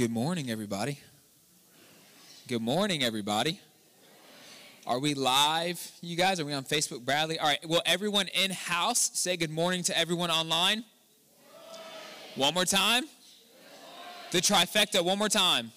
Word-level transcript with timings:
Good 0.00 0.10
morning, 0.10 0.50
everybody. 0.50 0.98
Good 2.48 2.62
morning, 2.62 3.04
everybody. 3.04 3.60
Are 4.86 4.98
we 4.98 5.12
live, 5.12 5.92
you 6.00 6.16
guys? 6.16 6.40
Are 6.40 6.46
we 6.46 6.54
on 6.54 6.64
Facebook, 6.64 7.04
Bradley? 7.04 7.38
All 7.38 7.46
right. 7.46 7.58
Will 7.68 7.82
everyone 7.84 8.28
in 8.28 8.50
house 8.50 9.10
say 9.12 9.36
good 9.36 9.50
morning 9.50 9.82
to 9.82 9.98
everyone 9.98 10.30
online? 10.30 10.84
One 12.34 12.54
more 12.54 12.64
time. 12.64 13.04
The 14.30 14.38
trifecta, 14.38 15.04
one 15.04 15.18
more 15.18 15.28
time. 15.28 15.70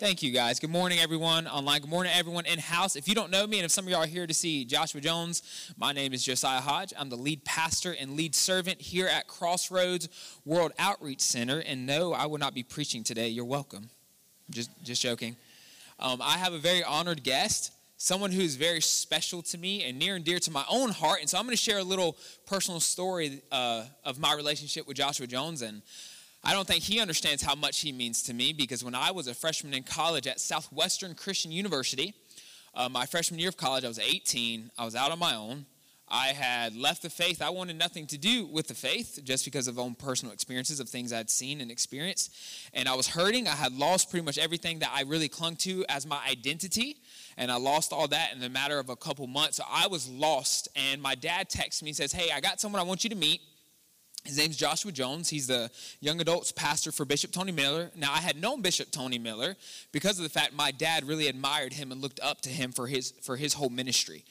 Thank 0.00 0.24
you, 0.24 0.32
guys. 0.32 0.58
Good 0.58 0.70
morning, 0.70 0.98
everyone 0.98 1.46
online. 1.46 1.80
Good 1.80 1.88
morning, 1.90 2.12
everyone 2.16 2.46
in 2.46 2.58
house. 2.58 2.96
If 2.96 3.06
you 3.06 3.14
don't 3.14 3.30
know 3.30 3.46
me, 3.46 3.58
and 3.58 3.64
if 3.64 3.70
some 3.70 3.84
of 3.84 3.90
y'all 3.90 4.02
are 4.02 4.06
here 4.06 4.26
to 4.26 4.34
see 4.34 4.64
Joshua 4.64 5.00
Jones, 5.00 5.72
my 5.76 5.92
name 5.92 6.12
is 6.12 6.24
Josiah 6.24 6.60
Hodge. 6.60 6.92
I'm 6.98 7.10
the 7.10 7.16
lead 7.16 7.44
pastor 7.44 7.94
and 7.98 8.16
lead 8.16 8.34
servant 8.34 8.80
here 8.80 9.06
at 9.06 9.28
Crossroads 9.28 10.08
World 10.44 10.72
Outreach 10.80 11.20
Center. 11.20 11.60
And 11.60 11.86
no, 11.86 12.12
I 12.12 12.26
will 12.26 12.38
not 12.38 12.54
be 12.54 12.64
preaching 12.64 13.04
today. 13.04 13.28
You're 13.28 13.44
welcome. 13.44 13.88
Just, 14.50 14.70
just 14.82 15.00
joking. 15.00 15.36
Um, 16.00 16.20
I 16.20 16.38
have 16.38 16.54
a 16.54 16.58
very 16.58 16.82
honored 16.82 17.22
guest, 17.22 17.70
someone 17.96 18.32
who 18.32 18.40
is 18.40 18.56
very 18.56 18.80
special 18.80 19.42
to 19.42 19.58
me 19.58 19.84
and 19.84 19.96
near 19.96 20.16
and 20.16 20.24
dear 20.24 20.40
to 20.40 20.50
my 20.50 20.64
own 20.68 20.90
heart. 20.90 21.20
And 21.20 21.30
so 21.30 21.38
I'm 21.38 21.44
going 21.44 21.56
to 21.56 21.62
share 21.62 21.78
a 21.78 21.84
little 21.84 22.16
personal 22.46 22.80
story 22.80 23.42
uh, 23.52 23.84
of 24.04 24.18
my 24.18 24.34
relationship 24.34 24.88
with 24.88 24.96
Joshua 24.96 25.28
Jones. 25.28 25.62
And 25.62 25.82
I 26.46 26.52
don't 26.52 26.66
think 26.66 26.82
he 26.82 27.00
understands 27.00 27.42
how 27.42 27.54
much 27.54 27.80
he 27.80 27.90
means 27.90 28.22
to 28.24 28.34
me 28.34 28.52
because 28.52 28.84
when 28.84 28.94
I 28.94 29.12
was 29.12 29.28
a 29.28 29.34
freshman 29.34 29.72
in 29.72 29.82
college 29.82 30.26
at 30.26 30.40
Southwestern 30.40 31.14
Christian 31.14 31.50
University, 31.50 32.14
uh, 32.74 32.88
my 32.90 33.06
freshman 33.06 33.40
year 33.40 33.48
of 33.48 33.56
college, 33.56 33.82
I 33.84 33.88
was 33.88 33.98
18. 33.98 34.70
I 34.76 34.84
was 34.84 34.94
out 34.94 35.10
on 35.10 35.18
my 35.18 35.34
own. 35.34 35.64
I 36.06 36.28
had 36.28 36.76
left 36.76 37.00
the 37.00 37.08
faith. 37.08 37.40
I 37.40 37.48
wanted 37.48 37.78
nothing 37.78 38.06
to 38.08 38.18
do 38.18 38.44
with 38.44 38.68
the 38.68 38.74
faith 38.74 39.20
just 39.24 39.46
because 39.46 39.68
of 39.68 39.78
own 39.78 39.94
personal 39.94 40.34
experiences 40.34 40.80
of 40.80 40.88
things 40.88 41.14
I'd 41.14 41.30
seen 41.30 41.62
and 41.62 41.70
experienced. 41.70 42.30
And 42.74 42.90
I 42.90 42.94
was 42.94 43.08
hurting. 43.08 43.48
I 43.48 43.52
had 43.52 43.72
lost 43.72 44.10
pretty 44.10 44.26
much 44.26 44.36
everything 44.36 44.80
that 44.80 44.90
I 44.94 45.02
really 45.02 45.28
clung 45.28 45.56
to 45.56 45.82
as 45.88 46.06
my 46.06 46.20
identity. 46.28 46.98
And 47.38 47.50
I 47.50 47.56
lost 47.56 47.90
all 47.92 48.06
that 48.08 48.34
in 48.34 48.40
the 48.40 48.50
matter 48.50 48.78
of 48.78 48.90
a 48.90 48.96
couple 48.96 49.26
months. 49.26 49.56
So 49.56 49.64
I 49.68 49.86
was 49.86 50.06
lost. 50.10 50.68
And 50.76 51.00
my 51.00 51.14
dad 51.14 51.48
texts 51.48 51.82
me 51.82 51.88
and 51.88 51.96
says, 51.96 52.12
Hey, 52.12 52.30
I 52.30 52.40
got 52.40 52.60
someone 52.60 52.80
I 52.80 52.84
want 52.84 53.02
you 53.02 53.10
to 53.10 53.16
meet. 53.16 53.40
His 54.24 54.38
name's 54.38 54.56
Joshua 54.56 54.90
Jones. 54.90 55.28
He's 55.28 55.46
the 55.46 55.70
young 56.00 56.18
adults 56.18 56.50
pastor 56.50 56.90
for 56.90 57.04
Bishop 57.04 57.30
Tony 57.30 57.52
Miller. 57.52 57.90
Now, 57.94 58.10
I 58.10 58.22
had 58.22 58.40
known 58.40 58.62
Bishop 58.62 58.90
Tony 58.90 59.18
Miller 59.18 59.54
because 59.92 60.18
of 60.18 60.22
the 60.22 60.30
fact 60.30 60.54
my 60.54 60.70
dad 60.70 61.06
really 61.06 61.28
admired 61.28 61.74
him 61.74 61.92
and 61.92 62.00
looked 62.00 62.20
up 62.20 62.40
to 62.42 62.48
him 62.48 62.72
for 62.72 62.86
his 62.86 63.12
for 63.20 63.36
his 63.36 63.52
whole 63.52 63.68
ministry. 63.68 64.24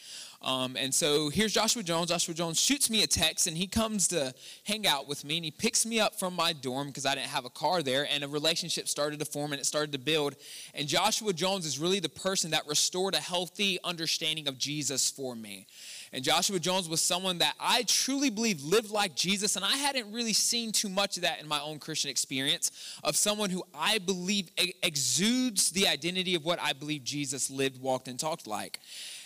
Um, 0.44 0.76
and 0.76 0.94
so 0.94 1.30
here's 1.30 1.54
Joshua 1.54 1.84
Jones. 1.84 2.10
Joshua 2.10 2.34
Jones 2.34 2.60
shoots 2.60 2.90
me 2.90 3.02
a 3.04 3.08
text 3.08 3.48
and 3.48 3.56
he 3.56 3.66
comes 3.66 4.10
to 4.10 4.34
hang 4.66 4.86
out 4.86 5.08
with 5.08 5.24
me 5.24 5.38
and 5.38 5.46
he 5.46 5.52
picks 5.52 5.86
me 5.86 6.02
up 6.02 6.20
from 6.20 6.36
my 6.36 6.52
dorm 6.52 6.88
because 6.88 7.06
I 7.06 7.16
didn't 7.16 7.30
have 7.30 7.46
a 7.46 7.50
car 7.50 7.82
there. 7.82 8.06
And 8.12 8.26
a 8.26 8.28
relationship 8.28 8.90
started 8.90 9.20
to 9.20 9.26
form 9.26 9.54
and 9.54 9.62
it 9.62 9.66
started 9.66 9.94
to 9.94 10.00
build. 10.00 10.36
And 10.74 10.86
Joshua 10.88 11.32
Jones 11.32 11.66
is 11.66 11.80
really 11.80 12.02
the 12.02 12.10
person 12.10 12.52
that 12.52 12.68
restored 12.68 13.16
a 13.16 13.20
healthy 13.20 13.80
understanding 13.86 14.50
of 14.50 14.58
Jesus 14.58 15.10
for 15.10 15.34
me. 15.34 15.66
And 16.14 16.24
Joshua 16.24 16.60
Jones 16.60 16.88
was 16.88 17.02
someone 17.02 17.40
that 17.40 17.56
I 17.60 17.84
truly 17.88 18.30
believe 18.30 18.64
lived 18.64 18.92
like 18.92 19.16
Jesus, 19.16 19.56
and 19.56 19.66
I 19.66 19.76
hadn't 19.76 20.14
really 20.14 20.34
seen 20.34 20.72
too 20.72 20.88
much 20.88 21.18
of 21.18 21.24
that 21.24 21.42
in 21.42 21.48
my 21.48 21.60
own 21.60 21.80
Christian 21.80 22.12
experience 22.12 22.72
of 23.04 23.16
someone 23.16 23.50
who 23.50 23.64
I 23.74 23.98
believe 23.98 24.52
exudes 24.84 25.72
the 25.72 25.88
identity 25.88 26.36
of 26.36 26.46
what 26.46 26.60
I 26.62 26.74
believe 26.74 27.04
Jesus 27.04 27.50
lived, 27.50 27.82
walked, 27.82 28.08
and 28.08 28.20
talked 28.20 28.46
like. 28.46 28.80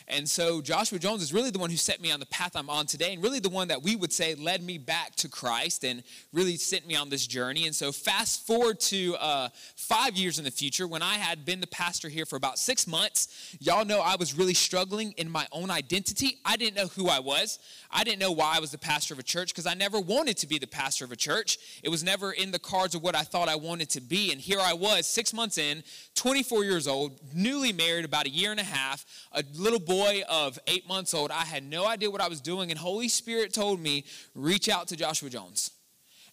And 0.09 0.27
so 0.27 0.62
Joshua 0.62 1.00
Jones 1.00 1.21
is 1.21 1.33
really 1.33 1.50
the 1.51 1.59
one 1.59 1.69
who 1.69 1.75
set 1.75 2.00
me 2.00 2.12
on 2.12 2.21
the 2.21 2.25
path 2.27 2.56
I'm 2.56 2.69
on 2.69 2.86
today, 2.86 3.13
and 3.13 3.21
really 3.21 3.39
the 3.39 3.50
one 3.50 3.68
that 3.68 3.83
we 3.83 3.98
would 3.98 4.13
say 4.13 4.36
led 4.36 4.63
me 4.63 4.77
back 4.77 5.15
to 5.18 5.27
Christ 5.27 5.83
and 5.83 6.01
really 6.31 6.56
sent 6.56 6.88
me 6.88 6.95
on 6.95 7.09
this 7.09 7.27
journey. 7.27 7.65
And 7.65 7.75
so 7.75 7.92
fast 7.92 8.48
forward 8.48 8.80
to 8.81 9.15
uh, 9.18 9.50
five 9.75 10.15
years 10.15 10.39
in 10.39 10.45
the 10.45 10.51
future 10.51 10.88
when 10.88 11.01
I 11.01 11.15
had 11.15 11.44
been 11.44 11.59
the 11.59 11.68
pastor 11.68 12.07
here 12.07 12.25
for 12.25 12.38
about 12.38 12.57
six 12.57 12.88
months. 12.88 13.56
Y'all 13.59 13.83
know 13.83 14.00
I 14.00 14.15
was 14.15 14.33
really 14.33 14.54
struggling 14.54 15.12
in 15.18 15.30
my 15.30 15.45
own 15.51 15.69
identity. 15.69 16.39
I 16.45 16.56
didn't 16.56 16.77
know 16.77 16.88
who 16.88 17.09
I 17.09 17.19
was. 17.19 17.59
I 17.92 18.06
didn't 18.06 18.19
know 18.19 18.31
why 18.31 18.54
I 18.56 18.59
was 18.59 18.71
the 18.71 18.77
pastor 18.77 19.13
of 19.13 19.19
a 19.19 19.24
church 19.24 19.50
because 19.54 19.68
I 19.68 19.74
never 19.74 20.00
wanted 20.00 20.38
to 20.38 20.48
be 20.48 20.57
the 20.57 20.68
pastor 20.68 21.04
of 21.04 21.12
a 21.12 21.18
church. 21.18 21.57
It 21.83 21.89
was 21.89 22.04
never 22.04 22.31
in 22.31 22.51
the 22.51 22.59
cards 22.59 22.95
of 22.95 23.04
what 23.04 23.15
I 23.15 23.24
thought 23.24 23.50
I 23.50 23.56
wanted 23.56 23.89
to 23.92 24.01
be. 24.01 24.31
And 24.31 24.39
here 24.39 24.59
I 24.62 24.74
was, 24.74 25.06
six 25.06 25.33
months 25.33 25.57
in, 25.57 25.83
24 26.15 26.63
years 26.63 26.88
old, 26.88 27.19
newly 27.33 27.74
married, 27.74 28.06
about 28.06 28.25
a 28.25 28.30
year 28.30 28.51
and 28.51 28.59
a 28.59 28.63
half, 28.63 29.06
a 29.33 29.44
little 29.54 29.80
boy 29.80 29.96
of 30.27 30.59
eight 30.67 30.88
months 30.88 31.13
old. 31.13 31.31
I 31.31 31.44
had 31.45 31.63
no 31.63 31.85
idea 31.88 32.09
what 32.09 32.21
I 32.21 32.27
was 32.27 32.41
doing, 32.41 32.69
and 32.71 32.79
Holy 32.79 33.07
Spirit 33.07 33.53
told 33.53 33.79
me, 33.79 34.05
reach 34.35 34.69
out 34.69 34.88
to 34.89 34.95
Joshua 34.95 35.29
Jones. 35.29 35.71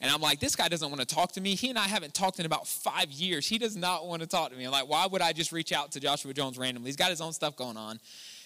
And 0.01 0.11
I'm 0.11 0.21
like, 0.21 0.41
this 0.41 0.57
guy 0.57 0.69
doesn't 0.69 0.89
want 0.89 1.01
to 1.01 1.07
talk 1.07 1.33
to 1.33 1.41
me. 1.41 1.55
He 1.55 1.71
and 1.71 1.79
I 1.79 1.87
haven't 1.89 2.15
talked 2.15 2.39
in 2.39 2.47
about 2.47 2.67
five 2.67 3.11
years. 3.11 3.47
He 3.47 3.59
does 3.59 3.77
not 3.77 4.07
want 4.07 4.23
to 4.23 4.29
talk 4.29 4.51
to 4.51 4.57
me. 4.57 4.65
I'm 4.65 4.73
like, 4.73 4.89
why 4.89 5.07
would 5.07 5.23
I 5.23 5.33
just 5.33 5.53
reach 5.53 5.73
out 5.73 5.93
to 5.93 6.01
Joshua 6.01 6.35
Jones 6.35 6.59
randomly? 6.59 6.89
He's 6.89 6.97
got 6.97 7.11
his 7.11 7.21
own 7.21 7.33
stuff 7.33 7.57
going 7.57 7.77
on. 7.77 7.99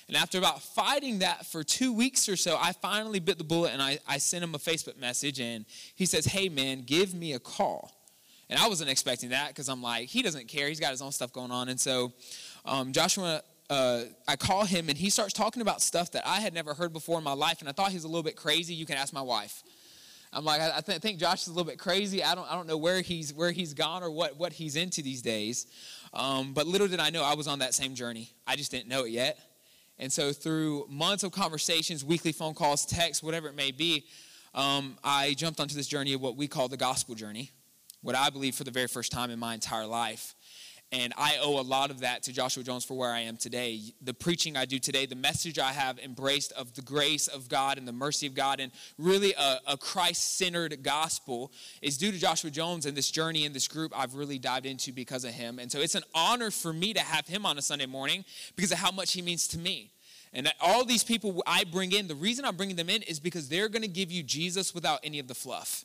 And 0.08 0.16
after 0.16 0.38
about 0.38 0.62
fighting 0.62 1.18
that 1.18 1.46
for 1.46 1.62
two 1.62 1.92
weeks 1.92 2.28
or 2.28 2.36
so, 2.36 2.56
I 2.58 2.72
finally 2.72 3.20
bit 3.20 3.38
the 3.38 3.44
bullet 3.44 3.72
and 3.72 3.82
I, 3.82 3.98
I 4.06 4.18
sent 4.18 4.42
him 4.42 4.54
a 4.54 4.58
Facebook 4.58 4.98
message. 4.98 5.40
And 5.40 5.66
he 5.94 6.06
says, 6.06 6.24
Hey, 6.24 6.48
man, 6.48 6.82
give 6.82 7.14
me 7.14 7.34
a 7.34 7.38
call. 7.38 7.92
And 8.48 8.58
I 8.58 8.68
wasn't 8.68 8.88
expecting 8.88 9.30
that 9.30 9.48
because 9.48 9.68
I'm 9.68 9.82
like, 9.82 10.08
he 10.08 10.22
doesn't 10.22 10.48
care. 10.48 10.68
He's 10.68 10.80
got 10.80 10.92
his 10.92 11.02
own 11.02 11.12
stuff 11.12 11.32
going 11.32 11.50
on. 11.50 11.68
And 11.68 11.78
so 11.78 12.12
um, 12.64 12.92
Joshua, 12.92 13.42
uh, 13.70 14.02
I 14.26 14.36
call 14.36 14.64
him 14.64 14.88
and 14.88 14.96
he 14.96 15.10
starts 15.10 15.32
talking 15.32 15.62
about 15.62 15.82
stuff 15.82 16.12
that 16.12 16.26
I 16.26 16.40
had 16.40 16.54
never 16.54 16.74
heard 16.74 16.92
before 16.92 17.18
in 17.18 17.24
my 17.24 17.32
life. 17.32 17.60
And 17.60 17.68
I 17.68 17.72
thought 17.72 17.88
he 17.90 17.96
was 17.96 18.04
a 18.04 18.08
little 18.08 18.22
bit 18.22 18.36
crazy. 18.36 18.74
You 18.74 18.86
can 18.86 18.96
ask 18.96 19.12
my 19.12 19.22
wife. 19.22 19.62
I'm 20.32 20.44
like, 20.44 20.60
I, 20.60 20.80
th- 20.80 21.00
think 21.00 21.18
Josh 21.18 21.42
is 21.42 21.48
a 21.48 21.50
little 21.50 21.64
bit 21.64 21.78
crazy. 21.78 22.22
I 22.22 22.34
don't, 22.34 22.50
I 22.50 22.54
don't 22.54 22.66
know 22.66 22.76
where 22.76 23.00
he's, 23.00 23.32
where 23.32 23.50
he's 23.50 23.72
gone 23.72 24.02
or 24.02 24.10
what, 24.10 24.38
what 24.38 24.52
he's 24.52 24.76
into 24.76 25.02
these 25.02 25.22
days. 25.22 25.66
Um, 26.12 26.52
but 26.52 26.66
little 26.66 26.86
did 26.86 27.00
I 27.00 27.10
know 27.10 27.24
I 27.24 27.34
was 27.34 27.48
on 27.48 27.60
that 27.60 27.74
same 27.74 27.94
journey. 27.94 28.30
I 28.46 28.56
just 28.56 28.70
didn't 28.70 28.88
know 28.88 29.04
it 29.04 29.10
yet. 29.10 29.38
And 29.98 30.12
so, 30.12 30.32
through 30.32 30.86
months 30.88 31.24
of 31.24 31.32
conversations, 31.32 32.04
weekly 32.04 32.30
phone 32.30 32.54
calls, 32.54 32.86
texts, 32.86 33.22
whatever 33.22 33.48
it 33.48 33.56
may 33.56 33.72
be, 33.72 34.06
um, 34.54 34.96
I 35.02 35.34
jumped 35.34 35.60
onto 35.60 35.74
this 35.74 35.88
journey 35.88 36.12
of 36.12 36.20
what 36.20 36.36
we 36.36 36.46
call 36.46 36.68
the 36.68 36.76
gospel 36.76 37.14
journey, 37.14 37.50
what 38.02 38.14
I 38.14 38.30
believe 38.30 38.54
for 38.54 38.64
the 38.64 38.70
very 38.70 38.86
first 38.86 39.10
time 39.10 39.30
in 39.30 39.38
my 39.38 39.54
entire 39.54 39.86
life. 39.86 40.34
And 40.90 41.12
I 41.18 41.36
owe 41.42 41.60
a 41.60 41.62
lot 41.62 41.90
of 41.90 42.00
that 42.00 42.22
to 42.24 42.32
Joshua 42.32 42.62
Jones 42.62 42.82
for 42.82 42.96
where 42.96 43.10
I 43.10 43.20
am 43.20 43.36
today. 43.36 43.80
The 44.00 44.14
preaching 44.14 44.56
I 44.56 44.64
do 44.64 44.78
today, 44.78 45.04
the 45.04 45.16
message 45.16 45.58
I 45.58 45.72
have 45.72 45.98
embraced 45.98 46.52
of 46.52 46.72
the 46.72 46.80
grace 46.80 47.26
of 47.26 47.50
God 47.50 47.76
and 47.76 47.86
the 47.86 47.92
mercy 47.92 48.26
of 48.26 48.34
God, 48.34 48.58
and 48.58 48.72
really 48.96 49.34
a, 49.38 49.58
a 49.66 49.76
Christ 49.76 50.38
centered 50.38 50.82
gospel 50.82 51.52
is 51.82 51.98
due 51.98 52.10
to 52.10 52.18
Joshua 52.18 52.50
Jones 52.50 52.86
and 52.86 52.96
this 52.96 53.10
journey 53.10 53.44
and 53.44 53.54
this 53.54 53.68
group 53.68 53.92
I've 53.94 54.14
really 54.14 54.38
dived 54.38 54.64
into 54.64 54.90
because 54.90 55.24
of 55.24 55.32
him. 55.32 55.58
And 55.58 55.70
so 55.70 55.78
it's 55.78 55.94
an 55.94 56.04
honor 56.14 56.50
for 56.50 56.72
me 56.72 56.94
to 56.94 57.00
have 57.00 57.26
him 57.26 57.44
on 57.44 57.58
a 57.58 57.62
Sunday 57.62 57.86
morning 57.86 58.24
because 58.56 58.72
of 58.72 58.78
how 58.78 58.90
much 58.90 59.12
he 59.12 59.20
means 59.20 59.46
to 59.48 59.58
me. 59.58 59.92
And 60.32 60.50
all 60.58 60.86
these 60.86 61.04
people 61.04 61.42
I 61.46 61.64
bring 61.64 61.92
in, 61.92 62.08
the 62.08 62.14
reason 62.14 62.46
I'm 62.46 62.56
bringing 62.56 62.76
them 62.76 62.88
in 62.88 63.02
is 63.02 63.20
because 63.20 63.48
they're 63.50 63.68
going 63.68 63.82
to 63.82 63.88
give 63.88 64.10
you 64.10 64.22
Jesus 64.22 64.74
without 64.74 65.00
any 65.02 65.18
of 65.18 65.28
the 65.28 65.34
fluff. 65.34 65.84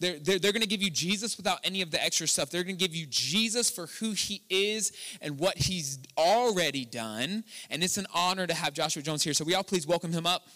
They're, 0.00 0.18
they're, 0.20 0.38
they're 0.38 0.52
going 0.52 0.62
to 0.62 0.68
give 0.68 0.82
you 0.82 0.90
Jesus 0.90 1.36
without 1.36 1.58
any 1.64 1.82
of 1.82 1.90
the 1.90 2.02
extra 2.02 2.28
stuff. 2.28 2.50
They're 2.50 2.62
going 2.62 2.76
to 2.76 2.84
give 2.84 2.94
you 2.94 3.06
Jesus 3.08 3.68
for 3.68 3.86
who 3.86 4.12
he 4.12 4.42
is 4.48 4.92
and 5.20 5.40
what 5.40 5.58
he's 5.58 5.98
already 6.16 6.84
done. 6.84 7.42
And 7.68 7.82
it's 7.82 7.96
an 7.96 8.06
honor 8.14 8.46
to 8.46 8.54
have 8.54 8.74
Joshua 8.74 9.02
Jones 9.02 9.24
here. 9.24 9.34
So, 9.34 9.44
we 9.44 9.54
all 9.54 9.64
please 9.64 9.86
welcome 9.86 10.12
him 10.12 10.26
up. 10.26 10.46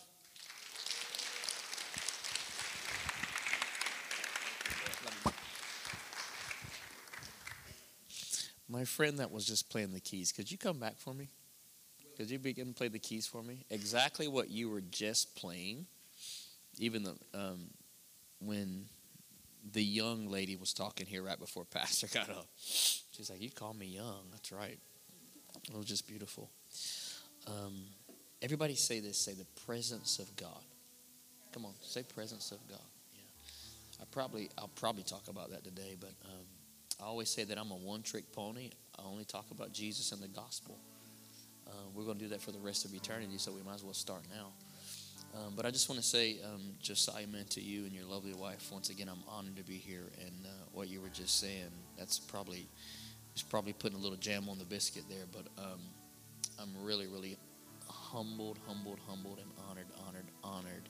My 8.69 8.85
friend 8.85 9.19
that 9.19 9.31
was 9.31 9.45
just 9.45 9.69
playing 9.69 9.93
the 9.93 10.01
keys, 10.01 10.33
could 10.33 10.51
you 10.51 10.57
come 10.57 10.79
back 10.79 10.99
for 10.99 11.13
me? 11.13 11.29
Could 12.17 12.31
you 12.31 12.39
begin 12.39 12.69
to 12.69 12.73
play 12.73 12.89
the 12.89 12.99
keys 12.99 13.27
for 13.27 13.43
me? 13.43 13.67
Exactly 13.69 14.29
what 14.29 14.51
you 14.51 14.71
were 14.71 14.81
just 14.81 15.37
playing, 15.37 15.87
even 16.79 17.03
the, 17.03 17.15
um, 17.35 17.69
when 18.41 18.87
the 19.71 19.83
young 19.83 20.29
lady 20.29 20.57
was 20.57 20.73
talking 20.73 21.07
here 21.07 21.23
right 21.23 21.39
before 21.39 21.65
Pastor 21.65 22.09
got 22.13 22.31
up. 22.31 22.47
She's 22.57 23.31
like, 23.31 23.41
You 23.41 23.51
call 23.51 23.75
me 23.75 23.87
young. 23.87 24.27
That's 24.31 24.53
right. 24.53 24.79
It 25.69 25.77
was 25.77 25.87
just 25.87 26.09
beautiful. 26.09 26.51
Um, 27.47 27.85
everybody 28.41 28.75
say 28.75 29.01
this 29.01 29.19
say 29.19 29.35
the 29.35 29.47
presence 29.67 30.19
of 30.19 30.35
God. 30.37 30.65
Come 31.53 31.65
on, 31.65 31.73
say 31.83 32.03
presence 32.03 32.51
of 32.51 32.59
God. 32.69 32.81
Yeah. 33.15 33.23
I 34.01 34.05
probably 34.11 34.51
I'll 34.59 34.69
probably 34.69 35.03
talk 35.03 35.29
about 35.29 35.51
that 35.51 35.65
today, 35.65 35.97
but 36.01 36.13
um, 36.25 36.47
I 37.01 37.05
always 37.05 37.29
say 37.29 37.45
that 37.45 37.59
I'm 37.59 37.71
a 37.71 37.77
one 37.77 38.03
trick 38.03 38.33
pony. 38.33 38.71
I 38.99 39.03
only 39.05 39.25
talk 39.25 39.51
about 39.51 39.73
Jesus 39.73 40.13
and 40.13 40.23
the 40.23 40.29
gospel. 40.29 40.79
Uh, 41.67 41.71
we're 41.95 42.05
going 42.05 42.19
to 42.19 42.25
do 42.25 42.29
that 42.31 42.41
for 42.41 42.53
the 42.53 42.59
rest 42.59 42.85
of 42.85 42.95
eternity, 42.95 43.39
so 43.39 43.53
we 43.53 43.63
might 43.63 43.75
as 43.75 43.85
well 43.85 43.95
start 43.95 44.23
now. 44.35 44.49
Um, 45.35 45.55
but 45.57 45.65
I 45.65 45.71
just 45.71 45.89
want 45.89 46.01
to 46.01 46.07
say, 46.07 46.39
um, 46.45 46.61
Josiah, 46.81 47.27
man, 47.27 47.47
to 47.51 47.61
you 47.61 47.85
and 47.85 47.93
your 47.93 48.05
lovely 48.05 48.35
wife, 48.35 48.71
once 48.71 48.91
again, 48.91 49.09
I'm 49.09 49.23
honored 49.27 49.57
to 49.57 49.65
be 49.65 49.77
here. 49.77 50.11
And 50.21 50.35
uh, 50.45 50.49
what 50.73 50.89
you 50.89 51.01
were 51.01 51.09
just 51.09 51.41
saying, 51.41 51.71
that's 51.97 52.19
probably, 52.19 52.69
just 53.35 53.49
probably 53.49 53.73
putting 53.73 53.99
a 53.99 54.01
little 54.01 54.19
jam 54.19 54.49
on 54.51 54.59
the 54.59 54.65
biscuit 54.65 55.05
there. 55.09 55.25
But 55.33 55.47
um, 55.63 55.81
I'm 56.59 56.71
really, 56.85 57.07
really 57.07 57.39
humbled, 57.89 58.59
humbled, 58.67 58.99
humbled, 59.09 59.39
and 59.39 59.51
honored, 59.71 59.87
honored, 60.07 60.27
honored 60.45 60.89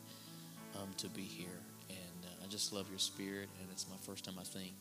um, 0.81 0.89
to 0.97 1.09
be 1.09 1.23
here. 1.23 1.61
And 1.89 2.25
uh, 2.25 2.45
I 2.45 2.49
just 2.49 2.73
love 2.73 2.89
your 2.91 2.99
spirit. 2.99 3.49
And 3.61 3.69
it's 3.71 3.87
my 3.89 3.97
first 4.03 4.25
time, 4.25 4.35
I 4.41 4.45
think, 4.45 4.73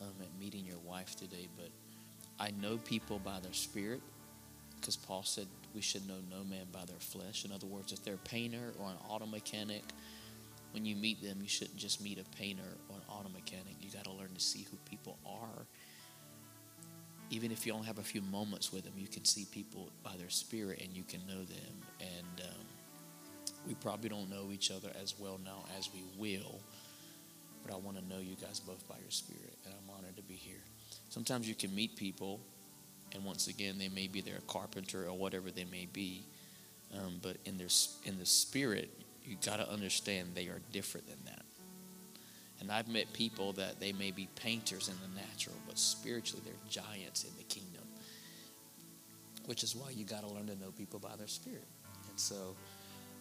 um, 0.00 0.12
at 0.20 0.28
meeting 0.38 0.66
your 0.66 0.78
wife 0.78 1.16
today, 1.16 1.48
but 1.56 1.70
I 2.38 2.50
know 2.52 2.78
people 2.78 3.18
by 3.18 3.38
their 3.40 3.52
spirit 3.52 4.00
because 4.80 4.96
Paul 4.96 5.22
said 5.22 5.46
we 5.74 5.80
should 5.80 6.06
know 6.08 6.18
no 6.30 6.42
man 6.44 6.66
by 6.72 6.84
their 6.86 6.98
flesh. 6.98 7.44
In 7.44 7.52
other 7.52 7.66
words, 7.66 7.92
if 7.92 8.02
they're 8.04 8.14
a 8.14 8.28
painter 8.28 8.72
or 8.78 8.86
an 8.88 8.96
auto 9.08 9.26
mechanic, 9.26 9.82
when 10.72 10.84
you 10.84 10.96
meet 10.96 11.22
them, 11.22 11.38
you 11.42 11.48
shouldn't 11.48 11.76
just 11.76 12.02
meet 12.02 12.18
a 12.18 12.36
painter 12.36 12.76
or 12.88 12.96
an 12.96 13.02
auto 13.08 13.28
mechanic. 13.28 13.74
You 13.80 13.90
got 13.90 14.04
to 14.04 14.12
learn 14.12 14.32
to 14.34 14.40
see 14.40 14.66
who 14.70 14.76
people 14.88 15.18
are. 15.26 15.66
Even 17.30 17.52
if 17.52 17.66
you 17.66 17.72
only 17.72 17.86
have 17.86 17.98
a 17.98 18.02
few 18.02 18.22
moments 18.22 18.72
with 18.72 18.84
them, 18.84 18.94
you 18.96 19.06
can 19.06 19.24
see 19.24 19.46
people 19.52 19.90
by 20.02 20.16
their 20.16 20.30
spirit 20.30 20.80
and 20.82 20.96
you 20.96 21.04
can 21.04 21.20
know 21.26 21.44
them. 21.44 21.74
And 22.00 22.46
um, 22.46 22.66
we 23.66 23.74
probably 23.74 24.08
don't 24.08 24.30
know 24.30 24.50
each 24.52 24.70
other 24.70 24.90
as 25.00 25.14
well 25.18 25.38
now 25.44 25.64
as 25.78 25.90
we 25.92 26.02
will, 26.18 26.60
but 27.64 27.72
I 27.72 27.76
want 27.76 27.98
to 27.98 28.04
know 28.08 28.18
you 28.18 28.36
guys 28.36 28.60
both 28.60 28.86
by 28.88 28.96
your 29.00 29.10
spirit, 29.10 29.56
and 29.64 29.74
I'm 29.74 29.94
honored 29.94 30.16
to 30.16 30.22
be 30.22 30.34
here. 30.34 30.62
Sometimes 31.08 31.48
you 31.48 31.54
can 31.54 31.74
meet 31.74 31.96
people, 31.96 32.40
and 33.14 33.24
once 33.24 33.48
again, 33.48 33.78
they 33.78 33.88
may 33.88 34.06
be 34.06 34.20
their 34.20 34.40
carpenter 34.46 35.06
or 35.06 35.16
whatever 35.16 35.50
they 35.50 35.64
may 35.64 35.86
be, 35.92 36.24
um, 36.94 37.18
but 37.22 37.36
in 37.44 37.58
their 37.58 37.68
in 38.04 38.18
the 38.18 38.26
spirit, 38.26 38.90
you 39.24 39.36
got 39.44 39.56
to 39.56 39.70
understand 39.70 40.28
they 40.34 40.46
are 40.46 40.60
different 40.72 41.06
than 41.08 41.18
that. 41.26 41.44
And 42.60 42.70
I've 42.70 42.88
met 42.88 43.12
people 43.12 43.52
that 43.54 43.80
they 43.80 43.92
may 43.92 44.10
be 44.10 44.28
painters 44.36 44.88
in 44.88 44.94
the 45.00 45.20
natural, 45.20 45.56
but 45.66 45.78
spiritually 45.78 46.42
they're 46.44 46.54
giants 46.68 47.24
in 47.24 47.30
the 47.38 47.44
kingdom. 47.44 47.82
Which 49.46 49.62
is 49.64 49.74
why 49.74 49.90
you 49.90 50.04
got 50.04 50.20
to 50.20 50.28
learn 50.28 50.46
to 50.46 50.56
know 50.56 50.70
people 50.76 50.98
by 51.00 51.16
their 51.16 51.26
spirit. 51.26 51.66
And 52.08 52.20
so, 52.20 52.54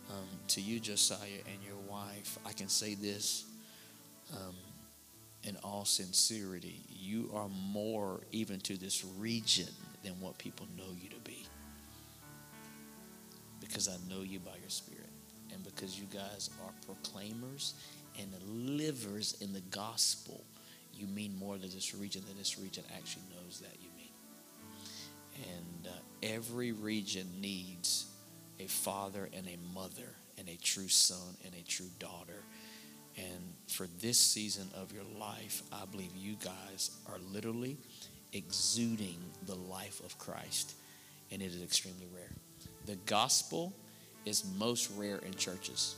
um, 0.09 0.27
to 0.49 0.61
you, 0.61 0.79
Josiah, 0.79 1.41
and 1.47 1.63
your 1.63 1.77
wife, 1.87 2.37
I 2.45 2.51
can 2.51 2.67
say 2.67 2.95
this 2.95 3.45
um, 4.35 4.55
in 5.43 5.57
all 5.63 5.85
sincerity. 5.85 6.81
You 6.89 7.29
are 7.33 7.49
more, 7.49 8.21
even 8.31 8.59
to 8.61 8.77
this 8.77 9.05
region, 9.17 9.69
than 10.03 10.13
what 10.19 10.37
people 10.37 10.67
know 10.77 10.89
you 11.01 11.09
to 11.09 11.19
be. 11.23 11.45
Because 13.59 13.87
I 13.87 13.95
know 14.09 14.21
you 14.21 14.39
by 14.39 14.55
your 14.59 14.69
spirit. 14.69 15.09
And 15.53 15.63
because 15.63 15.99
you 15.99 16.05
guys 16.13 16.49
are 16.63 16.71
proclaimers 16.85 17.73
and 18.19 18.33
livers 18.77 19.37
in 19.41 19.53
the 19.53 19.61
gospel, 19.71 20.43
you 20.93 21.07
mean 21.07 21.37
more 21.37 21.57
to 21.57 21.67
this 21.67 21.95
region 21.95 22.23
than 22.27 22.37
this 22.37 22.59
region 22.59 22.83
actually 22.97 23.23
knows 23.35 23.59
that 23.59 23.75
you 23.81 23.89
mean. 23.95 24.09
And 25.35 25.87
uh, 25.87 26.35
every 26.35 26.71
region 26.73 27.27
needs 27.39 28.07
a 28.59 28.67
father 28.67 29.29
and 29.33 29.47
a 29.47 29.57
mother 29.73 30.15
and 30.37 30.49
a 30.49 30.57
true 30.57 30.87
son 30.87 31.37
and 31.45 31.53
a 31.55 31.63
true 31.63 31.89
daughter. 31.99 32.43
And 33.19 33.53
for 33.67 33.87
this 33.99 34.17
season 34.17 34.69
of 34.75 34.93
your 34.93 35.03
life, 35.19 35.61
I 35.71 35.85
believe 35.85 36.15
you 36.15 36.35
guys 36.43 36.91
are 37.07 37.17
literally 37.31 37.77
exuding 38.33 39.17
the 39.45 39.55
life 39.55 39.99
of 40.05 40.17
Christ, 40.17 40.73
and 41.31 41.41
it 41.41 41.47
is 41.47 41.61
extremely 41.61 42.07
rare. 42.15 42.31
The 42.85 42.95
gospel 43.05 43.73
is 44.25 44.43
most 44.57 44.89
rare 44.95 45.17
in 45.17 45.33
churches. 45.33 45.95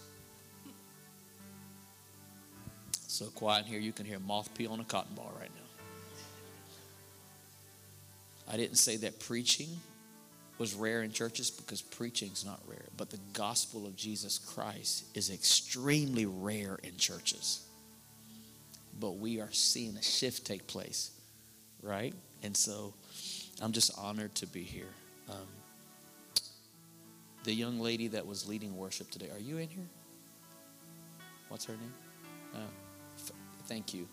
So 3.08 3.26
quiet 3.26 3.66
in 3.66 3.72
here, 3.72 3.80
you 3.80 3.92
can 3.92 4.06
hear 4.06 4.18
a 4.18 4.22
moth 4.22 4.54
pee 4.56 4.68
on 4.68 4.80
a 4.80 4.86
cotton 4.86 5.14
ball 5.16 5.34
right 5.40 5.50
now. 5.54 5.62
I 8.52 8.58
didn't 8.58 8.78
say 8.78 8.98
that 8.98 9.20
preaching 9.20 9.70
was 10.62 10.76
rare 10.76 11.02
in 11.02 11.12
churches 11.12 11.50
because 11.50 11.82
preaching's 11.82 12.46
not 12.46 12.60
rare, 12.68 12.86
but 12.96 13.10
the 13.10 13.18
gospel 13.34 13.88
of 13.88 13.96
Jesus 13.96 14.38
Christ 14.38 15.06
is 15.16 15.32
extremely 15.32 16.28
rare 16.28 16.78
in 16.84 16.96
churches. 16.98 17.66
But 19.00 19.18
we 19.18 19.42
are 19.42 19.52
seeing 19.52 19.98
a 19.98 20.04
shift 20.04 20.46
take 20.46 20.68
place, 20.68 21.10
right? 21.82 22.14
And 22.44 22.56
so 22.56 22.94
I'm 23.60 23.72
just 23.72 23.98
honored 23.98 24.36
to 24.36 24.46
be 24.46 24.62
here. 24.62 24.94
Um, 25.32 25.48
the 27.44 27.54
young 27.54 27.80
lady 27.80 28.10
that 28.10 28.28
was 28.28 28.48
leading 28.48 28.78
worship 28.78 29.10
today, 29.10 29.32
are 29.34 29.40
you 29.40 29.58
in 29.58 29.68
here? 29.68 29.90
What's 31.50 31.66
her 31.66 31.74
name? 31.74 31.94
Uh, 32.54 32.58
f- 33.18 33.32
thank 33.66 33.96
you 33.96 34.08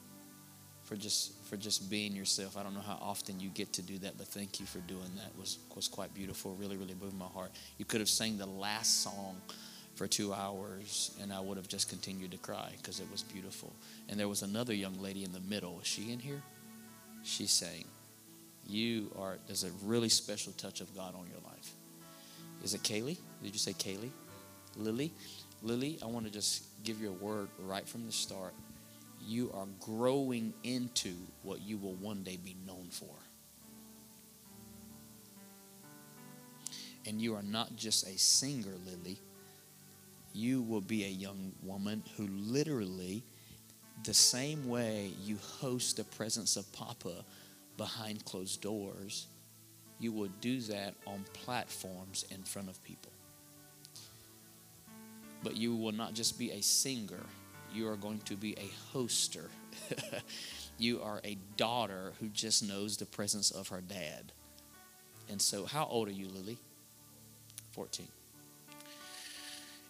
for 0.85 0.97
just 0.97 1.38
for 1.49 1.57
just 1.57 1.88
being 1.88 2.14
yourself. 2.14 2.57
I 2.57 2.62
don't 2.62 2.75
know 2.75 2.81
how 2.81 2.99
often 3.00 3.40
you 3.40 3.49
get 3.49 3.73
to 3.75 3.83
do 3.83 3.99
that, 3.99 4.19
but 4.19 4.28
thank 4.28 4.61
you 4.61 4.67
for 4.67 4.81
doing 4.81 5.11
that. 5.17 5.26
It 5.26 5.38
was 5.38 5.59
was 5.75 5.88
quite 5.88 6.12
beautiful. 6.14 6.55
Really, 6.55 6.76
really 6.76 6.95
moved 7.00 7.17
my 7.17 7.26
heart. 7.26 7.50
You 7.78 7.85
could 7.85 8.00
have 8.00 8.09
sang 8.09 8.37
the 8.37 8.47
last 8.47 9.02
song 9.02 9.40
for 9.95 10.07
two 10.07 10.33
hours, 10.33 11.17
and 11.21 11.33
I 11.33 11.40
would 11.40 11.57
have 11.57 11.67
just 11.67 11.88
continued 11.88 12.31
to 12.33 12.38
cry 12.38 12.73
because 12.76 13.00
it 13.00 13.11
was 13.11 13.23
beautiful. 13.23 13.73
And 14.09 14.21
there 14.21 14.28
was 14.28 14.43
another 14.43 14.75
young 14.75 15.00
lady 15.00 15.25
in 15.25 15.33
the 15.33 15.40
middle. 15.40 15.81
Is 15.81 15.87
she 15.87 16.12
in 16.12 16.19
here? 16.19 16.43
She 17.25 17.47
sang. 17.47 17.85
You 18.67 19.11
are. 19.19 19.38
There's 19.47 19.64
a 19.64 19.71
really 19.83 20.11
special 20.11 20.52
touch 20.52 20.81
of 20.81 20.95
God 20.95 21.14
on 21.14 21.26
your 21.28 21.40
life. 21.47 21.73
Is 22.62 22.75
it 22.75 22.83
Kaylee? 22.83 23.17
Did 23.43 23.52
you 23.52 23.59
say 23.59 23.73
Kaylee? 23.73 24.11
Lily? 24.76 25.12
Lily, 25.62 25.99
I 26.02 26.07
want 26.07 26.26
to 26.26 26.31
just 26.31 26.64
give 26.85 27.00
you 27.00 27.09
a 27.09 27.25
word 27.25 27.49
right 27.59 27.88
from 27.88 28.05
the 28.07 28.12
start 28.12 28.52
you 29.28 29.52
are 29.52 29.66
growing 29.78 30.54
into 30.64 31.12
what 31.42 31.61
you 31.61 31.76
will 31.76 31.94
one 31.97 32.23
day 32.23 32.38
be 32.42 32.56
known 32.66 32.88
for. 32.90 33.14
And 37.06 37.20
you 37.20 37.35
are 37.35 37.42
not 37.42 37.76
just 37.76 38.06
a 38.06 38.18
singer, 38.18 38.73
Lily. 38.87 39.18
You 40.32 40.62
will 40.62 40.80
be 40.80 41.04
a 41.04 41.08
young 41.08 41.52
woman 41.62 42.02
who 42.16 42.26
literally, 42.26 43.23
the 44.04 44.14
same 44.14 44.66
way 44.66 45.11
you 45.23 45.37
host 45.61 45.99
the 45.99 46.04
presence 46.04 46.56
of 46.56 46.70
Papa 46.73 47.23
behind 47.76 48.25
closed 48.25 48.62
doors, 48.62 49.26
you 50.00 50.11
will 50.11 50.30
do 50.40 50.61
that 50.62 50.94
on 51.06 51.23
platforms 51.35 52.25
in 52.30 52.42
front 52.44 52.70
of 52.70 52.82
people. 52.82 53.12
But 55.42 55.54
you 55.56 55.76
will 55.76 55.92
not 55.92 56.14
just 56.14 56.38
be 56.38 56.50
a 56.52 56.62
singer 56.62 57.25
you 57.72 57.88
are 57.88 57.96
going 57.96 58.18
to 58.20 58.37
be 58.37 58.54
a 58.54 58.96
hoster. 58.96 59.48
you 60.78 61.02
are 61.02 61.20
a 61.25 61.37
daughter 61.56 62.12
who 62.20 62.28
just 62.28 62.66
knows 62.66 62.96
the 62.96 63.06
presence 63.06 63.50
of 63.50 63.68
her 63.68 63.80
dad. 63.80 64.32
And 65.30 65.40
so, 65.40 65.66
how 65.66 65.87
old 65.87 66.08
are 66.08 66.12
you, 66.12 66.28
Lily? 66.28 66.58
14. 67.72 68.08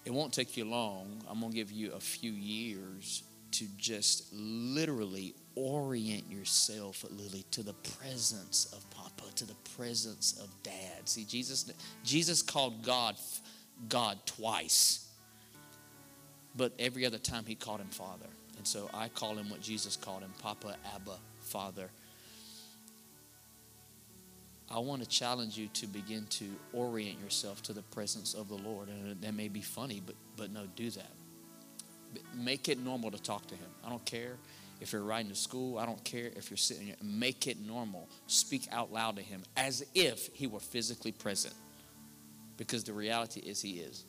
It 0.05 0.13
won't 0.13 0.33
take 0.33 0.57
you 0.57 0.65
long. 0.65 1.23
I'm 1.29 1.41
going 1.41 1.53
to 1.53 1.57
give 1.57 1.71
you 1.71 1.93
a 1.93 2.01
few 2.01 2.33
years 2.33 3.23
to 3.53 3.67
just 3.77 4.33
literally 4.33 5.35
orient 5.55 6.31
yourself, 6.31 7.05
Lily, 7.11 7.45
to 7.53 7.63
the 7.63 7.75
presence 7.75 8.73
of 8.73 8.89
Papa, 8.91 9.35
to 9.37 9.47
the 9.47 9.55
presence 9.77 10.39
of 10.41 10.49
Dad. 10.63 11.07
See, 11.09 11.25
Jesus, 11.25 11.73
Jesus 12.05 12.43
called 12.43 12.83
God 12.83 13.17
God 13.89 14.19
twice 14.27 15.08
but 16.59 16.73
every 16.79 17.07
other 17.07 17.19
time 17.19 17.45
he 17.47 17.55
called 17.55 17.81
him 17.81 17.87
Father. 17.87 18.27
And 18.59 18.67
so 18.67 18.91
I 18.93 19.09
call 19.09 19.37
him 19.37 19.49
what 19.49 19.63
Jesus 19.63 19.97
called 19.97 20.23
him 20.23 20.33
Papa, 20.43 20.75
Abba, 20.95 21.17
Father. 21.41 21.89
I 24.69 24.81
want 24.81 25.03
to 25.03 25.09
challenge 25.09 25.57
you 25.57 25.69
to 25.69 25.87
begin 25.87 26.27
to 26.31 26.45
orient 26.75 27.19
yourself 27.23 27.63
to 27.63 27.73
the 27.73 27.83
presence 27.83 28.35
of 28.35 28.49
the 28.49 28.57
Lord. 28.57 28.89
And 28.89 29.19
that 29.23 29.35
may 29.35 29.49
be 29.49 29.63
funny, 29.63 30.03
but, 30.05 30.17
but 30.37 30.53
no, 30.53 30.67
do 30.77 30.91
that. 30.91 31.13
Make 32.35 32.69
it 32.69 32.79
normal 32.79 33.13
to 33.13 33.23
talk 33.23 33.47
to 33.47 33.55
Him. 33.55 33.69
I 33.87 33.89
don't 33.89 34.05
care 34.05 34.33
if 34.81 34.93
you're 34.93 35.03
riding 35.03 35.31
to 35.31 35.37
school. 35.37 35.79
I 35.79 35.87
don't 35.87 36.03
care 36.05 36.31
if 36.37 36.51
you're 36.51 36.59
sitting 36.59 36.87
here. 36.87 36.97
Make 37.03 37.47
it 37.47 37.59
normal. 37.65 38.09
Speak 38.27 38.67
out 38.73 38.93
loud 38.93 39.17
to 39.17 39.23
Him 39.23 39.43
as 39.57 39.87
if 39.95 40.29
He 40.35 40.47
were 40.47 40.61
physically 40.61 41.13
present. 41.13 41.55
Because 42.57 42.83
the 42.83 42.93
reality 42.93 43.41
is 43.41 43.63
He 43.63 43.75
is 43.75 44.05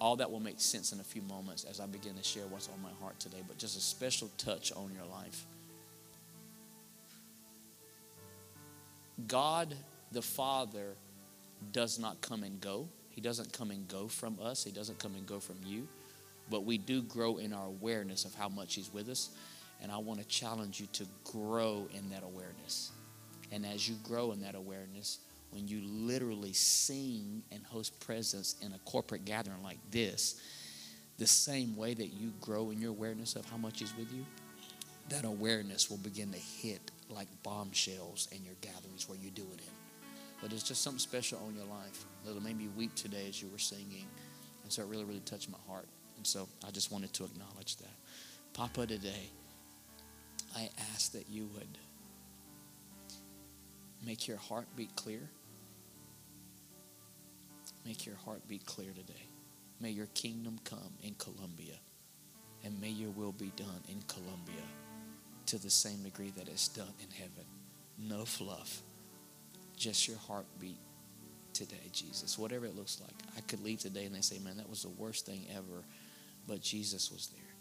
all 0.00 0.16
that 0.16 0.30
will 0.30 0.40
make 0.40 0.60
sense 0.60 0.92
in 0.92 1.00
a 1.00 1.04
few 1.04 1.22
moments 1.22 1.64
as 1.64 1.80
I 1.80 1.86
begin 1.86 2.14
to 2.14 2.22
share 2.22 2.46
what's 2.46 2.68
on 2.68 2.82
my 2.82 2.90
heart 3.00 3.18
today, 3.18 3.42
but 3.46 3.58
just 3.58 3.76
a 3.76 3.80
special 3.80 4.30
touch 4.36 4.72
on 4.72 4.90
your 4.94 5.06
life. 5.06 5.46
God 9.26 9.74
the 10.12 10.22
Father 10.22 10.94
does 11.72 11.98
not 11.98 12.20
come 12.20 12.42
and 12.42 12.60
go. 12.60 12.88
He 13.10 13.20
doesn't 13.20 13.52
come 13.52 13.70
and 13.70 13.88
go 13.88 14.08
from 14.08 14.38
us, 14.42 14.64
He 14.64 14.70
doesn't 14.70 14.98
come 14.98 15.14
and 15.14 15.26
go 15.26 15.40
from 15.40 15.56
you. 15.64 15.88
But 16.48 16.64
we 16.64 16.78
do 16.78 17.02
grow 17.02 17.38
in 17.38 17.52
our 17.52 17.66
awareness 17.66 18.24
of 18.24 18.34
how 18.34 18.48
much 18.48 18.74
He's 18.74 18.92
with 18.92 19.08
us. 19.08 19.30
And 19.82 19.90
I 19.90 19.98
want 19.98 20.20
to 20.20 20.26
challenge 20.26 20.80
you 20.80 20.86
to 20.94 21.06
grow 21.24 21.88
in 21.92 22.08
that 22.10 22.22
awareness. 22.22 22.92
And 23.52 23.66
as 23.66 23.88
you 23.88 23.96
grow 24.04 24.32
in 24.32 24.40
that 24.42 24.54
awareness, 24.54 25.18
when 25.50 25.68
you 25.68 25.80
literally 25.84 26.52
sing 26.52 27.42
and 27.50 27.64
host 27.64 27.98
presence 28.00 28.56
in 28.60 28.72
a 28.72 28.78
corporate 28.80 29.24
gathering 29.24 29.62
like 29.62 29.78
this, 29.90 30.40
the 31.18 31.26
same 31.26 31.76
way 31.76 31.94
that 31.94 32.08
you 32.08 32.32
grow 32.40 32.70
in 32.70 32.80
your 32.80 32.90
awareness 32.90 33.36
of 33.36 33.48
how 33.48 33.56
much 33.56 33.80
is 33.80 33.96
with 33.96 34.12
you, 34.12 34.24
that 35.08 35.24
awareness 35.24 35.88
will 35.88 35.98
begin 35.98 36.30
to 36.32 36.38
hit 36.38 36.90
like 37.08 37.28
bombshells 37.42 38.28
in 38.32 38.44
your 38.44 38.54
gatherings 38.60 39.08
where 39.08 39.18
you 39.18 39.30
do 39.30 39.42
it 39.54 39.60
in. 39.60 39.72
But 40.42 40.52
it's 40.52 40.62
just 40.62 40.82
something 40.82 40.98
special 40.98 41.40
on 41.46 41.54
your 41.54 41.64
life 41.64 42.04
that'll 42.24 42.42
make 42.42 42.56
me 42.56 42.68
weep 42.76 42.94
today 42.94 43.26
as 43.28 43.40
you 43.40 43.48
were 43.48 43.58
singing. 43.58 44.06
And 44.62 44.72
so 44.72 44.82
it 44.82 44.88
really, 44.88 45.04
really 45.04 45.20
touched 45.20 45.50
my 45.50 45.58
heart. 45.68 45.86
And 46.16 46.26
so 46.26 46.48
I 46.66 46.70
just 46.70 46.92
wanted 46.92 47.12
to 47.14 47.24
acknowledge 47.24 47.76
that. 47.76 47.94
Papa, 48.52 48.86
today, 48.86 49.30
I 50.54 50.68
ask 50.92 51.12
that 51.12 51.28
you 51.30 51.48
would 51.54 51.78
make 54.06 54.28
your 54.28 54.38
heart 54.38 54.66
beat 54.76 54.96
clear. 54.96 55.20
Make 57.84 58.06
your 58.06 58.16
heart 58.16 58.42
beat 58.48 58.66
clear 58.66 58.92
today. 58.92 59.26
May 59.80 59.90
your 59.90 60.06
kingdom 60.14 60.58
come 60.64 60.94
in 61.02 61.14
Columbia. 61.18 61.74
and 62.64 62.80
may 62.80 62.88
your 62.90 63.10
will 63.10 63.32
be 63.32 63.52
done 63.56 63.82
in 63.88 64.02
Columbia 64.08 64.62
to 65.46 65.58
the 65.58 65.70
same 65.70 66.02
degree 66.02 66.32
that 66.36 66.48
it's 66.48 66.68
done 66.68 66.92
in 67.00 67.10
heaven. 67.10 67.44
No 67.98 68.24
fluff, 68.24 68.82
just 69.76 70.08
your 70.08 70.18
heartbeat 70.18 70.78
today, 71.52 71.90
Jesus, 71.92 72.38
whatever 72.38 72.66
it 72.66 72.76
looks 72.76 73.00
like. 73.00 73.14
I 73.36 73.40
could 73.42 73.62
leave 73.64 73.78
today 73.80 74.04
and 74.04 74.14
they 74.14 74.20
say, 74.20 74.38
man, 74.40 74.56
that 74.56 74.68
was 74.68 74.82
the 74.82 74.88
worst 74.90 75.26
thing 75.26 75.46
ever, 75.54 75.84
but 76.48 76.60
Jesus 76.60 77.10
was 77.12 77.28
there. 77.28 77.54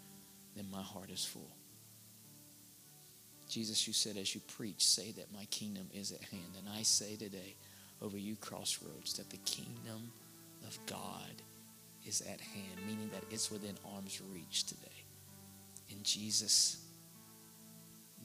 Then 0.56 0.66
my 0.72 0.82
heart 0.82 1.12
is 1.12 1.24
full. 1.24 1.52
Jesus, 3.48 3.88
you 3.88 3.94
said 3.94 4.18
as 4.18 4.34
you 4.34 4.42
preach, 4.42 4.84
say 4.86 5.12
that 5.12 5.34
my 5.34 5.46
kingdom 5.46 5.88
is 5.94 6.12
at 6.12 6.22
hand. 6.22 6.56
And 6.58 6.68
I 6.68 6.84
say 6.84 7.16
today 7.16 7.56
over 8.02 8.18
you, 8.18 8.36
Crossroads, 8.36 9.14
that 9.14 9.30
the 9.30 9.38
kingdom 9.38 10.12
of 10.68 10.78
God 10.86 11.42
is 12.06 12.22
at 12.22 12.42
hand, 12.42 12.88
meaning 12.88 13.10
that 13.14 13.24
it's 13.32 13.52
within 13.52 13.76
arm's 13.96 14.20
reach 14.34 14.66
today. 14.66 15.04
In 15.90 16.02
Jesus' 16.04 16.78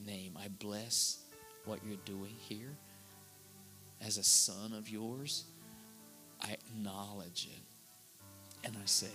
name, 0.05 0.37
I 0.41 0.47
bless 0.47 1.19
what 1.65 1.79
you're 1.85 1.97
doing 2.05 2.35
here. 2.37 2.75
As 4.05 4.17
a 4.17 4.23
son 4.23 4.73
of 4.73 4.89
yours, 4.89 5.45
I 6.41 6.53
acknowledge 6.53 7.47
it. 7.51 8.65
And 8.65 8.75
I 8.75 8.85
say, 8.85 9.11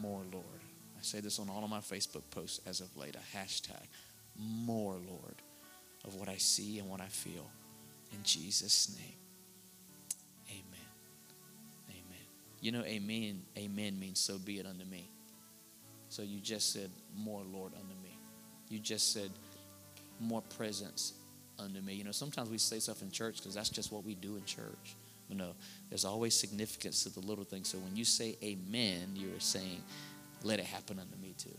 More, 0.00 0.22
Lord. 0.32 0.44
I 0.98 1.02
say 1.02 1.20
this 1.20 1.38
on 1.38 1.48
all 1.48 1.64
of 1.64 1.70
my 1.70 1.80
Facebook 1.80 2.22
posts 2.30 2.60
as 2.66 2.80
of 2.80 2.94
late 2.96 3.16
a 3.16 3.36
hashtag, 3.36 3.86
More, 4.38 4.96
Lord, 5.08 5.36
of 6.04 6.14
what 6.14 6.28
I 6.28 6.36
see 6.36 6.78
and 6.78 6.88
what 6.88 7.00
I 7.00 7.06
feel. 7.06 7.50
In 8.12 8.22
Jesus' 8.22 8.96
name, 8.98 9.16
amen. 10.48 10.88
Amen. 11.90 12.26
You 12.60 12.72
know, 12.72 12.82
amen, 12.84 13.42
amen 13.56 13.98
means 13.98 14.18
so 14.18 14.38
be 14.38 14.58
it 14.58 14.66
unto 14.66 14.84
me. 14.84 15.08
So 16.08 16.22
you 16.22 16.40
just 16.40 16.72
said, 16.72 16.90
More, 17.16 17.42
Lord, 17.42 17.72
unto 17.74 17.94
me. 18.02 18.18
You 18.68 18.80
just 18.80 19.12
said, 19.12 19.30
More 20.18 20.42
presence 20.56 21.14
unto 21.58 21.80
me. 21.80 21.94
You 21.94 22.04
know, 22.04 22.12
sometimes 22.12 22.50
we 22.50 22.58
say 22.58 22.80
stuff 22.80 23.02
in 23.02 23.10
church 23.10 23.36
because 23.36 23.54
that's 23.54 23.70
just 23.70 23.92
what 23.92 24.04
we 24.04 24.14
do 24.14 24.36
in 24.36 24.44
church. 24.44 24.96
But 25.28 25.36
no, 25.36 25.54
there's 25.88 26.04
always 26.04 26.34
significance 26.34 27.04
to 27.04 27.10
the 27.10 27.20
little 27.20 27.44
things. 27.44 27.68
So 27.68 27.78
when 27.78 27.94
you 27.96 28.04
say 28.04 28.36
amen, 28.42 29.10
you're 29.14 29.38
saying, 29.38 29.82
let 30.42 30.58
it 30.58 30.64
happen 30.64 30.98
unto 30.98 31.16
me 31.22 31.34
too. 31.38 31.56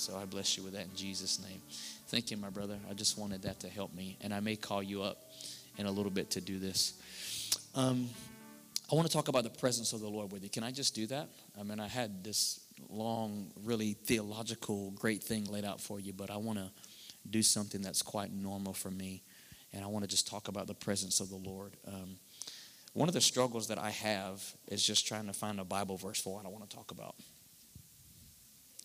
So 0.00 0.16
I 0.16 0.24
bless 0.24 0.56
you 0.56 0.62
with 0.62 0.72
that 0.72 0.84
in 0.84 0.96
Jesus' 0.96 1.38
name. 1.46 1.60
Thank 2.08 2.30
you, 2.30 2.38
my 2.38 2.48
brother. 2.48 2.78
I 2.90 2.94
just 2.94 3.18
wanted 3.18 3.42
that 3.42 3.60
to 3.60 3.68
help 3.68 3.94
me. 3.94 4.16
And 4.22 4.32
I 4.32 4.40
may 4.40 4.56
call 4.56 4.82
you 4.82 5.02
up 5.02 5.30
in 5.76 5.84
a 5.84 5.90
little 5.90 6.10
bit 6.10 6.30
to 6.30 6.40
do 6.40 6.58
this. 6.58 6.94
Um, 7.74 8.08
I 8.90 8.94
want 8.94 9.06
to 9.06 9.12
talk 9.12 9.28
about 9.28 9.44
the 9.44 9.50
presence 9.50 9.92
of 9.92 10.00
the 10.00 10.08
Lord 10.08 10.32
with 10.32 10.42
you. 10.42 10.48
Can 10.48 10.64
I 10.64 10.70
just 10.70 10.94
do 10.94 11.06
that? 11.08 11.28
I 11.58 11.64
mean, 11.64 11.78
I 11.78 11.86
had 11.86 12.24
this 12.24 12.60
long, 12.88 13.52
really 13.62 13.92
theological, 13.92 14.90
great 14.92 15.22
thing 15.22 15.44
laid 15.44 15.66
out 15.66 15.82
for 15.82 16.00
you, 16.00 16.14
but 16.14 16.30
I 16.30 16.38
want 16.38 16.58
to 16.58 16.70
do 17.28 17.42
something 17.42 17.82
that's 17.82 18.00
quite 18.00 18.32
normal 18.32 18.72
for 18.72 18.90
me. 18.90 19.22
And 19.74 19.84
I 19.84 19.86
want 19.88 20.04
to 20.04 20.08
just 20.08 20.26
talk 20.26 20.48
about 20.48 20.66
the 20.66 20.74
presence 20.74 21.20
of 21.20 21.28
the 21.28 21.36
Lord. 21.36 21.76
Um, 21.86 22.16
one 22.94 23.08
of 23.08 23.12
the 23.12 23.20
struggles 23.20 23.68
that 23.68 23.78
I 23.78 23.90
have 23.90 24.42
is 24.66 24.82
just 24.82 25.06
trying 25.06 25.26
to 25.26 25.34
find 25.34 25.60
a 25.60 25.64
Bible 25.64 25.98
verse 25.98 26.22
for 26.22 26.36
what 26.36 26.46
I 26.46 26.48
want 26.48 26.68
to 26.68 26.74
talk 26.74 26.90
about. 26.90 27.16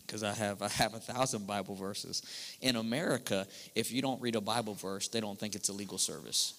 Because 0.06 0.24
I 0.24 0.34
have 0.34 0.62
I 0.62 0.70
have 0.70 0.94
a 0.94 1.00
thousand 1.00 1.48
Bible 1.48 1.76
verses. 1.76 2.22
In 2.62 2.76
America, 2.76 3.48
if 3.74 3.92
you 3.92 4.02
don't 4.02 4.22
read 4.22 4.36
a 4.36 4.42
Bible 4.42 4.74
verse, 4.74 5.08
they 5.08 5.20
don't 5.20 5.40
think 5.40 5.56
it's 5.56 5.70
a 5.70 5.74
legal 5.74 5.98
service. 5.98 6.54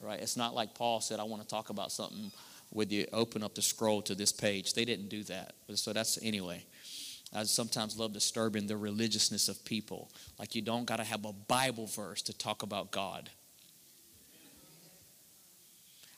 Right? 0.00 0.20
It's 0.20 0.36
not 0.36 0.54
like 0.54 0.74
Paul 0.74 1.00
said, 1.00 1.20
I 1.20 1.24
want 1.24 1.42
to 1.42 1.48
talk 1.48 1.70
about 1.70 1.92
something 1.92 2.30
with 2.72 2.92
you, 2.92 3.06
open 3.12 3.42
up 3.42 3.54
the 3.54 3.62
scroll 3.62 4.00
to 4.02 4.14
this 4.14 4.32
page. 4.32 4.74
They 4.74 4.84
didn't 4.84 5.08
do 5.08 5.24
that. 5.24 5.54
So 5.74 5.92
that's 5.92 6.18
anyway. 6.22 6.64
I 7.32 7.44
sometimes 7.44 7.98
love 7.98 8.12
disturbing 8.12 8.66
the 8.66 8.76
religiousness 8.76 9.48
of 9.48 9.64
people. 9.64 10.10
Like 10.38 10.54
you 10.54 10.62
don't 10.62 10.84
got 10.84 10.96
to 10.96 11.04
have 11.04 11.24
a 11.24 11.32
Bible 11.32 11.86
verse 11.86 12.22
to 12.22 12.36
talk 12.36 12.62
about 12.62 12.90
God. 12.90 13.30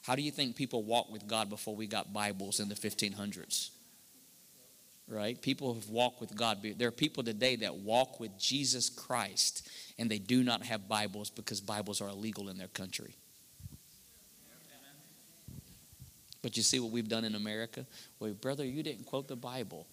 How 0.02 0.16
do 0.16 0.23
you 0.23 0.31
think 0.31 0.57
people 0.57 0.83
walked 0.83 1.12
with 1.12 1.26
God 1.28 1.49
before 1.49 1.76
we 1.76 1.87
got 1.87 2.12
Bibles 2.12 2.61
in 2.61 2.69
the 2.69 2.75
1500s? 2.75 3.71
Right? 5.09 5.40
People 5.40 5.75
have 5.75 5.88
walked 5.88 6.21
with 6.21 6.35
God. 6.35 6.59
There 6.78 6.88
are 6.88 6.92
people 6.92 7.23
today 7.23 7.56
that 7.56 7.75
walk 7.75 8.18
with 8.21 8.38
Jesus 8.38 8.88
Christ 8.88 9.68
and 9.99 10.11
they 10.11 10.18
do 10.18 10.42
not 10.42 10.64
have 10.64 10.88
Bibles 10.88 11.28
because 11.28 11.61
Bibles 11.61 12.00
are 12.00 12.09
illegal 12.09 12.49
in 12.49 12.56
their 12.56 12.68
country. 12.68 13.14
But 16.42 16.56
you 16.56 16.62
see 16.62 16.80
what 16.80 16.90
we've 16.90 17.09
done 17.09 17.25
in 17.25 17.35
America? 17.35 17.87
Well, 18.18 18.32
brother, 18.32 18.64
you 18.64 18.82
didn't 18.82 19.06
quote 19.06 19.28
the 19.28 19.37
Bible 19.37 19.87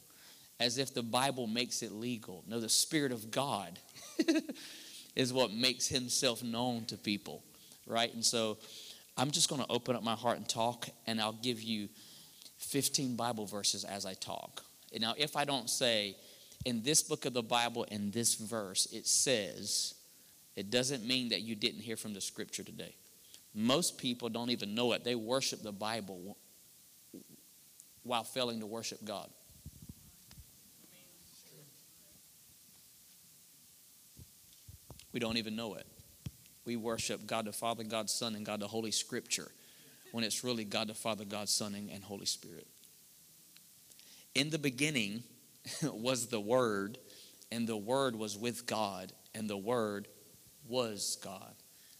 as 0.59 0.77
if 0.77 0.93
the 0.93 1.03
Bible 1.03 1.47
makes 1.47 1.81
it 1.83 1.91
legal. 1.91 2.43
No, 2.47 2.59
the 2.59 2.69
Spirit 2.69 3.11
of 3.11 3.31
God 3.31 3.79
is 5.15 5.31
what 5.31 5.53
makes 5.53 5.87
Himself 5.87 6.43
known 6.43 6.85
to 6.85 6.97
people, 6.97 7.43
right? 7.87 8.13
And 8.13 8.25
so 8.25 8.57
I'm 9.15 9.31
just 9.31 9.49
going 9.49 9.61
to 9.61 9.67
open 9.69 9.95
up 9.95 10.03
my 10.03 10.15
heart 10.15 10.37
and 10.37 10.49
talk, 10.49 10.89
and 11.07 11.21
I'll 11.21 11.33
give 11.33 11.61
you 11.61 11.87
15 12.57 13.15
Bible 13.15 13.45
verses 13.45 13.85
as 13.85 14.05
I 14.05 14.15
talk. 14.15 14.63
Now, 14.97 15.13
if 15.17 15.35
I 15.35 15.45
don't 15.45 15.69
say, 15.69 16.15
in 16.65 16.81
this 16.81 17.03
book 17.03 17.25
of 17.25 17.33
the 17.33 17.43
Bible, 17.43 17.83
in 17.85 18.11
this 18.11 18.35
verse, 18.35 18.87
it 18.91 19.07
says, 19.07 19.95
it 20.55 20.69
doesn't 20.71 21.05
mean 21.05 21.29
that 21.29 21.41
you 21.41 21.55
didn't 21.55 21.81
hear 21.81 21.95
from 21.95 22.13
the 22.13 22.21
scripture 22.21 22.63
today. 22.63 22.95
Most 23.53 23.97
people 23.97 24.29
don't 24.29 24.49
even 24.49 24.75
know 24.75 24.93
it. 24.93 25.03
They 25.03 25.15
worship 25.15 25.61
the 25.61 25.71
Bible 25.71 26.37
while 28.03 28.23
failing 28.23 28.59
to 28.59 28.65
worship 28.65 29.03
God. 29.03 29.29
We 35.11 35.19
don't 35.19 35.37
even 35.37 35.55
know 35.55 35.75
it 35.75 35.87
we 36.69 36.75
worship 36.75 37.25
God 37.25 37.45
the 37.45 37.51
Father, 37.51 37.83
God 37.83 38.11
Son, 38.11 38.35
and 38.35 38.45
God 38.45 38.59
the 38.59 38.67
Holy 38.67 38.91
Scripture 38.91 39.51
when 40.11 40.23
it's 40.23 40.43
really 40.43 40.63
God 40.63 40.87
the 40.87 40.93
Father, 40.93 41.25
God, 41.25 41.49
Son, 41.49 41.73
and 41.73 42.03
Holy 42.03 42.27
Spirit. 42.27 42.67
In 44.39 44.51
the 44.51 44.57
beginning 44.57 45.23
was 45.83 46.27
the 46.27 46.39
Word, 46.39 46.97
and 47.51 47.67
the 47.67 47.75
Word 47.75 48.15
was 48.15 48.37
with 48.37 48.65
God, 48.65 49.11
and 49.35 49.49
the 49.49 49.57
Word 49.57 50.07
was 50.65 51.17
God. 51.21 51.53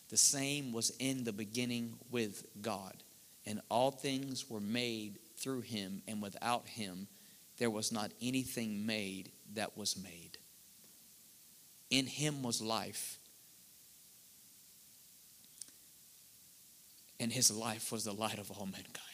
The 0.08 0.16
same 0.16 0.72
was 0.72 0.90
in 1.00 1.26
the 1.26 1.34
beginning 1.34 1.96
with 2.10 2.46
God, 2.62 3.04
and 3.46 3.60
all 3.68 3.92
things 3.92 4.50
were 4.50 4.62
made 4.62 5.20
through 5.36 5.62
him, 5.62 6.02
and 6.08 6.22
without 6.22 6.66
him 6.66 7.10
there 7.58 7.70
was 7.70 7.92
not 7.92 8.10
anything 8.22 8.86
made 8.86 9.34
that 9.56 9.78
was 9.78 10.02
made. 10.02 10.38
In 11.90 12.06
him 12.06 12.42
was 12.42 12.62
life 12.62 13.18
and 17.20 17.34
his 17.34 17.52
life 17.52 17.92
was 17.92 18.06
the 18.06 18.14
light 18.14 18.40
of 18.40 18.50
all 18.52 18.66
mankind. 18.66 19.09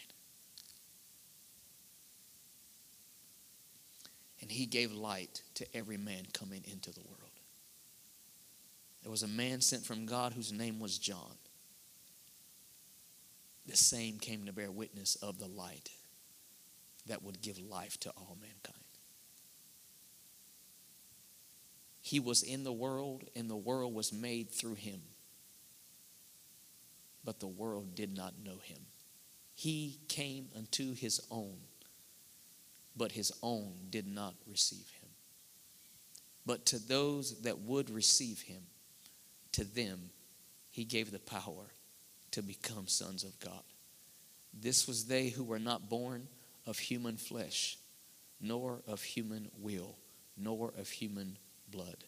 And 4.45 4.51
he 4.51 4.67
gave 4.67 4.91
light 4.91 5.41
to 5.55 5.65
every 5.75 5.97
man 5.97 6.27
coming 6.31 6.63
into 6.71 6.91
the 6.91 7.01
world. 7.01 7.31
There 9.01 9.09
was 9.09 9.23
a 9.23 9.27
man 9.27 9.59
sent 9.59 9.83
from 9.83 10.05
God 10.05 10.33
whose 10.33 10.51
name 10.51 10.79
was 10.79 10.99
John. 10.99 11.37
The 13.65 13.75
same 13.75 14.19
came 14.19 14.45
to 14.45 14.53
bear 14.53 14.69
witness 14.69 15.15
of 15.15 15.39
the 15.39 15.47
light 15.47 15.89
that 17.07 17.23
would 17.23 17.41
give 17.41 17.57
life 17.57 17.99
to 18.01 18.11
all 18.11 18.37
mankind. 18.39 18.83
He 22.01 22.19
was 22.19 22.43
in 22.43 22.63
the 22.63 22.71
world, 22.71 23.23
and 23.35 23.49
the 23.49 23.55
world 23.55 23.95
was 23.95 24.13
made 24.13 24.51
through 24.51 24.75
him 24.75 25.01
but 27.25 27.39
the 27.39 27.47
world 27.47 27.95
did 27.95 28.15
not 28.15 28.35
know 28.45 28.59
him. 28.63 28.77
He 29.55 29.99
came 30.07 30.49
unto 30.55 30.93
his 30.93 31.19
own, 31.31 31.57
but 32.95 33.11
his 33.11 33.31
own 33.41 33.73
did 33.89 34.07
not 34.07 34.35
receive 34.47 34.89
him. 35.01 35.09
But 36.45 36.65
to 36.67 36.79
those 36.79 37.41
that 37.41 37.59
would 37.59 37.89
receive 37.89 38.41
him, 38.41 38.63
to 39.53 39.63
them 39.63 40.09
he 40.69 40.83
gave 40.83 41.11
the 41.11 41.19
power 41.19 41.71
to 42.31 42.41
become 42.41 42.87
sons 42.87 43.23
of 43.23 43.39
God. 43.39 43.63
This 44.53 44.87
was 44.87 45.05
they 45.05 45.29
who 45.29 45.43
were 45.43 45.59
not 45.59 45.89
born 45.89 46.27
of 46.65 46.77
human 46.77 47.17
flesh, 47.17 47.77
nor 48.41 48.81
of 48.87 49.01
human 49.01 49.49
will, 49.57 49.97
nor 50.37 50.73
of 50.77 50.89
human 50.89 51.37
blood. 51.69 52.03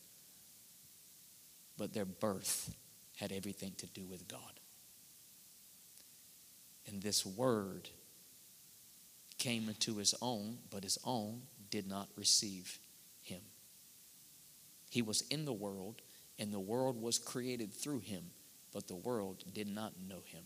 But 1.77 1.93
their 1.93 2.05
birth 2.05 2.75
had 3.17 3.31
everything 3.31 3.73
to 3.77 3.87
do 3.87 4.05
with 4.05 4.27
God. 4.27 4.59
And 6.87 7.01
this 7.01 7.25
word 7.25 7.89
came 9.37 9.69
into 9.69 9.97
his 9.97 10.15
own, 10.21 10.57
but 10.69 10.83
his 10.83 10.97
own 11.03 11.41
did 11.69 11.87
not 11.87 12.09
receive 12.15 12.79
him. 13.21 13.41
He 14.89 15.01
was 15.01 15.21
in 15.29 15.45
the 15.45 15.53
world, 15.53 16.01
and 16.39 16.51
the 16.51 16.59
world 16.59 17.01
was 17.01 17.19
created 17.19 17.73
through 17.73 17.99
him, 17.99 18.31
but 18.73 18.87
the 18.87 18.95
world 18.95 19.43
did 19.53 19.67
not 19.67 19.93
know 20.07 20.21
him. 20.25 20.43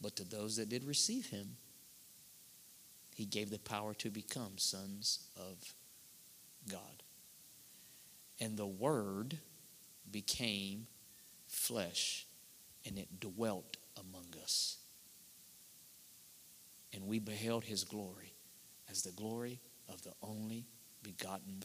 But 0.00 0.16
to 0.16 0.24
those 0.24 0.56
that 0.56 0.68
did 0.68 0.84
receive 0.84 1.26
him, 1.26 1.56
he 3.14 3.26
gave 3.26 3.50
the 3.50 3.58
power 3.58 3.92
to 3.94 4.10
become 4.10 4.56
sons 4.56 5.28
of 5.36 5.74
God. 6.70 7.02
And 8.40 8.56
the 8.56 8.66
Word 8.66 9.38
became 10.10 10.86
flesh 11.46 12.26
and 12.86 12.98
it 12.98 13.20
dwelt 13.20 13.76
among 14.00 14.26
us. 14.42 14.78
And 16.92 17.06
we 17.06 17.18
beheld 17.18 17.64
his 17.64 17.84
glory 17.84 18.34
as 18.90 19.02
the 19.02 19.12
glory 19.12 19.60
of 19.88 20.02
the 20.02 20.12
only 20.22 20.66
begotten 21.02 21.62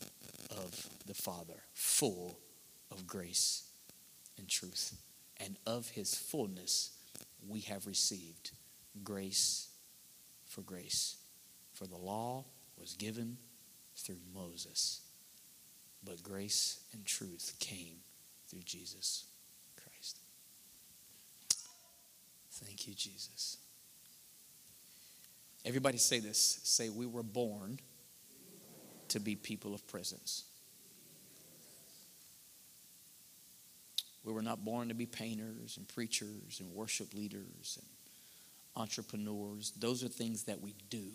of 0.51 0.89
the 1.05 1.13
Father, 1.13 1.63
full 1.73 2.39
of 2.91 3.07
grace 3.07 3.63
and 4.37 4.47
truth. 4.47 4.95
And 5.37 5.57
of 5.65 5.89
his 5.89 6.15
fullness 6.15 6.91
we 7.47 7.61
have 7.61 7.87
received 7.87 8.51
grace 9.03 9.69
for 10.45 10.61
grace. 10.61 11.17
For 11.73 11.85
the 11.87 11.97
law 11.97 12.45
was 12.79 12.93
given 12.93 13.37
through 13.97 14.19
Moses, 14.33 15.01
but 16.03 16.23
grace 16.23 16.79
and 16.93 17.05
truth 17.05 17.55
came 17.59 17.97
through 18.47 18.63
Jesus 18.63 19.25
Christ. 19.75 20.19
Thank 22.63 22.87
you, 22.87 22.93
Jesus. 22.93 23.57
Everybody 25.65 25.97
say 25.97 26.19
this. 26.19 26.59
Say, 26.63 26.89
we 26.89 27.05
were 27.05 27.23
born 27.23 27.79
to 29.09 29.19
be 29.19 29.35
people 29.35 29.73
of 29.73 29.85
presence. 29.87 30.45
We 34.23 34.31
were 34.31 34.41
not 34.41 34.63
born 34.63 34.87
to 34.87 34.93
be 34.93 35.05
painters 35.05 35.77
and 35.77 35.87
preachers 35.87 36.59
and 36.59 36.71
worship 36.71 37.13
leaders 37.13 37.77
and 37.79 37.87
entrepreneurs. 38.75 39.71
Those 39.77 40.03
are 40.03 40.07
things 40.07 40.43
that 40.43 40.61
we 40.61 40.73
do. 40.89 41.05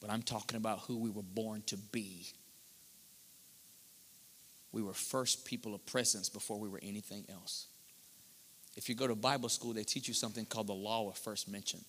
But 0.00 0.10
I'm 0.10 0.22
talking 0.22 0.56
about 0.56 0.80
who 0.80 0.98
we 0.98 1.10
were 1.10 1.22
born 1.22 1.62
to 1.66 1.76
be. 1.76 2.26
We 4.70 4.82
were 4.82 4.92
first 4.92 5.44
people 5.46 5.74
of 5.74 5.84
presence 5.86 6.28
before 6.28 6.58
we 6.60 6.68
were 6.68 6.80
anything 6.82 7.24
else. 7.28 7.68
If 8.76 8.88
you 8.88 8.94
go 8.94 9.06
to 9.06 9.14
Bible 9.14 9.48
school, 9.48 9.72
they 9.72 9.84
teach 9.84 10.06
you 10.06 10.14
something 10.14 10.44
called 10.44 10.66
the 10.66 10.74
law 10.74 11.08
of 11.08 11.16
first 11.16 11.48
mention. 11.48 11.80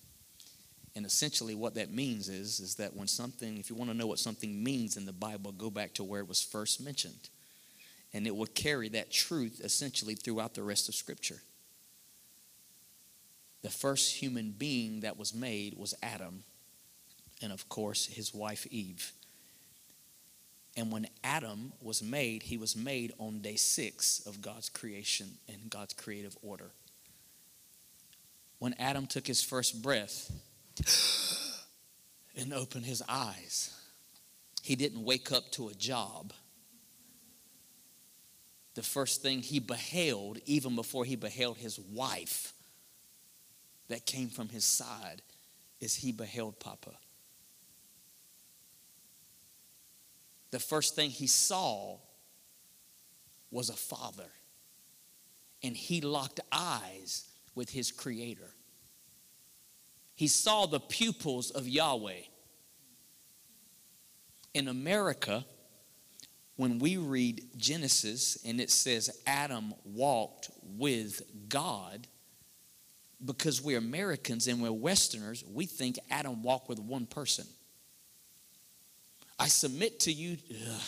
And 0.96 1.04
essentially, 1.04 1.54
what 1.54 1.74
that 1.74 1.92
means 1.92 2.28
is, 2.28 2.60
is 2.60 2.74
that 2.76 2.96
when 2.96 3.06
something, 3.06 3.58
if 3.58 3.70
you 3.70 3.76
want 3.76 3.90
to 3.90 3.96
know 3.96 4.06
what 4.06 4.18
something 4.18 4.64
means 4.64 4.96
in 4.96 5.04
the 5.04 5.12
Bible, 5.12 5.52
go 5.52 5.70
back 5.70 5.94
to 5.94 6.04
where 6.04 6.20
it 6.20 6.28
was 6.28 6.42
first 6.42 6.82
mentioned. 6.82 7.28
And 8.14 8.26
it 8.26 8.34
will 8.34 8.46
carry 8.46 8.88
that 8.88 9.12
truth 9.12 9.60
essentially 9.62 10.14
throughout 10.14 10.54
the 10.54 10.62
rest 10.62 10.88
of 10.88 10.94
Scripture. 10.94 11.42
The 13.62 13.70
first 13.70 14.16
human 14.16 14.52
being 14.52 15.00
that 15.00 15.18
was 15.18 15.34
made 15.34 15.74
was 15.76 15.94
Adam, 16.02 16.44
and 17.42 17.52
of 17.52 17.68
course, 17.68 18.06
his 18.06 18.32
wife 18.32 18.66
Eve. 18.70 19.12
And 20.78 20.92
when 20.92 21.08
Adam 21.24 21.72
was 21.82 22.04
made, 22.04 22.44
he 22.44 22.56
was 22.56 22.76
made 22.76 23.12
on 23.18 23.40
day 23.40 23.56
six 23.56 24.24
of 24.24 24.40
God's 24.40 24.68
creation 24.68 25.38
and 25.48 25.68
God's 25.68 25.92
creative 25.92 26.36
order. 26.40 26.70
When 28.60 28.74
Adam 28.74 29.08
took 29.08 29.26
his 29.26 29.42
first 29.42 29.82
breath 29.82 30.30
and 32.40 32.54
opened 32.54 32.86
his 32.86 33.02
eyes, 33.08 33.76
he 34.62 34.76
didn't 34.76 35.02
wake 35.02 35.32
up 35.32 35.50
to 35.52 35.68
a 35.68 35.74
job. 35.74 36.32
The 38.74 38.82
first 38.84 39.20
thing 39.20 39.40
he 39.40 39.58
beheld, 39.58 40.38
even 40.46 40.76
before 40.76 41.04
he 41.04 41.16
beheld 41.16 41.56
his 41.56 41.80
wife 41.80 42.52
that 43.88 44.06
came 44.06 44.28
from 44.28 44.48
his 44.48 44.64
side, 44.64 45.22
is 45.80 45.96
he 45.96 46.12
beheld 46.12 46.60
Papa. 46.60 46.92
The 50.50 50.58
first 50.58 50.94
thing 50.94 51.10
he 51.10 51.26
saw 51.26 51.98
was 53.50 53.68
a 53.68 53.74
father. 53.74 54.30
And 55.62 55.76
he 55.76 56.00
locked 56.00 56.40
eyes 56.52 57.28
with 57.54 57.70
his 57.70 57.90
creator. 57.90 58.50
He 60.14 60.28
saw 60.28 60.66
the 60.66 60.80
pupils 60.80 61.50
of 61.50 61.68
Yahweh. 61.68 62.22
In 64.54 64.68
America, 64.68 65.44
when 66.56 66.78
we 66.78 66.96
read 66.96 67.44
Genesis 67.56 68.38
and 68.44 68.60
it 68.60 68.70
says 68.70 69.10
Adam 69.26 69.74
walked 69.84 70.50
with 70.62 71.22
God, 71.48 72.06
because 73.24 73.62
we're 73.62 73.78
Americans 73.78 74.46
and 74.46 74.62
we're 74.62 74.72
Westerners, 74.72 75.44
we 75.52 75.66
think 75.66 75.98
Adam 76.10 76.42
walked 76.42 76.68
with 76.68 76.78
one 76.78 77.06
person. 77.06 77.46
I 79.38 79.48
submit 79.48 80.00
to 80.00 80.12
you. 80.12 80.36
Ugh. 80.50 80.80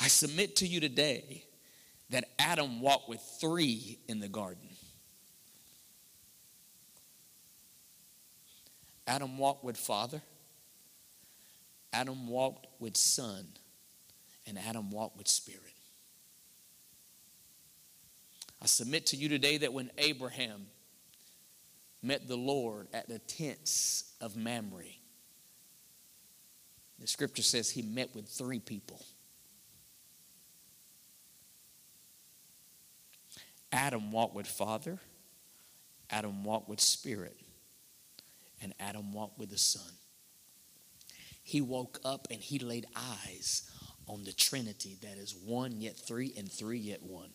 I 0.00 0.08
submit 0.08 0.56
to 0.56 0.66
you 0.66 0.80
today 0.80 1.44
that 2.10 2.24
Adam 2.38 2.80
walked 2.80 3.08
with 3.08 3.20
three 3.40 3.98
in 4.08 4.20
the 4.20 4.28
garden. 4.28 4.68
Adam 9.06 9.38
walked 9.38 9.64
with 9.64 9.76
Father, 9.76 10.20
Adam 11.92 12.28
walked 12.28 12.66
with 12.78 12.96
Son, 12.96 13.46
and 14.46 14.58
Adam 14.58 14.90
walked 14.90 15.16
with 15.16 15.26
Spirit. 15.26 15.62
I 18.60 18.66
submit 18.66 19.06
to 19.06 19.16
you 19.16 19.28
today 19.28 19.56
that 19.58 19.72
when 19.72 19.90
Abraham 19.96 20.66
met 22.02 22.28
the 22.28 22.36
Lord 22.36 22.88
at 22.92 23.08
the 23.08 23.18
tents 23.18 24.12
of 24.20 24.36
Mamre, 24.36 24.84
the 26.98 27.06
scripture 27.06 27.42
says 27.42 27.70
he 27.70 27.82
met 27.82 28.14
with 28.14 28.28
three 28.28 28.58
people 28.58 29.04
Adam 33.70 34.10
walked 34.12 34.34
with 34.34 34.46
Father, 34.46 34.98
Adam 36.10 36.42
walked 36.42 36.68
with 36.68 36.80
Spirit, 36.80 37.36
and 38.62 38.72
Adam 38.80 39.12
walked 39.12 39.38
with 39.38 39.50
the 39.50 39.58
Son. 39.58 39.92
He 41.42 41.60
woke 41.60 42.00
up 42.04 42.28
and 42.30 42.40
he 42.40 42.58
laid 42.58 42.86
eyes 42.96 43.70
on 44.06 44.24
the 44.24 44.32
Trinity 44.32 44.96
that 45.02 45.16
is 45.18 45.34
one 45.34 45.80
yet 45.80 45.98
three, 45.98 46.32
and 46.36 46.50
three 46.50 46.78
yet 46.78 47.02
one. 47.02 47.30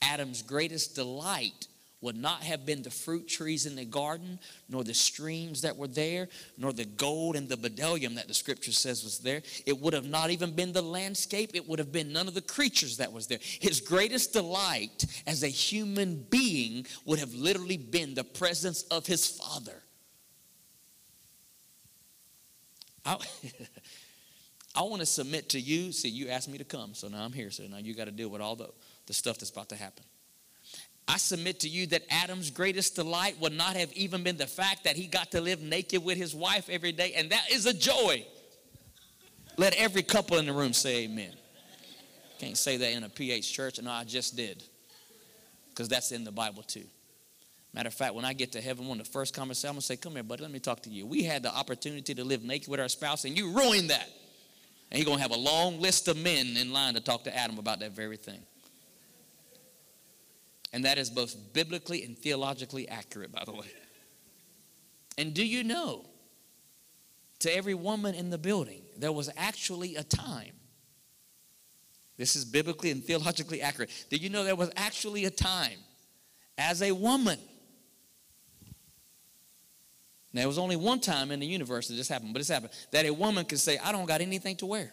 Adam's 0.00 0.42
greatest 0.42 0.94
delight 0.94 1.68
would 2.02 2.16
not 2.16 2.42
have 2.42 2.66
been 2.66 2.82
the 2.82 2.90
fruit 2.90 3.28
trees 3.28 3.64
in 3.64 3.76
the 3.76 3.84
garden, 3.84 4.38
nor 4.68 4.84
the 4.84 4.92
streams 4.92 5.62
that 5.62 5.76
were 5.76 5.88
there, 5.88 6.28
nor 6.58 6.72
the 6.72 6.84
gold 6.84 7.36
and 7.36 7.48
the 7.48 7.56
bdellium 7.56 8.16
that 8.16 8.28
the 8.28 8.34
scripture 8.34 8.72
says 8.72 9.02
was 9.04 9.20
there. 9.20 9.40
It 9.64 9.80
would 9.80 9.94
have 9.94 10.04
not 10.04 10.30
even 10.30 10.50
been 10.50 10.72
the 10.72 10.82
landscape. 10.82 11.52
It 11.54 11.66
would 11.66 11.78
have 11.78 11.92
been 11.92 12.12
none 12.12 12.28
of 12.28 12.34
the 12.34 12.42
creatures 12.42 12.96
that 12.98 13.12
was 13.12 13.28
there. 13.28 13.38
His 13.40 13.80
greatest 13.80 14.32
delight 14.32 15.06
as 15.26 15.44
a 15.44 15.48
human 15.48 16.26
being 16.28 16.86
would 17.06 17.20
have 17.20 17.32
literally 17.34 17.76
been 17.78 18.14
the 18.14 18.24
presence 18.24 18.82
of 18.84 19.06
his 19.06 19.26
father. 19.26 19.82
I, 23.04 23.16
I 24.74 24.82
want 24.82 25.00
to 25.00 25.06
submit 25.06 25.50
to 25.50 25.60
you. 25.60 25.92
See, 25.92 26.08
you 26.08 26.28
asked 26.28 26.48
me 26.48 26.58
to 26.58 26.64
come, 26.64 26.94
so 26.94 27.08
now 27.08 27.24
I'm 27.24 27.32
here. 27.32 27.50
So 27.50 27.64
now 27.64 27.78
you 27.78 27.94
got 27.94 28.06
to 28.06 28.10
deal 28.10 28.28
with 28.28 28.40
all 28.40 28.56
the, 28.56 28.70
the 29.06 29.14
stuff 29.14 29.38
that's 29.38 29.50
about 29.50 29.68
to 29.68 29.76
happen. 29.76 30.04
I 31.12 31.18
submit 31.18 31.60
to 31.60 31.68
you 31.68 31.86
that 31.88 32.04
Adam's 32.08 32.50
greatest 32.50 32.96
delight 32.96 33.38
would 33.38 33.52
not 33.52 33.76
have 33.76 33.92
even 33.92 34.22
been 34.22 34.38
the 34.38 34.46
fact 34.46 34.84
that 34.84 34.96
he 34.96 35.06
got 35.06 35.30
to 35.32 35.42
live 35.42 35.60
naked 35.60 36.02
with 36.02 36.16
his 36.16 36.34
wife 36.34 36.70
every 36.70 36.90
day, 36.90 37.12
and 37.14 37.30
that 37.32 37.52
is 37.52 37.66
a 37.66 37.74
joy. 37.74 38.24
Let 39.58 39.74
every 39.74 40.02
couple 40.02 40.38
in 40.38 40.46
the 40.46 40.54
room 40.54 40.72
say 40.72 41.04
amen. 41.04 41.34
Can't 42.38 42.56
say 42.56 42.78
that 42.78 42.92
in 42.92 43.04
a 43.04 43.10
PH 43.10 43.52
church, 43.52 43.76
and 43.76 43.86
no, 43.86 43.92
I 43.92 44.04
just 44.04 44.36
did. 44.36 44.64
Because 45.68 45.86
that's 45.86 46.12
in 46.12 46.24
the 46.24 46.32
Bible 46.32 46.62
too. 46.62 46.84
Matter 47.74 47.88
of 47.88 47.94
fact, 47.94 48.14
when 48.14 48.24
I 48.24 48.32
get 48.32 48.52
to 48.52 48.62
heaven, 48.62 48.86
one 48.86 48.98
of 48.98 49.04
the 49.04 49.12
first 49.12 49.34
comments 49.34 49.62
I'm 49.66 49.72
gonna 49.72 49.82
say, 49.82 49.98
Come 49.98 50.14
here, 50.14 50.22
buddy, 50.22 50.40
let 50.40 50.50
me 50.50 50.60
talk 50.60 50.80
to 50.84 50.90
you. 50.90 51.04
We 51.04 51.24
had 51.24 51.42
the 51.42 51.54
opportunity 51.54 52.14
to 52.14 52.24
live 52.24 52.42
naked 52.42 52.68
with 52.68 52.80
our 52.80 52.88
spouse, 52.88 53.26
and 53.26 53.36
you 53.36 53.52
ruined 53.52 53.90
that. 53.90 54.08
And 54.90 54.98
you're 54.98 55.06
gonna 55.06 55.20
have 55.20 55.30
a 55.30 55.36
long 55.36 55.78
list 55.78 56.08
of 56.08 56.16
men 56.16 56.56
in 56.56 56.72
line 56.72 56.94
to 56.94 57.00
talk 57.00 57.24
to 57.24 57.36
Adam 57.36 57.58
about 57.58 57.80
that 57.80 57.92
very 57.92 58.16
thing. 58.16 58.40
And 60.72 60.84
that 60.84 60.98
is 60.98 61.10
both 61.10 61.52
biblically 61.52 62.02
and 62.04 62.16
theologically 62.16 62.88
accurate, 62.88 63.30
by 63.30 63.44
the 63.44 63.52
way. 63.52 63.66
And 65.18 65.34
do 65.34 65.46
you 65.46 65.64
know, 65.64 66.06
to 67.40 67.54
every 67.54 67.74
woman 67.74 68.14
in 68.14 68.30
the 68.30 68.38
building, 68.38 68.82
there 68.96 69.12
was 69.12 69.28
actually 69.36 69.96
a 69.96 70.02
time. 70.02 70.54
This 72.16 72.36
is 72.36 72.44
biblically 72.44 72.90
and 72.90 73.04
theologically 73.04 73.60
accurate. 73.60 73.90
Did 74.08 74.22
you 74.22 74.30
know 74.30 74.44
there 74.44 74.56
was 74.56 74.70
actually 74.76 75.24
a 75.24 75.30
time 75.30 75.78
as 76.56 76.82
a 76.82 76.92
woman 76.92 77.38
Now, 80.32 80.40
there 80.40 80.48
was 80.48 80.58
only 80.58 80.76
one 80.76 81.00
time 81.00 81.30
in 81.30 81.40
the 81.40 81.46
universe 81.46 81.88
that 81.88 81.94
this 81.94 82.08
happened, 82.08 82.32
but 82.32 82.40
it's 82.40 82.48
happened 82.48 82.72
that 82.90 83.04
a 83.04 83.12
woman 83.12 83.44
could 83.44 83.60
say, 83.60 83.78
I 83.78 83.92
don't 83.92 84.06
got 84.06 84.20
anything 84.20 84.56
to 84.56 84.66
wear. 84.66 84.92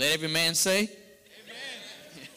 Let 0.00 0.14
every 0.14 0.28
man 0.28 0.54
say, 0.54 0.88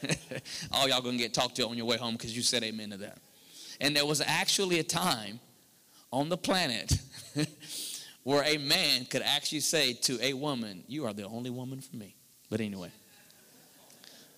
Amen. 0.03 0.17
All 0.73 0.89
y'all 0.89 1.01
gonna 1.01 1.15
get 1.15 1.33
talked 1.33 1.55
to 1.55 1.65
on 1.65 1.77
your 1.77 1.85
way 1.85 1.95
home 1.95 2.15
because 2.15 2.35
you 2.35 2.43
said 2.43 2.61
amen 2.61 2.89
to 2.89 2.97
that. 2.97 3.19
And 3.79 3.95
there 3.95 4.05
was 4.05 4.19
actually 4.19 4.79
a 4.79 4.83
time 4.83 5.39
on 6.11 6.27
the 6.27 6.35
planet 6.35 6.99
where 8.23 8.43
a 8.43 8.57
man 8.57 9.05
could 9.05 9.21
actually 9.21 9.61
say 9.61 9.93
to 9.93 10.21
a 10.21 10.33
woman, 10.33 10.83
You 10.89 11.05
are 11.05 11.13
the 11.13 11.23
only 11.23 11.51
woman 11.51 11.79
for 11.79 11.95
me. 11.95 12.17
But 12.49 12.59
anyway, 12.59 12.91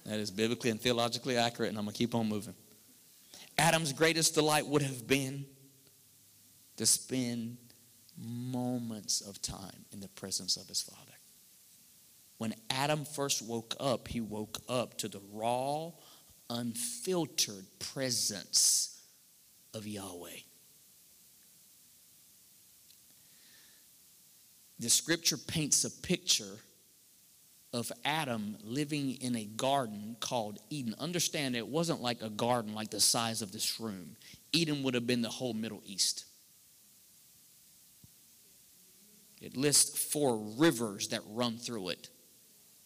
that 0.05 0.19
is 0.19 0.29
biblically 0.29 0.69
and 0.69 0.79
theologically 0.79 1.35
accurate, 1.35 1.69
and 1.69 1.79
I'm 1.79 1.85
gonna 1.85 1.97
keep 1.97 2.13
on 2.13 2.29
moving. 2.29 2.53
Adam's 3.57 3.91
greatest 3.91 4.35
delight 4.35 4.67
would 4.67 4.83
have 4.83 5.07
been 5.07 5.47
to 6.77 6.85
spend 6.85 7.57
moments 8.23 9.21
of 9.21 9.41
time 9.41 9.85
in 9.91 9.99
the 9.99 10.09
presence 10.09 10.57
of 10.57 10.67
his 10.67 10.83
father. 10.83 11.14
When 12.37 12.53
Adam 12.69 13.05
first 13.05 13.41
woke 13.41 13.75
up, 13.79 14.07
he 14.07 14.19
woke 14.19 14.59
up 14.67 14.97
to 14.99 15.07
the 15.07 15.21
raw, 15.31 15.91
unfiltered 16.49 17.65
presence 17.79 19.01
of 19.73 19.87
Yahweh. 19.87 20.39
The 24.79 24.89
scripture 24.89 25.37
paints 25.37 25.85
a 25.85 25.91
picture 25.91 26.59
of 27.71 27.91
Adam 28.03 28.57
living 28.63 29.17
in 29.21 29.35
a 29.35 29.45
garden 29.45 30.15
called 30.19 30.59
Eden. 30.69 30.95
Understand, 30.99 31.55
it 31.55 31.67
wasn't 31.67 32.01
like 32.01 32.21
a 32.21 32.29
garden 32.29 32.73
like 32.73 32.89
the 32.89 32.99
size 32.99 33.41
of 33.41 33.51
this 33.51 33.79
room. 33.79 34.15
Eden 34.51 34.83
would 34.83 34.93
have 34.93 35.07
been 35.07 35.21
the 35.21 35.29
whole 35.29 35.53
Middle 35.53 35.81
East. 35.85 36.25
It 39.41 39.55
lists 39.55 40.11
four 40.11 40.37
rivers 40.57 41.09
that 41.09 41.21
run 41.27 41.57
through 41.57 41.89
it. 41.89 42.09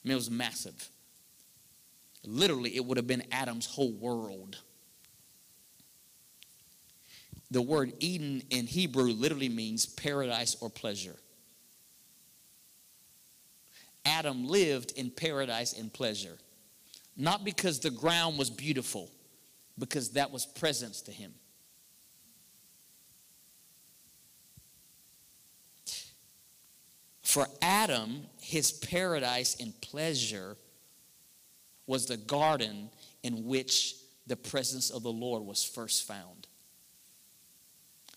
I 0.03 0.07
mean, 0.07 0.13
it 0.13 0.15
was 0.15 0.31
massive. 0.31 0.89
Literally, 2.25 2.75
it 2.75 2.85
would 2.85 2.97
have 2.97 3.07
been 3.07 3.23
Adam's 3.31 3.65
whole 3.65 3.91
world. 3.91 4.57
The 7.51 7.61
word 7.61 7.93
Eden 7.99 8.43
in 8.49 8.67
Hebrew 8.67 9.11
literally 9.11 9.49
means 9.49 9.85
paradise 9.85 10.55
or 10.61 10.69
pleasure. 10.69 11.15
Adam 14.05 14.47
lived 14.47 14.93
in 14.95 15.09
paradise 15.09 15.73
and 15.73 15.91
pleasure. 15.91 16.37
Not 17.17 17.43
because 17.43 17.79
the 17.79 17.89
ground 17.89 18.37
was 18.37 18.49
beautiful, 18.49 19.11
because 19.77 20.11
that 20.11 20.31
was 20.31 20.45
presence 20.45 21.01
to 21.01 21.11
him. 21.11 21.33
For 27.29 27.47
Adam, 27.61 28.23
his 28.41 28.71
paradise 28.71 29.55
and 29.59 29.79
pleasure 29.81 30.57
was 31.85 32.07
the 32.07 32.17
garden 32.17 32.89
in 33.21 33.45
which 33.45 33.93
the 34.25 34.35
presence 34.35 34.89
of 34.89 35.03
the 35.03 35.11
Lord 35.11 35.43
was 35.43 35.63
first 35.63 36.07
found. 36.07 36.47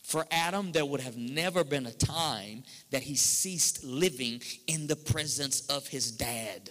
For 0.02 0.24
Adam, 0.30 0.72
there 0.72 0.86
would 0.86 1.02
have 1.02 1.18
never 1.18 1.62
been 1.62 1.84
a 1.84 1.92
time 1.92 2.62
that 2.88 3.02
he 3.02 3.14
ceased 3.14 3.84
living 3.84 4.40
in 4.66 4.86
the 4.86 4.96
presence 4.96 5.66
of 5.66 5.88
his 5.88 6.10
dad. 6.10 6.70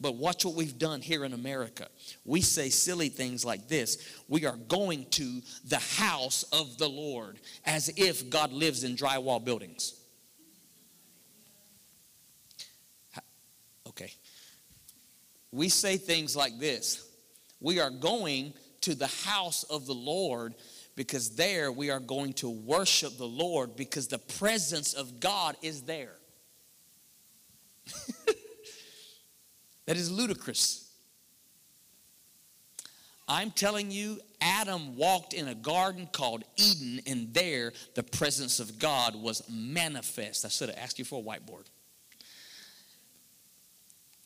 But 0.00 0.16
watch 0.16 0.44
what 0.44 0.54
we've 0.54 0.78
done 0.78 1.02
here 1.02 1.24
in 1.24 1.34
America. 1.34 1.88
We 2.24 2.40
say 2.40 2.70
silly 2.70 3.10
things 3.10 3.44
like 3.44 3.68
this 3.68 3.98
We 4.28 4.46
are 4.46 4.56
going 4.56 5.06
to 5.10 5.42
the 5.64 5.78
house 5.78 6.42
of 6.44 6.78
the 6.78 6.88
Lord 6.88 7.38
as 7.66 7.92
if 7.96 8.30
God 8.30 8.52
lives 8.52 8.82
in 8.82 8.96
drywall 8.96 9.44
buildings. 9.44 9.94
Okay. 13.88 14.12
We 15.52 15.68
say 15.68 15.98
things 15.98 16.34
like 16.34 16.58
this 16.58 17.06
We 17.60 17.78
are 17.80 17.90
going 17.90 18.54
to 18.82 18.94
the 18.94 19.08
house 19.08 19.64
of 19.64 19.84
the 19.84 19.94
Lord 19.94 20.54
because 20.96 21.36
there 21.36 21.70
we 21.70 21.90
are 21.90 22.00
going 22.00 22.32
to 22.34 22.48
worship 22.48 23.18
the 23.18 23.28
Lord 23.28 23.76
because 23.76 24.08
the 24.08 24.18
presence 24.18 24.94
of 24.94 25.20
God 25.20 25.56
is 25.60 25.82
there. 25.82 26.16
that 29.90 29.96
is 29.96 30.08
ludicrous. 30.08 30.88
I'm 33.26 33.50
telling 33.50 33.90
you, 33.90 34.20
Adam 34.40 34.96
walked 34.96 35.32
in 35.32 35.48
a 35.48 35.54
garden 35.56 36.08
called 36.12 36.44
Eden, 36.56 37.00
and 37.08 37.34
there 37.34 37.72
the 37.96 38.04
presence 38.04 38.60
of 38.60 38.78
God 38.78 39.16
was 39.16 39.42
manifest. 39.50 40.44
I 40.44 40.48
should 40.48 40.68
have 40.68 40.78
asked 40.78 41.00
you 41.00 41.04
for 41.04 41.18
a 41.18 41.24
whiteboard. 41.24 41.64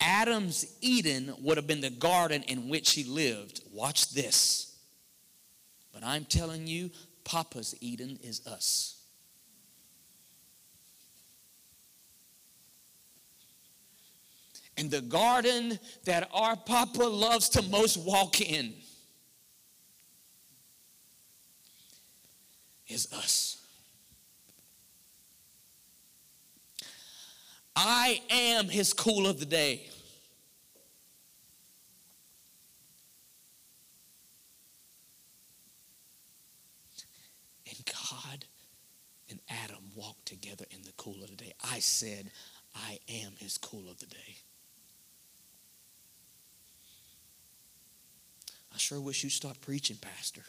Adam's 0.02 0.66
Eden 0.82 1.32
would 1.40 1.56
have 1.56 1.66
been 1.66 1.80
the 1.80 1.88
garden 1.88 2.42
in 2.42 2.68
which 2.68 2.90
he 2.90 3.04
lived. 3.04 3.62
Watch 3.72 4.10
this. 4.10 4.76
But 5.94 6.04
I'm 6.04 6.26
telling 6.26 6.66
you, 6.66 6.90
Papa's 7.24 7.74
Eden 7.80 8.18
is 8.22 8.46
us. 8.46 9.02
And 14.76 14.90
the 14.90 15.00
garden 15.00 15.78
that 16.04 16.28
our 16.32 16.56
Papa 16.56 17.04
loves 17.04 17.48
to 17.50 17.62
most 17.62 17.96
walk 17.96 18.40
in 18.40 18.74
is 22.88 23.12
us. 23.12 23.64
I 27.76 28.20
am 28.30 28.68
his 28.68 28.92
cool 28.92 29.26
of 29.26 29.40
the 29.40 29.46
day. 29.46 29.88
And 37.68 37.78
God 37.86 38.44
and 39.28 39.40
Adam 39.48 39.90
walked 39.94 40.26
together 40.26 40.64
in 40.70 40.82
the 40.82 40.92
cool 40.96 41.22
of 41.22 41.30
the 41.30 41.36
day. 41.36 41.52
I 41.72 41.80
said, 41.80 42.30
I 42.74 42.98
am 43.08 43.32
his 43.38 43.58
cool 43.58 43.90
of 43.90 43.98
the 43.98 44.06
day. 44.06 44.36
Sure 48.84 49.00
wish 49.00 49.24
you'd 49.24 49.30
stop 49.30 49.60
preaching, 49.62 49.96
Pastor. 49.96 50.42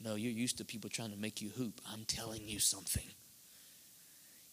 No, 0.00 0.14
you're 0.14 0.32
used 0.32 0.58
to 0.58 0.64
people 0.64 0.88
trying 0.88 1.10
to 1.10 1.16
make 1.18 1.40
you 1.42 1.50
hoop. 1.50 1.80
I'm 1.90 2.04
telling 2.04 2.46
you 2.46 2.60
something. 2.60 3.06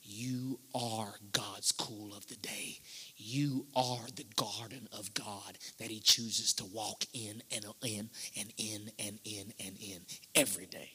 You 0.02 0.60
are 0.74 1.14
God's 1.32 1.72
cool 1.72 2.14
of 2.16 2.26
the 2.28 2.36
day. 2.38 2.80
You 3.16 3.68
are 3.76 4.08
the 4.16 4.26
garden 4.36 4.88
of 4.98 5.14
God 5.14 5.60
that 5.78 5.92
He 5.92 6.00
chooses 6.00 6.54
to 6.54 6.66
walk 6.66 7.06
in 7.14 7.44
and 7.56 7.66
in 7.84 8.10
and 8.40 8.54
in 8.58 8.92
and 8.98 9.20
in 9.24 9.54
and 9.64 9.78
in 9.80 10.02
every 10.34 10.66
day 10.66 10.92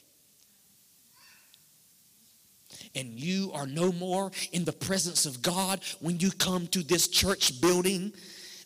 and 2.95 3.19
you 3.19 3.51
are 3.53 3.65
no 3.67 3.91
more 3.91 4.31
in 4.51 4.65
the 4.65 4.73
presence 4.73 5.25
of 5.25 5.41
God 5.41 5.79
when 5.99 6.19
you 6.19 6.31
come 6.31 6.67
to 6.67 6.83
this 6.83 7.07
church 7.07 7.59
building 7.61 8.13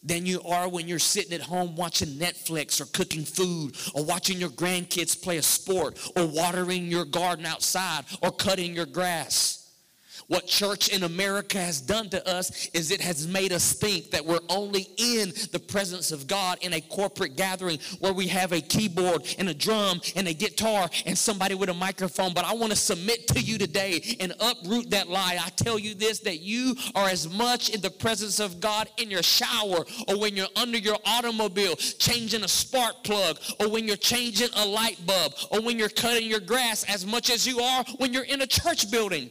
than 0.04 0.26
you 0.26 0.42
are 0.44 0.68
when 0.68 0.88
you're 0.88 1.00
sitting 1.00 1.34
at 1.34 1.42
home 1.42 1.76
watching 1.76 2.10
Netflix 2.10 2.82
or 2.82 2.86
cooking 2.86 3.24
food 3.24 3.76
or 3.94 4.04
watching 4.04 4.38
your 4.38 4.50
grandkids 4.50 5.22
play 5.22 5.38
a 5.38 5.42
sport 5.42 6.00
or 6.16 6.26
watering 6.28 6.88
your 6.88 7.06
garden 7.06 7.46
outside 7.46 8.06
or 8.22 8.32
cutting 8.32 8.74
your 8.74 8.86
grass. 8.86 9.61
What 10.28 10.48
church 10.48 10.90
in 10.90 11.04
America 11.04 11.58
has 11.58 11.82
done 11.82 12.10
to 12.10 12.28
us 12.30 12.70
is 12.74 12.92
it 12.92 13.02
has 13.02 13.28
made 13.28 13.52
us 13.52 13.74
think 13.74 14.12
that 14.12 14.26
we're 14.26 14.40
only 14.50 14.88
in 14.98 15.34
the 15.52 15.60
presence 15.60 16.12
of 16.12 16.28
God 16.28 16.58
in 16.62 16.74
a 16.74 16.82
corporate 16.82 17.36
gathering 17.36 17.80
where 18.00 18.14
we 18.14 18.28
have 18.28 18.52
a 18.52 18.62
keyboard 18.62 19.24
and 19.38 19.50
a 19.50 19.54
drum 19.54 20.02
and 20.16 20.28
a 20.28 20.34
guitar 20.34 20.90
and 21.06 21.18
somebody 21.18 21.56
with 21.56 21.70
a 21.70 21.74
microphone. 21.74 22.34
But 22.34 22.46
I 22.46 22.54
want 22.54 22.72
to 22.72 22.78
submit 22.78 23.28
to 23.30 23.40
you 23.40 23.58
today 23.58 24.18
and 24.20 24.34
uproot 24.40 24.90
that 24.92 25.10
lie. 25.10 25.38
I 25.42 25.50
tell 25.50 25.80
you 25.80 25.96
this 25.96 26.20
that 26.20 26.40
you 26.40 26.76
are 26.96 27.10
as 27.10 27.30
much 27.30 27.70
in 27.70 27.82
the 27.82 27.90
presence 27.90 28.40
of 28.40 28.60
God 28.60 28.90
in 28.98 29.10
your 29.10 29.24
shower 29.24 29.86
or 30.08 30.20
when 30.20 30.36
you're 30.36 30.48
under 30.56 30.78
your 30.78 30.98
automobile 31.06 31.76
changing 31.76 32.44
a 32.44 32.48
spark 32.48 33.04
plug 33.04 33.40
or 33.60 33.70
when 33.70 33.88
you're 33.88 33.98
changing 33.98 34.50
a 34.56 34.66
light 34.66 34.98
bulb 35.06 35.34
or 35.52 35.62
when 35.62 35.78
you're 35.78 35.90
cutting 35.90 36.30
your 36.30 36.40
grass 36.40 36.84
as 36.86 37.06
much 37.06 37.30
as 37.30 37.48
you 37.48 37.60
are 37.60 37.84
when 37.98 38.14
you're 38.14 38.24
in 38.24 38.42
a 38.42 38.48
church 38.48 38.90
building. 38.92 39.30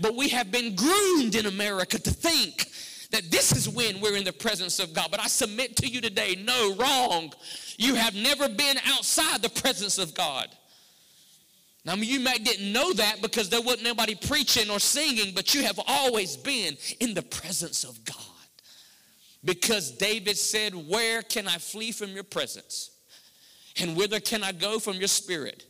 But 0.00 0.16
we 0.16 0.28
have 0.30 0.50
been 0.50 0.74
groomed 0.74 1.34
in 1.34 1.46
America 1.46 1.98
to 1.98 2.10
think 2.10 2.68
that 3.10 3.30
this 3.30 3.52
is 3.52 3.68
when 3.68 4.00
we're 4.00 4.16
in 4.16 4.24
the 4.24 4.32
presence 4.32 4.80
of 4.80 4.92
God. 4.92 5.08
But 5.10 5.20
I 5.20 5.28
submit 5.28 5.76
to 5.76 5.86
you 5.86 6.00
today 6.00 6.36
no, 6.44 6.74
wrong. 6.74 7.32
You 7.76 7.94
have 7.94 8.14
never 8.14 8.48
been 8.48 8.76
outside 8.86 9.40
the 9.40 9.50
presence 9.50 9.98
of 9.98 10.14
God. 10.14 10.48
Now, 11.84 11.94
you 11.94 12.18
might 12.18 12.44
didn't 12.44 12.72
know 12.72 12.92
that 12.94 13.20
because 13.20 13.50
there 13.50 13.60
wasn't 13.60 13.84
nobody 13.84 14.14
preaching 14.14 14.70
or 14.70 14.80
singing, 14.80 15.32
but 15.34 15.54
you 15.54 15.62
have 15.64 15.78
always 15.86 16.36
been 16.36 16.76
in 16.98 17.12
the 17.12 17.22
presence 17.22 17.84
of 17.84 18.02
God. 18.04 18.16
Because 19.44 19.90
David 19.92 20.38
said, 20.38 20.74
Where 20.74 21.22
can 21.22 21.46
I 21.46 21.58
flee 21.58 21.92
from 21.92 22.10
your 22.10 22.24
presence? 22.24 22.90
And 23.80 23.96
whither 23.96 24.20
can 24.20 24.42
I 24.42 24.52
go 24.52 24.78
from 24.78 24.94
your 24.94 25.08
spirit? 25.08 25.66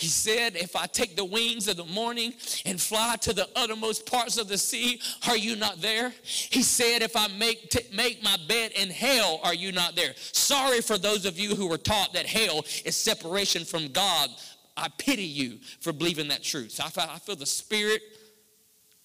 He 0.00 0.06
said, 0.06 0.56
If 0.56 0.76
I 0.76 0.86
take 0.86 1.14
the 1.14 1.24
wings 1.24 1.68
of 1.68 1.76
the 1.76 1.84
morning 1.84 2.32
and 2.64 2.80
fly 2.80 3.16
to 3.20 3.34
the 3.34 3.46
uttermost 3.54 4.06
parts 4.06 4.38
of 4.38 4.48
the 4.48 4.56
sea, 4.56 4.98
are 5.28 5.36
you 5.36 5.56
not 5.56 5.82
there? 5.82 6.14
He 6.22 6.62
said, 6.62 7.02
If 7.02 7.16
I 7.16 7.28
make, 7.28 7.68
t- 7.68 7.94
make 7.94 8.22
my 8.22 8.38
bed 8.48 8.72
in 8.72 8.88
hell, 8.88 9.40
are 9.44 9.54
you 9.54 9.72
not 9.72 9.96
there? 9.96 10.14
Sorry 10.16 10.80
for 10.80 10.96
those 10.96 11.26
of 11.26 11.38
you 11.38 11.54
who 11.54 11.68
were 11.68 11.76
taught 11.76 12.14
that 12.14 12.24
hell 12.24 12.64
is 12.86 12.96
separation 12.96 13.66
from 13.66 13.88
God. 13.88 14.30
I 14.74 14.88
pity 14.96 15.24
you 15.24 15.58
for 15.80 15.92
believing 15.92 16.28
that 16.28 16.42
truth. 16.42 16.80
I 16.82 16.88
feel, 17.18 17.36
the 17.36 17.44
spirit 17.44 18.00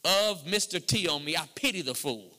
of 0.05 0.45
Mr. 0.45 0.85
T 0.85 1.09
on 1.09 1.25
me. 1.25 1.35
I 1.35 1.45
pity 1.55 1.81
the 1.81 1.95
fool. 1.95 2.35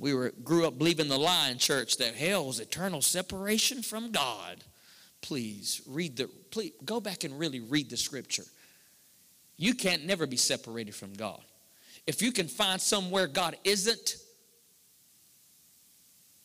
we 0.00 0.14
were 0.14 0.32
grew 0.42 0.66
up 0.66 0.78
believing 0.78 1.08
the 1.08 1.18
lie 1.18 1.50
in 1.50 1.58
church 1.58 1.98
that 1.98 2.14
hell 2.14 2.48
is 2.48 2.58
eternal 2.58 3.02
separation 3.02 3.82
from 3.82 4.10
God. 4.10 4.64
Please 5.22 5.82
read 5.86 6.16
the 6.16 6.28
please 6.50 6.72
go 6.84 7.00
back 7.00 7.24
and 7.24 7.38
really 7.38 7.60
read 7.60 7.90
the 7.90 7.96
scripture. 7.96 8.44
You 9.56 9.74
can't 9.74 10.06
never 10.06 10.26
be 10.26 10.36
separated 10.36 10.94
from 10.94 11.12
God. 11.12 11.42
If 12.06 12.22
you 12.22 12.32
can 12.32 12.48
find 12.48 12.80
somewhere 12.80 13.26
God 13.26 13.56
isn't, 13.62 14.16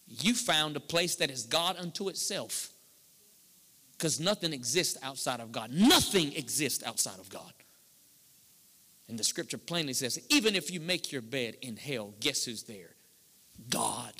you 0.07 0.33
found 0.33 0.75
a 0.75 0.81
place 0.81 1.15
that 1.15 1.31
is 1.31 1.45
God 1.45 1.77
unto 1.79 2.09
itself. 2.09 2.69
Because 3.97 4.19
nothing 4.19 4.51
exists 4.51 4.97
outside 5.01 5.39
of 5.39 5.53
God. 5.53 5.71
Nothing 5.71 6.33
exists 6.33 6.83
outside 6.83 7.17
of 7.19 7.29
God. 7.29 7.53
And 9.07 9.17
the 9.17 9.23
scripture 9.23 9.57
plainly 9.57 9.93
says, 9.93 10.19
even 10.29 10.55
if 10.55 10.69
you 10.69 10.81
make 10.81 11.11
your 11.11 11.21
bed 11.21 11.55
in 11.61 11.77
hell, 11.77 12.13
guess 12.19 12.43
who's 12.43 12.63
there? 12.63 12.95
God. 13.69 14.13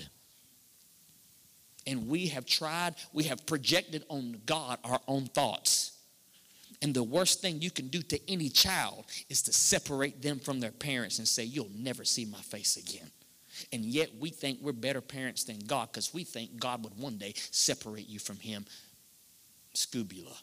And 1.87 2.07
we 2.07 2.27
have 2.27 2.45
tried, 2.45 2.95
we 3.13 3.25
have 3.25 3.45
projected 3.45 4.03
on 4.09 4.41
God 4.45 4.79
our 4.83 4.99
own 5.07 5.25
thoughts. 5.25 5.91
And 6.81 6.93
the 6.93 7.03
worst 7.03 7.41
thing 7.41 7.61
you 7.61 7.71
can 7.71 7.87
do 7.87 8.01
to 8.01 8.31
any 8.31 8.49
child 8.49 9.05
is 9.29 9.41
to 9.43 9.53
separate 9.53 10.21
them 10.21 10.39
from 10.39 10.59
their 10.59 10.71
parents 10.71 11.19
and 11.19 11.27
say, 11.27 11.43
You'll 11.43 11.71
never 11.75 12.03
see 12.03 12.25
my 12.25 12.41
face 12.41 12.77
again. 12.77 13.09
And 13.71 13.85
yet 13.85 14.09
we 14.19 14.29
think 14.29 14.59
we're 14.61 14.73
better 14.73 15.01
parents 15.01 15.45
than 15.45 15.59
God 15.59 15.89
because 15.91 16.13
we 16.13 16.23
think 16.23 16.59
God 16.59 16.83
would 16.83 16.97
one 16.97 17.17
day 17.17 17.33
separate 17.51 18.07
you 18.07 18.19
from 18.19 18.37
Him. 18.37 18.65
Scubula. 19.73 20.35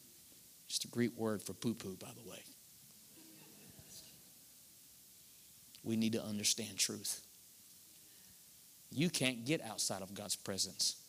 Just 0.69 0.85
a 0.85 0.89
Greek 0.89 1.17
word 1.17 1.43
for 1.43 1.53
poo 1.53 1.75
poo, 1.75 1.97
by 1.97 2.09
the 2.23 2.31
way. 2.31 2.39
We 5.85 5.97
need 5.97 6.13
to 6.13 6.23
understand 6.23 6.79
truth. 6.79 7.21
You 8.91 9.11
can't 9.11 9.45
get 9.45 9.61
outside 9.63 10.03
of 10.03 10.15
God's 10.15 10.37
presence. 10.37 11.02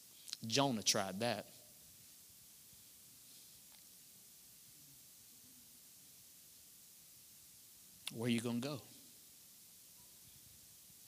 Jonah 0.45 0.83
tried 0.83 1.19
that. 1.21 1.45
Where 8.13 8.27
are 8.27 8.31
you 8.31 8.41
going 8.41 8.61
to 8.61 8.67
go? 8.67 8.81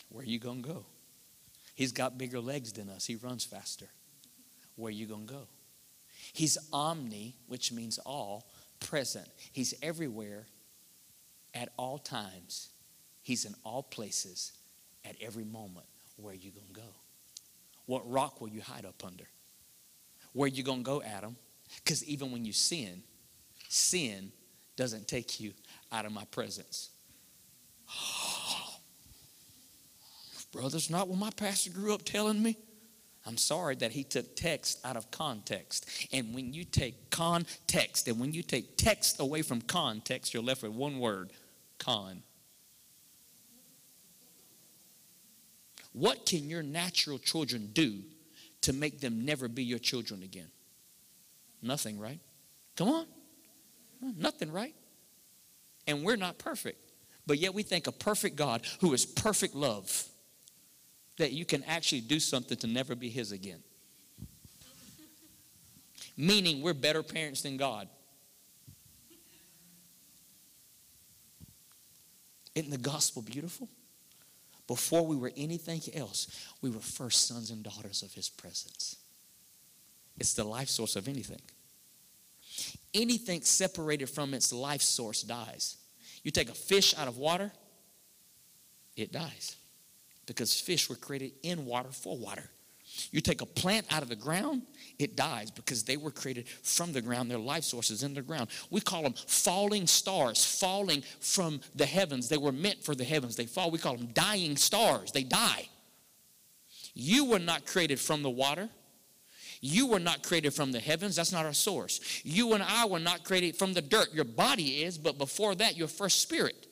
Where 0.10 0.24
are 0.24 0.28
you 0.28 0.40
going 0.40 0.64
to 0.64 0.70
go? 0.70 0.86
He's 1.76 1.92
got 1.92 2.18
bigger 2.18 2.40
legs 2.40 2.72
than 2.74 2.90
us. 2.90 3.06
He 3.06 3.16
runs 3.16 3.44
faster. 3.44 3.88
Where 4.76 4.90
are 4.90 4.92
you 4.92 5.06
going 5.06 5.28
to 5.28 5.34
go? 5.34 5.48
He's 6.34 6.58
omni, 6.74 7.36
which 7.48 7.72
means 7.72 8.00
all, 8.00 8.50
present. 8.80 9.28
He's 9.52 9.74
everywhere 9.84 10.48
at 11.54 11.70
all 11.78 11.98
times. 11.98 12.70
He's 13.22 13.46
in 13.46 13.56
all 13.64 13.84
places 13.84 14.54
at 15.04 15.16
every 15.22 15.44
moment 15.44 15.86
where 16.18 16.34
you 16.34 16.52
going 16.52 16.68
to 16.68 16.74
go? 16.74 17.05
What 17.86 18.10
rock 18.10 18.42
will 18.42 18.50
you 18.50 18.62
hide 18.62 18.86
up 18.86 19.04
under? 19.06 19.26
Where 20.34 20.48
you 20.48 20.64
going 20.64 20.80
to 20.80 20.84
go, 20.84 21.02
Adam? 21.02 21.36
Because 21.84 22.04
even 22.06 22.32
when 22.32 22.46
you 22.46 22.54
sin, 22.54 23.04
sin 23.70 24.32
doesn't 24.76 25.08
take 25.08 25.40
you 25.40 25.54
out 25.92 26.06
of 26.06 26.12
my 26.12 26.26
presence. 26.26 26.90
Brother's 30.52 30.90
not 30.90 31.08
what 31.08 31.18
my 31.18 31.32
pastor 31.32 31.72
grew 31.72 31.94
up 31.94 32.04
telling 32.04 32.42
me. 32.42 32.58
I'm 33.26 33.38
sorry 33.38 33.76
that 33.76 33.92
he 33.92 34.04
took 34.04 34.36
text 34.36 34.86
out 34.86 34.96
of 34.96 35.10
context. 35.10 36.08
And 36.14 36.34
when 36.34 36.54
you 36.54 36.64
take 36.64 37.10
context 37.10 38.08
and 38.08 38.20
when 38.20 38.34
you 38.34 38.44
take 38.44 38.78
text 38.78 39.20
away 39.20 39.42
from 39.42 39.62
context, 39.62 40.34
you're 40.34 40.44
left 40.44 40.62
with 40.62 40.74
one 40.74 41.00
word 41.00 41.32
con. 41.80 42.22
What 45.96 46.26
can 46.26 46.50
your 46.50 46.62
natural 46.62 47.18
children 47.18 47.70
do 47.72 48.02
to 48.64 48.74
make 48.74 49.00
them 49.00 49.24
never 49.24 49.48
be 49.48 49.64
your 49.64 49.80
children 49.80 50.24
again? 50.24 50.50
Nothing, 51.62 51.98
right? 51.98 52.20
Come 52.76 52.90
on. 52.90 53.06
Nothing, 54.18 54.52
right? 54.52 54.76
And 55.88 56.04
we're 56.04 56.18
not 56.18 56.38
perfect. 56.38 56.92
But 57.26 57.38
yet 57.38 57.54
we 57.54 57.64
think 57.64 57.88
a 57.88 57.94
perfect 57.94 58.36
God 58.36 58.64
who 58.82 58.94
is 58.94 59.06
perfect 59.06 59.56
love, 59.56 60.04
that 61.18 61.32
you 61.32 61.46
can 61.46 61.64
actually 61.64 62.02
do 62.02 62.20
something 62.20 62.58
to 62.58 62.68
never 62.68 62.94
be 62.94 63.08
His 63.08 63.32
again. 63.32 63.64
Meaning 66.18 66.62
we're 66.62 66.74
better 66.74 67.04
parents 67.04 67.42
than 67.42 67.56
God. 67.56 67.88
Isn't 72.54 72.72
the 72.72 72.78
gospel 72.78 73.22
beautiful? 73.22 73.70
Before 74.68 75.06
we 75.06 75.16
were 75.16 75.32
anything 75.38 75.82
else, 75.94 76.28
we 76.62 76.70
were 76.70 76.80
first 76.80 77.28
sons 77.28 77.52
and 77.52 77.64
daughters 77.64 78.02
of 78.02 78.14
His 78.14 78.30
presence. 78.30 78.98
It's 80.18 80.34
the 80.34 80.44
life 80.44 80.70
source 80.70 80.96
of 80.96 81.08
anything. 81.08 81.42
Anything 82.94 83.42
separated 83.42 84.10
from 84.10 84.34
its 84.34 84.54
life 84.54 84.82
source 84.82 85.22
dies. 85.22 85.78
You 86.24 86.32
take 86.32 86.50
a 86.50 86.54
fish 86.54 86.98
out 86.98 87.08
of 87.08 87.18
water, 87.18 87.52
it 88.96 89.12
dies 89.12 89.58
because 90.26 90.60
fish 90.60 90.90
were 90.90 90.96
created 90.96 91.34
in 91.44 91.66
water 91.66 91.92
for 91.92 92.18
water. 92.18 92.50
You 93.12 93.22
take 93.22 93.42
a 93.42 93.46
plant 93.46 93.86
out 93.92 94.04
of 94.04 94.10
the 94.10 94.16
ground, 94.16 94.64
it 95.00 95.16
dies 95.16 95.52
because 95.52 95.84
they 95.84 95.98
were 95.98 96.12
created 96.12 96.48
from 96.48 96.94
the 96.94 97.02
ground. 97.02 97.30
Their 97.30 97.38
life 97.38 97.64
source 97.64 97.92
is 97.92 98.04
in 98.04 98.14
the 98.14 98.22
ground. 98.22 98.50
We 98.70 98.82
call 98.82 99.04
them 99.04 99.14
falling 99.28 99.88
stars, 99.88 100.46
falling 100.46 101.04
from 101.20 101.62
the 101.76 101.86
heavens. 101.86 102.30
They 102.30 102.38
were 102.38 102.52
meant 102.52 102.84
for 102.84 102.96
the 102.96 103.04
heavens. 103.04 103.36
They 103.36 103.46
fall. 103.46 103.72
We 103.72 103.80
call 103.80 103.98
them 103.98 104.08
dying 104.14 104.56
stars. 104.58 105.12
They 105.12 105.24
die. 105.24 105.68
You 106.94 107.26
were 107.26 107.40
not 107.40 107.66
created 107.66 108.00
from 108.00 108.24
the 108.24 108.30
water. 108.30 108.70
You 109.62 109.88
were 109.88 110.00
not 110.00 110.24
created 110.24 110.54
from 110.54 110.72
the 110.72 110.80
heavens. 110.80 111.16
That's 111.16 111.32
not 111.32 111.46
our 111.46 111.54
source. 111.54 112.22
You 112.24 112.54
and 112.54 112.64
I 112.64 112.86
were 112.86 113.00
not 113.00 113.24
created 113.24 113.56
from 113.56 113.74
the 113.74 113.82
dirt. 113.82 114.14
Your 114.14 114.26
body 114.26 114.84
is, 114.84 114.98
but 114.98 115.18
before 115.18 115.56
that, 115.56 115.76
your 115.76 115.88
first 115.88 116.22
spirit. 116.22 116.68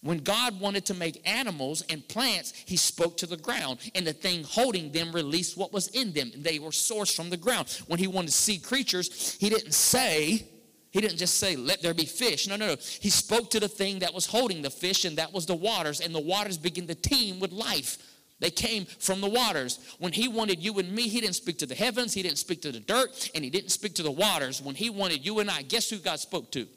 When 0.00 0.18
God 0.18 0.60
wanted 0.60 0.86
to 0.86 0.94
make 0.94 1.28
animals 1.28 1.82
and 1.90 2.06
plants, 2.06 2.52
He 2.66 2.76
spoke 2.76 3.16
to 3.18 3.26
the 3.26 3.36
ground, 3.36 3.78
and 3.94 4.06
the 4.06 4.12
thing 4.12 4.44
holding 4.44 4.92
them 4.92 5.12
released 5.12 5.56
what 5.56 5.72
was 5.72 5.88
in 5.88 6.12
them. 6.12 6.30
They 6.36 6.58
were 6.58 6.70
sourced 6.70 7.14
from 7.14 7.30
the 7.30 7.36
ground. 7.36 7.68
When 7.88 7.98
He 7.98 8.06
wanted 8.06 8.28
to 8.28 8.32
see 8.34 8.58
creatures, 8.58 9.36
He 9.40 9.48
didn't 9.48 9.74
say, 9.74 10.46
He 10.90 11.00
didn't 11.00 11.18
just 11.18 11.38
say, 11.38 11.56
let 11.56 11.82
there 11.82 11.94
be 11.94 12.04
fish. 12.04 12.46
No, 12.46 12.54
no, 12.56 12.68
no. 12.68 12.76
He 13.00 13.10
spoke 13.10 13.50
to 13.50 13.60
the 13.60 13.68
thing 13.68 13.98
that 13.98 14.14
was 14.14 14.26
holding 14.26 14.62
the 14.62 14.70
fish, 14.70 15.04
and 15.04 15.18
that 15.18 15.32
was 15.32 15.46
the 15.46 15.56
waters, 15.56 16.00
and 16.00 16.14
the 16.14 16.20
waters 16.20 16.58
began 16.58 16.86
to 16.86 16.94
teem 16.94 17.40
with 17.40 17.50
life. 17.52 17.98
They 18.40 18.50
came 18.50 18.84
from 18.84 19.20
the 19.20 19.28
waters. 19.28 19.80
When 19.98 20.12
he 20.12 20.28
wanted 20.28 20.62
you 20.62 20.78
and 20.78 20.92
me, 20.92 21.08
he 21.08 21.20
didn't 21.20 21.34
speak 21.34 21.58
to 21.58 21.66
the 21.66 21.74
heavens, 21.74 22.14
he 22.14 22.22
didn't 22.22 22.38
speak 22.38 22.62
to 22.62 22.70
the 22.70 22.78
dirt, 22.78 23.30
and 23.34 23.42
he 23.42 23.50
didn't 23.50 23.70
speak 23.70 23.94
to 23.96 24.04
the 24.04 24.12
waters. 24.12 24.62
When 24.62 24.76
he 24.76 24.90
wanted 24.90 25.26
you 25.26 25.40
and 25.40 25.50
I, 25.50 25.62
guess 25.62 25.90
who 25.90 25.98
God 25.98 26.20
spoke 26.20 26.52
to? 26.52 26.68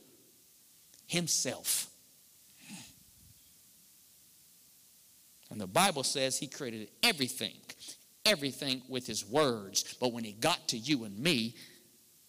Himself. 1.05 1.90
And 5.51 5.59
the 5.59 5.67
Bible 5.67 6.03
says 6.03 6.37
he 6.37 6.47
created 6.47 6.89
everything, 7.03 7.55
everything 8.25 8.81
with 8.87 9.05
his 9.05 9.25
words. 9.25 9.95
But 9.99 10.13
when 10.13 10.23
he 10.23 10.31
got 10.31 10.69
to 10.69 10.77
you 10.77 11.03
and 11.03 11.17
me, 11.19 11.55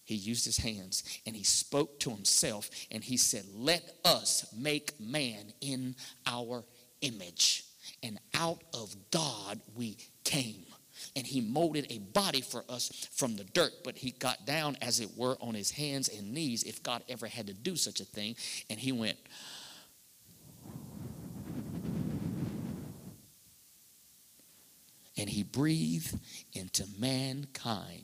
he 0.04 0.16
used 0.16 0.44
his 0.44 0.58
hands 0.58 1.04
and 1.24 1.34
he 1.34 1.44
spoke 1.44 2.00
to 2.00 2.10
himself 2.10 2.68
and 2.90 3.02
he 3.02 3.16
said, 3.16 3.44
Let 3.54 3.94
us 4.04 4.52
make 4.56 4.98
man 5.00 5.52
in 5.60 5.94
our 6.26 6.64
image. 7.00 7.64
And 8.02 8.18
out 8.34 8.62
of 8.74 8.94
God 9.10 9.60
we 9.76 9.96
came. 10.24 10.66
And 11.16 11.26
he 11.26 11.40
molded 11.40 11.86
a 11.90 11.98
body 11.98 12.42
for 12.42 12.64
us 12.68 13.08
from 13.12 13.36
the 13.36 13.44
dirt, 13.44 13.72
but 13.82 13.96
he 13.96 14.12
got 14.12 14.44
down, 14.46 14.76
as 14.82 15.00
it 15.00 15.16
were, 15.16 15.36
on 15.40 15.54
his 15.54 15.70
hands 15.70 16.08
and 16.08 16.32
knees 16.32 16.62
if 16.62 16.82
God 16.82 17.02
ever 17.08 17.26
had 17.26 17.46
to 17.48 17.54
do 17.54 17.76
such 17.76 18.00
a 18.00 18.04
thing. 18.04 18.36
And 18.70 18.78
he 18.78 18.92
went, 18.92 19.16
and 25.22 25.30
he 25.30 25.44
breathed 25.44 26.18
into 26.52 26.84
mankind 26.98 28.02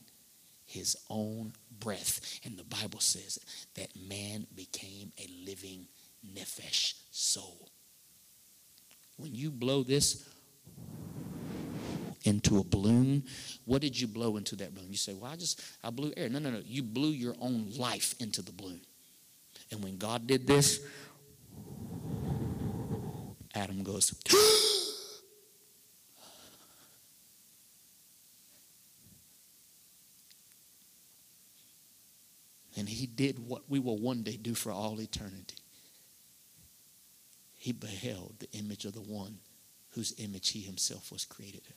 his 0.64 0.96
own 1.10 1.52
breath. 1.80 2.38
And 2.44 2.56
the 2.56 2.62
Bible 2.62 3.00
says 3.00 3.40
that 3.74 3.88
man 4.08 4.46
became 4.54 5.10
a 5.18 5.28
living 5.44 5.88
nephesh 6.24 6.94
soul. 7.10 7.72
when 9.16 9.34
you 9.34 9.50
blow 9.50 9.82
this 9.82 10.28
into 12.22 12.60
a 12.60 12.64
balloon, 12.64 13.24
what 13.64 13.82
did 13.82 13.98
you 13.98 14.06
blow 14.06 14.36
into 14.36 14.54
that 14.54 14.72
balloon? 14.72 14.92
You 14.92 14.96
say, 14.96 15.12
Well, 15.12 15.32
I 15.32 15.34
just, 15.34 15.60
I 15.82 15.90
blew 15.90 16.12
air. 16.16 16.28
No, 16.28 16.38
no, 16.38 16.50
no. 16.50 16.62
You 16.64 16.84
blew 16.84 17.10
your 17.10 17.34
own 17.40 17.72
life 17.76 18.14
into 18.20 18.42
the 18.42 18.52
balloon. 18.52 18.80
And 19.72 19.82
when 19.82 19.98
God 19.98 20.28
did 20.28 20.46
this, 20.46 20.86
Adam 23.56 23.82
goes, 23.82 24.14
and 32.78 32.88
he 32.88 33.06
did 33.06 33.40
what 33.40 33.68
we 33.68 33.80
will 33.80 33.98
one 33.98 34.22
day 34.22 34.36
do 34.36 34.54
for 34.54 34.70
all 34.70 35.00
eternity. 35.00 35.56
He 37.56 37.72
beheld 37.72 38.36
the 38.38 38.48
image 38.56 38.84
of 38.84 38.92
the 38.92 39.00
one 39.00 39.38
whose 39.90 40.14
image 40.18 40.50
he 40.50 40.60
himself 40.60 41.10
was 41.10 41.24
created 41.24 41.62
in. 41.66 41.74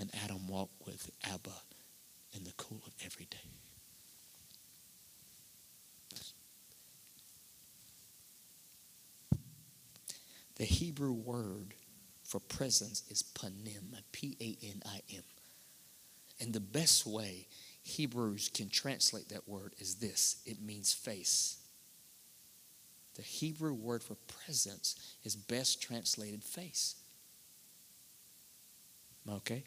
And 0.00 0.10
Adam 0.22 0.46
walked 0.46 0.86
with 0.86 1.10
Abba 1.24 1.62
in 2.36 2.44
the 2.44 2.52
cool 2.58 2.82
of 2.86 2.92
every 3.02 3.24
day. 3.30 3.38
The 10.56 10.64
Hebrew 10.64 11.12
word 11.12 11.72
for 12.22 12.38
presence 12.38 13.02
is 13.08 13.22
panim, 13.22 13.94
P 14.12 14.36
A 14.40 14.58
N 14.66 14.82
I 14.84 15.00
M. 15.14 15.22
And 16.38 16.52
the 16.52 16.60
best 16.60 17.06
way 17.06 17.46
Hebrews 17.88 18.50
can 18.52 18.68
translate 18.68 19.30
that 19.30 19.48
word 19.48 19.72
is 19.78 19.94
this 19.94 20.42
it 20.44 20.60
means 20.60 20.92
face. 20.92 21.56
The 23.14 23.22
Hebrew 23.22 23.72
word 23.72 24.02
for 24.02 24.14
presence 24.44 25.16
is 25.24 25.34
best 25.34 25.82
translated 25.82 26.44
face. 26.44 26.96
Okay? 29.28 29.64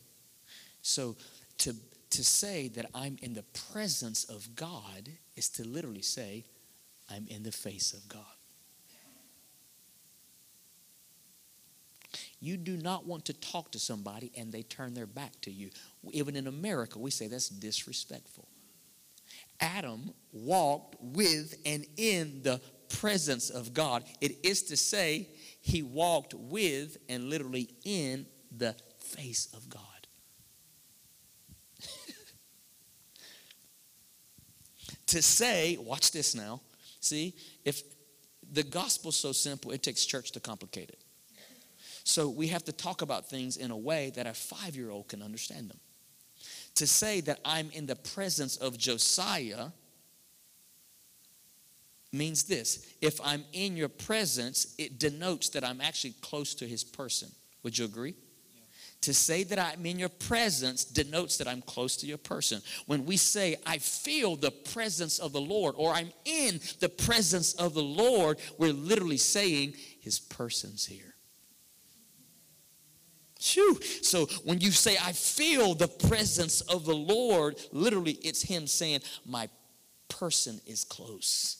So 0.83 1.17
to, 1.57 1.75
to 2.11 2.23
say 2.23 2.67
that 2.69 2.85
I'm 2.93 3.17
in 3.21 3.33
the 3.33 3.43
presence 3.71 4.23
of 4.25 4.55
God 4.55 5.09
is 5.35 5.49
to 5.49 5.67
literally 5.67 6.03
say, 6.03 6.45
I'm 7.09 7.25
in 7.27 7.41
the 7.43 7.51
face 7.51 7.91
of 7.91 8.07
God. 8.07 8.21
You 12.41 12.57
do 12.57 12.75
not 12.75 13.05
want 13.05 13.25
to 13.25 13.33
talk 13.33 13.71
to 13.71 13.79
somebody 13.79 14.31
and 14.35 14.51
they 14.51 14.63
turn 14.63 14.95
their 14.95 15.05
back 15.05 15.39
to 15.41 15.51
you. 15.51 15.69
Even 16.11 16.35
in 16.35 16.47
America, 16.47 16.97
we 16.97 17.11
say 17.11 17.27
that's 17.27 17.47
disrespectful. 17.47 18.47
Adam 19.59 20.11
walked 20.33 20.95
with 20.99 21.55
and 21.67 21.85
in 21.97 22.41
the 22.41 22.59
presence 22.89 23.51
of 23.51 23.75
God. 23.75 24.03
It 24.19 24.43
is 24.43 24.63
to 24.63 24.75
say, 24.75 25.29
he 25.61 25.83
walked 25.83 26.33
with 26.33 26.97
and 27.07 27.29
literally 27.29 27.69
in 27.85 28.25
the 28.55 28.75
face 28.97 29.47
of 29.53 29.69
God. 29.69 29.81
to 35.05 35.21
say, 35.21 35.77
watch 35.77 36.11
this 36.11 36.33
now. 36.33 36.59
See, 37.01 37.35
if 37.63 37.83
the 38.51 38.63
gospel's 38.63 39.15
so 39.15 39.31
simple, 39.31 39.69
it 39.71 39.83
takes 39.83 40.03
church 40.05 40.31
to 40.31 40.39
complicate 40.39 40.89
it. 40.89 41.03
So 42.03 42.29
we 42.29 42.47
have 42.47 42.63
to 42.65 42.71
talk 42.71 43.01
about 43.01 43.29
things 43.29 43.57
in 43.57 43.71
a 43.71 43.77
way 43.77 44.11
that 44.15 44.27
a 44.27 44.33
five 44.33 44.75
year 44.75 44.89
old 44.89 45.07
can 45.07 45.21
understand 45.21 45.69
them. 45.69 45.79
To 46.75 46.87
say 46.87 47.21
that 47.21 47.39
I'm 47.45 47.69
in 47.71 47.85
the 47.85 47.95
presence 47.95 48.57
of 48.57 48.77
Josiah 48.77 49.67
means 52.11 52.43
this 52.43 52.93
if 53.01 53.19
I'm 53.23 53.43
in 53.53 53.77
your 53.77 53.89
presence, 53.89 54.75
it 54.77 54.99
denotes 54.99 55.49
that 55.49 55.63
I'm 55.63 55.81
actually 55.81 56.15
close 56.21 56.55
to 56.55 56.67
his 56.67 56.83
person. 56.83 57.29
Would 57.63 57.77
you 57.77 57.85
agree? 57.85 58.15
To 59.01 59.13
say 59.15 59.43
that 59.45 59.57
I'm 59.57 59.83
in 59.85 59.97
your 59.97 60.09
presence 60.09 60.85
denotes 60.85 61.37
that 61.37 61.47
I'm 61.47 61.63
close 61.63 61.97
to 61.97 62.05
your 62.05 62.19
person. 62.19 62.61
When 62.85 63.05
we 63.05 63.17
say, 63.17 63.55
I 63.65 63.79
feel 63.79 64.35
the 64.35 64.51
presence 64.51 65.17
of 65.17 65.33
the 65.33 65.41
Lord, 65.41 65.73
or 65.75 65.91
I'm 65.91 66.11
in 66.23 66.59
the 66.79 66.89
presence 66.89 67.53
of 67.53 67.73
the 67.73 67.81
Lord, 67.81 68.37
we're 68.59 68.73
literally 68.73 69.17
saying, 69.17 69.73
His 70.01 70.19
person's 70.19 70.85
here. 70.85 71.10
Shoo. 73.41 73.79
So 74.01 74.27
when 74.43 74.61
you 74.61 74.71
say, 74.71 74.97
I 75.01 75.13
feel 75.13 75.73
the 75.73 75.87
presence 75.87 76.61
of 76.61 76.85
the 76.85 76.95
Lord, 76.95 77.59
literally 77.71 78.13
it's 78.21 78.43
Him 78.43 78.67
saying, 78.67 79.01
My 79.25 79.49
person 80.07 80.61
is 80.65 80.83
close. 80.83 81.57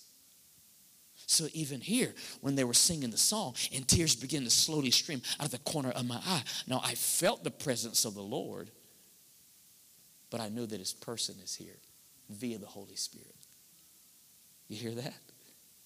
So 1.25 1.47
even 1.53 1.79
here, 1.79 2.13
when 2.41 2.55
they 2.55 2.65
were 2.65 2.73
singing 2.73 3.09
the 3.09 3.17
song 3.17 3.55
and 3.73 3.87
tears 3.87 4.15
began 4.15 4.43
to 4.43 4.49
slowly 4.49 4.91
stream 4.91 5.21
out 5.39 5.45
of 5.45 5.51
the 5.51 5.59
corner 5.59 5.89
of 5.91 6.05
my 6.05 6.19
eye, 6.25 6.43
now 6.67 6.81
I 6.83 6.93
felt 6.93 7.43
the 7.43 7.51
presence 7.51 8.05
of 8.05 8.15
the 8.15 8.21
Lord, 8.21 8.69
but 10.29 10.41
I 10.41 10.49
knew 10.49 10.65
that 10.65 10.79
His 10.79 10.93
person 10.93 11.35
is 11.43 11.55
here 11.55 11.77
via 12.29 12.57
the 12.57 12.67
Holy 12.67 12.95
Spirit. 12.95 13.35
You 14.67 14.77
hear 14.77 14.91
that? 14.91 15.30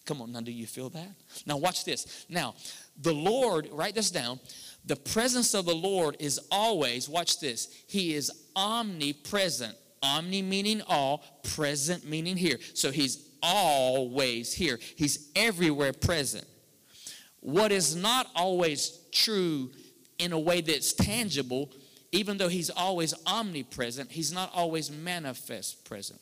Come 0.06 0.22
on, 0.22 0.32
now 0.32 0.42
do 0.42 0.52
you 0.52 0.68
feel 0.68 0.90
that? 0.92 1.10
Now 1.46 1.58
watch 1.58 1.84
this. 1.84 2.26
Now, 2.30 2.54
the 3.02 3.14
Lord, 3.14 3.68
write 3.72 3.96
this 3.96 4.12
down. 4.12 4.40
The 4.86 4.96
presence 4.96 5.54
of 5.56 5.66
the 5.66 5.76
Lord 5.76 6.16
is 6.20 6.40
always, 6.52 7.10
watch 7.10 7.40
this, 7.40 7.84
He 7.88 8.14
is 8.14 8.32
omnipresent. 8.56 9.76
Omni 10.04 10.44
meaning 10.44 10.84
all, 10.88 11.24
present 11.42 12.08
meaning 12.08 12.38
here. 12.38 12.60
So 12.76 12.92
He's 12.92 13.30
always 13.42 14.54
here, 14.54 14.80
He's 14.96 15.32
everywhere 15.36 15.94
present. 15.94 16.46
What 17.40 17.72
is 17.72 17.96
not 17.96 18.28
always 18.36 19.00
true 19.12 19.72
in 20.20 20.32
a 20.34 20.40
way 20.40 20.62
that's 20.62 20.94
tangible, 20.94 21.72
even 22.12 22.38
though 22.38 22.48
He's 22.48 22.70
always 22.70 23.16
omnipresent, 23.26 24.12
He's 24.12 24.32
not 24.32 24.52
always 24.54 24.92
manifest 24.92 25.84
present. 25.84 26.22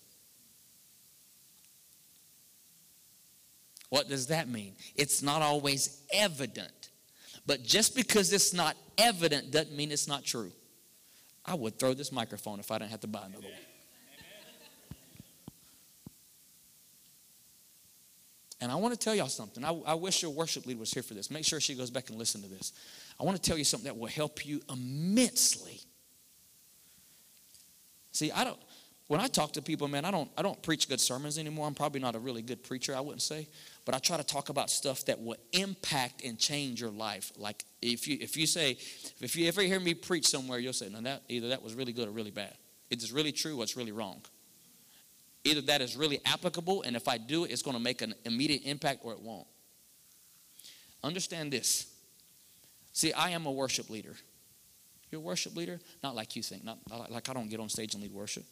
What 3.93 4.09
does 4.09 4.25
that 4.27 4.49
mean? 4.49 4.73
It's 4.95 5.21
not 5.21 5.43
always 5.43 6.01
evident. 6.11 6.89
But 7.45 7.61
just 7.61 7.95
because 7.95 8.33
it's 8.33 8.51
not 8.51 8.75
evident 8.97 9.51
doesn't 9.51 9.71
mean 9.71 9.91
it's 9.91 10.07
not 10.07 10.23
true. 10.23 10.51
I 11.45 11.53
would 11.53 11.77
throw 11.77 11.93
this 11.93 12.11
microphone 12.11 12.59
if 12.59 12.71
I 12.71 12.79
didn't 12.79 12.89
have 12.89 13.01
to 13.01 13.07
buy 13.07 13.19
another 13.27 13.43
one. 13.43 13.53
And 18.61 18.71
I 18.71 18.75
want 18.77 18.95
to 18.95 18.99
tell 18.99 19.13
y'all 19.13 19.27
something. 19.27 19.63
I, 19.63 19.69
I, 19.85 19.93
wish 19.93 20.23
your 20.23 20.31
worship 20.31 20.65
leader 20.65 20.79
was 20.79 20.91
here 20.91 21.03
for 21.03 21.13
this. 21.13 21.29
Make 21.29 21.45
sure 21.45 21.59
she 21.59 21.75
goes 21.75 21.91
back 21.91 22.09
and 22.09 22.17
listen 22.17 22.41
to 22.41 22.47
this. 22.47 22.73
I 23.19 23.23
want 23.23 23.35
to 23.35 23.47
tell 23.47 23.59
you 23.59 23.63
something 23.63 23.85
that 23.85 23.95
will 23.95 24.07
help 24.07 24.43
you 24.43 24.61
immensely. 24.71 25.81
See, 28.11 28.31
I 28.31 28.43
don't 28.43 28.59
when 29.07 29.19
I 29.19 29.27
talk 29.27 29.51
to 29.53 29.61
people, 29.61 29.87
man, 29.87 30.05
I 30.05 30.09
don't 30.11 30.31
I 30.35 30.41
don't 30.41 30.59
preach 30.63 30.89
good 30.89 30.99
sermons 30.99 31.37
anymore. 31.37 31.67
I'm 31.67 31.75
probably 31.75 31.99
not 31.99 32.15
a 32.15 32.19
really 32.19 32.41
good 32.41 32.63
preacher, 32.63 32.95
I 32.95 33.01
wouldn't 33.01 33.21
say 33.21 33.47
but 33.85 33.93
I 33.93 33.99
try 33.99 34.17
to 34.17 34.23
talk 34.23 34.49
about 34.49 34.69
stuff 34.69 35.05
that 35.05 35.21
will 35.21 35.35
impact 35.51 36.23
and 36.23 36.39
change 36.39 36.79
your 36.79 36.91
life. 36.91 37.31
Like 37.37 37.65
if 37.81 38.07
you 38.07 38.17
if 38.21 38.37
you 38.37 38.47
say 38.47 38.77
if 39.19 39.35
you 39.35 39.47
ever 39.47 39.61
hear 39.61 39.79
me 39.79 39.93
preach 39.93 40.27
somewhere, 40.27 40.59
you'll 40.59 40.73
say, 40.73 40.89
"No, 40.89 41.01
that 41.01 41.23
either 41.27 41.49
that 41.49 41.61
was 41.61 41.73
really 41.75 41.93
good 41.93 42.07
or 42.07 42.11
really 42.11 42.31
bad. 42.31 42.55
It's 42.89 43.11
really 43.11 43.31
true 43.31 43.59
or 43.59 43.63
it's 43.63 43.75
really 43.75 43.91
wrong." 43.91 44.21
Either 45.45 45.61
that 45.61 45.81
is 45.81 45.97
really 45.97 46.21
applicable, 46.25 46.83
and 46.83 46.95
if 46.95 47.09
I 47.09 47.17
do 47.17 47.43
it, 47.43 47.51
it's 47.51 47.61
going 47.61 47.75
to 47.75 47.83
make 47.83 48.01
an 48.01 48.13
immediate 48.23 48.61
impact, 48.63 49.01
or 49.03 49.11
it 49.11 49.19
won't. 49.19 49.47
Understand 51.03 51.51
this. 51.51 51.87
See, 52.93 53.11
I 53.11 53.31
am 53.31 53.45
a 53.45 53.51
worship 53.51 53.89
leader. 53.89 54.15
You're 55.11 55.19
a 55.19 55.23
worship 55.23 55.55
leader, 55.55 55.81
not 56.01 56.15
like 56.15 56.37
you 56.37 56.43
think. 56.43 56.63
Not 56.63 56.79
like 57.11 57.29
I 57.29 57.33
don't 57.33 57.49
get 57.49 57.59
on 57.59 57.67
stage 57.67 57.93
and 57.93 58.01
lead 58.01 58.13
worship. 58.13 58.45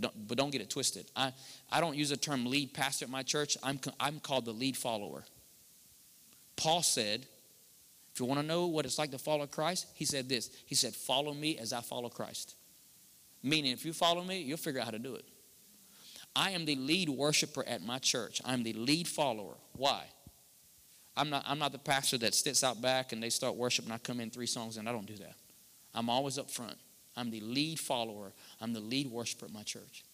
Don't, 0.00 0.26
but 0.26 0.38
don't 0.38 0.50
get 0.50 0.60
it 0.60 0.70
twisted. 0.70 1.06
I, 1.14 1.32
I 1.70 1.80
don't 1.80 1.96
use 1.96 2.10
the 2.10 2.16
term 2.16 2.46
lead 2.46 2.72
pastor 2.72 3.04
at 3.04 3.10
my 3.10 3.22
church. 3.22 3.56
I'm, 3.62 3.78
I'm 4.00 4.20
called 4.20 4.46
the 4.46 4.52
lead 4.52 4.76
follower. 4.76 5.24
Paul 6.56 6.82
said, 6.82 7.26
if 8.12 8.20
you 8.20 8.26
want 8.26 8.40
to 8.40 8.46
know 8.46 8.66
what 8.66 8.84
it's 8.84 8.98
like 8.98 9.10
to 9.12 9.18
follow 9.18 9.46
Christ, 9.46 9.86
he 9.94 10.04
said 10.04 10.28
this. 10.28 10.50
He 10.66 10.74
said, 10.74 10.94
Follow 10.94 11.32
me 11.32 11.58
as 11.58 11.72
I 11.72 11.80
follow 11.80 12.10
Christ. 12.10 12.56
Meaning, 13.42 13.72
if 13.72 13.84
you 13.84 13.92
follow 13.92 14.22
me, 14.22 14.40
you'll 14.40 14.58
figure 14.58 14.80
out 14.80 14.84
how 14.84 14.90
to 14.90 14.98
do 14.98 15.14
it. 15.14 15.24
I 16.36 16.50
am 16.50 16.64
the 16.64 16.76
lead 16.76 17.08
worshiper 17.08 17.64
at 17.66 17.82
my 17.82 17.98
church. 17.98 18.40
I'm 18.44 18.62
the 18.62 18.72
lead 18.74 19.08
follower. 19.08 19.54
Why? 19.72 20.04
I'm 21.16 21.30
not, 21.30 21.44
I'm 21.46 21.58
not 21.58 21.72
the 21.72 21.78
pastor 21.78 22.18
that 22.18 22.34
sits 22.34 22.62
out 22.64 22.80
back 22.80 23.12
and 23.12 23.22
they 23.22 23.30
start 23.30 23.54
worshiping. 23.54 23.92
I 23.92 23.98
come 23.98 24.20
in 24.20 24.30
three 24.30 24.46
songs 24.46 24.76
and 24.76 24.88
I 24.88 24.92
don't 24.92 25.06
do 25.06 25.16
that. 25.16 25.34
I'm 25.94 26.08
always 26.08 26.38
up 26.38 26.50
front. 26.50 26.76
I'm 27.16 27.30
the 27.30 27.40
lead 27.40 27.78
follower. 27.78 28.32
I'm 28.60 28.72
the 28.72 28.80
lead 28.80 29.10
worshiper 29.10 29.46
at 29.46 29.52
my 29.52 29.62
church. 29.62 30.04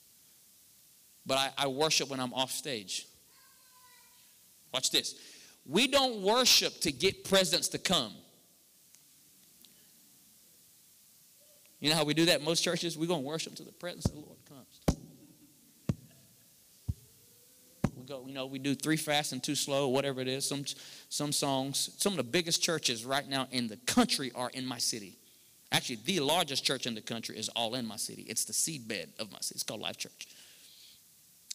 But 1.26 1.38
I, 1.38 1.50
I 1.58 1.66
worship 1.68 2.08
when 2.10 2.20
I'm 2.20 2.32
off 2.34 2.50
stage. 2.50 3.06
Watch 4.72 4.90
this. 4.90 5.14
We 5.66 5.86
don't 5.86 6.22
worship 6.22 6.80
to 6.80 6.92
get 6.92 7.24
presents 7.24 7.68
to 7.68 7.78
come. 7.78 8.12
You 11.80 11.90
know 11.90 11.96
how 11.96 12.04
we 12.04 12.14
do 12.14 12.24
that 12.26 12.42
most 12.42 12.62
churches? 12.62 12.98
We're 12.98 13.06
going 13.06 13.22
to 13.22 13.26
worship 13.26 13.54
till 13.54 13.66
the 13.66 13.72
presence 13.72 14.06
of 14.06 14.12
the 14.12 14.18
Lord 14.18 14.38
comes. 14.48 14.98
We 17.94 18.04
go, 18.04 18.24
you 18.26 18.34
know, 18.34 18.46
we 18.46 18.58
do 18.58 18.74
three 18.74 18.96
fast 18.96 19.32
and 19.32 19.42
two 19.42 19.54
slow, 19.54 19.88
whatever 19.88 20.20
it 20.20 20.28
is. 20.28 20.48
Some 20.48 20.64
some 21.08 21.30
songs. 21.30 21.90
Some 21.98 22.14
of 22.14 22.16
the 22.16 22.24
biggest 22.24 22.62
churches 22.62 23.04
right 23.04 23.28
now 23.28 23.46
in 23.52 23.68
the 23.68 23.76
country 23.76 24.32
are 24.34 24.50
in 24.54 24.66
my 24.66 24.78
city. 24.78 25.18
Actually, 25.70 25.98
the 26.06 26.20
largest 26.20 26.64
church 26.64 26.86
in 26.86 26.94
the 26.94 27.00
country 27.00 27.36
is 27.36 27.48
all 27.50 27.74
in 27.74 27.86
my 27.86 27.96
city. 27.96 28.24
It's 28.28 28.44
the 28.44 28.52
seedbed 28.52 29.08
of 29.18 29.30
my 29.30 29.38
city. 29.40 29.56
It's 29.56 29.62
called 29.62 29.80
Life 29.80 29.98
Church. 29.98 30.28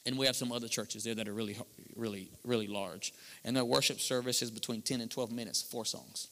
And 0.05 0.17
we 0.17 0.25
have 0.25 0.35
some 0.35 0.51
other 0.51 0.67
churches 0.67 1.03
there 1.03 1.15
that 1.15 1.27
are 1.27 1.33
really, 1.33 1.57
really, 1.95 2.29
really 2.43 2.67
large. 2.67 3.13
And 3.43 3.55
their 3.55 3.65
worship 3.65 3.99
service 3.99 4.41
is 4.41 4.51
between 4.51 4.81
10 4.81 5.01
and 5.01 5.09
12 5.09 5.31
minutes, 5.31 5.61
four 5.61 5.85
songs. 5.85 6.27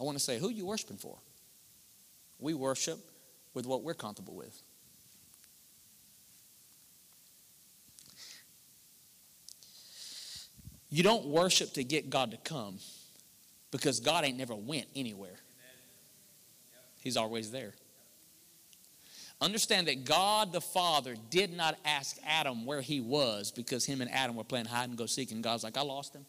I 0.00 0.02
want 0.02 0.18
to 0.18 0.24
say, 0.24 0.38
who 0.38 0.50
you 0.50 0.66
worshiping 0.66 0.96
for? 0.96 1.16
We 2.38 2.54
worship 2.54 2.98
with 3.54 3.66
what 3.66 3.82
we're 3.82 3.94
comfortable 3.94 4.34
with. 4.34 4.60
You 10.90 11.02
don't 11.02 11.26
worship 11.26 11.72
to 11.74 11.84
get 11.84 12.10
God 12.10 12.30
to 12.30 12.36
come 12.38 12.78
because 13.76 14.00
God 14.00 14.24
ain't 14.24 14.38
never 14.38 14.54
went 14.54 14.86
anywhere. 14.96 15.36
He's 17.02 17.16
always 17.16 17.50
there. 17.50 17.74
Understand 19.40 19.86
that 19.88 20.04
God 20.04 20.52
the 20.52 20.62
Father 20.62 21.14
did 21.28 21.54
not 21.54 21.76
ask 21.84 22.16
Adam 22.26 22.64
where 22.64 22.80
he 22.80 23.02
was 23.02 23.52
because 23.52 23.84
him 23.84 24.00
and 24.00 24.10
Adam 24.10 24.34
were 24.34 24.44
playing 24.44 24.64
hide 24.64 24.88
and 24.88 24.96
go 24.96 25.04
seek, 25.04 25.30
and 25.30 25.42
God's 25.42 25.62
like, 25.62 25.76
I 25.76 25.82
lost 25.82 26.14
him. 26.14 26.24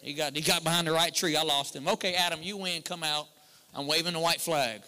He 0.00 0.14
got, 0.14 0.34
he 0.34 0.40
got 0.40 0.64
behind 0.64 0.86
the 0.86 0.92
right 0.92 1.14
tree. 1.14 1.36
I 1.36 1.42
lost 1.42 1.76
him. 1.76 1.86
Okay, 1.86 2.14
Adam, 2.14 2.40
you 2.42 2.56
win. 2.56 2.82
Come 2.82 3.04
out. 3.04 3.28
I'm 3.74 3.86
waving 3.86 4.14
the 4.14 4.20
white 4.20 4.40
flag. 4.40 4.80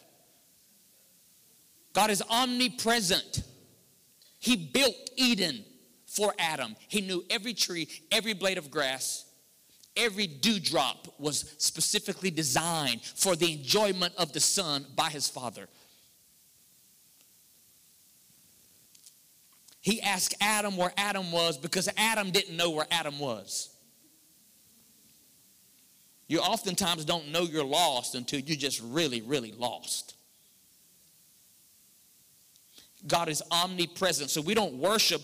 God 1.92 2.10
is 2.10 2.22
omnipresent. 2.28 3.44
He 4.40 4.56
built 4.56 4.96
Eden 5.16 5.64
for 6.06 6.34
Adam. 6.38 6.74
He 6.88 7.00
knew 7.00 7.22
every 7.30 7.54
tree, 7.54 7.88
every 8.10 8.32
blade 8.32 8.58
of 8.58 8.70
grass, 8.70 9.24
every 9.96 10.26
dewdrop 10.26 11.08
was 11.18 11.54
specifically 11.58 12.30
designed 12.30 13.02
for 13.02 13.36
the 13.36 13.52
enjoyment 13.52 14.14
of 14.16 14.32
the 14.32 14.40
son 14.40 14.86
by 14.96 15.10
his 15.10 15.28
father. 15.28 15.68
He 19.80 20.00
asked 20.00 20.34
Adam 20.40 20.76
where 20.76 20.92
Adam 20.96 21.30
was 21.30 21.58
because 21.58 21.88
Adam 21.96 22.30
didn't 22.30 22.56
know 22.56 22.70
where 22.70 22.86
Adam 22.90 23.18
was. 23.18 23.68
You 26.26 26.40
oftentimes 26.40 27.04
don't 27.04 27.28
know 27.28 27.42
you're 27.42 27.64
lost 27.64 28.14
until 28.14 28.40
you're 28.40 28.56
just 28.56 28.80
really, 28.82 29.20
really 29.20 29.52
lost. 29.52 30.14
God 33.06 33.28
is 33.28 33.42
omnipresent. 33.50 34.30
So 34.30 34.40
we 34.40 34.54
don't 34.54 34.74
worship 34.74 35.22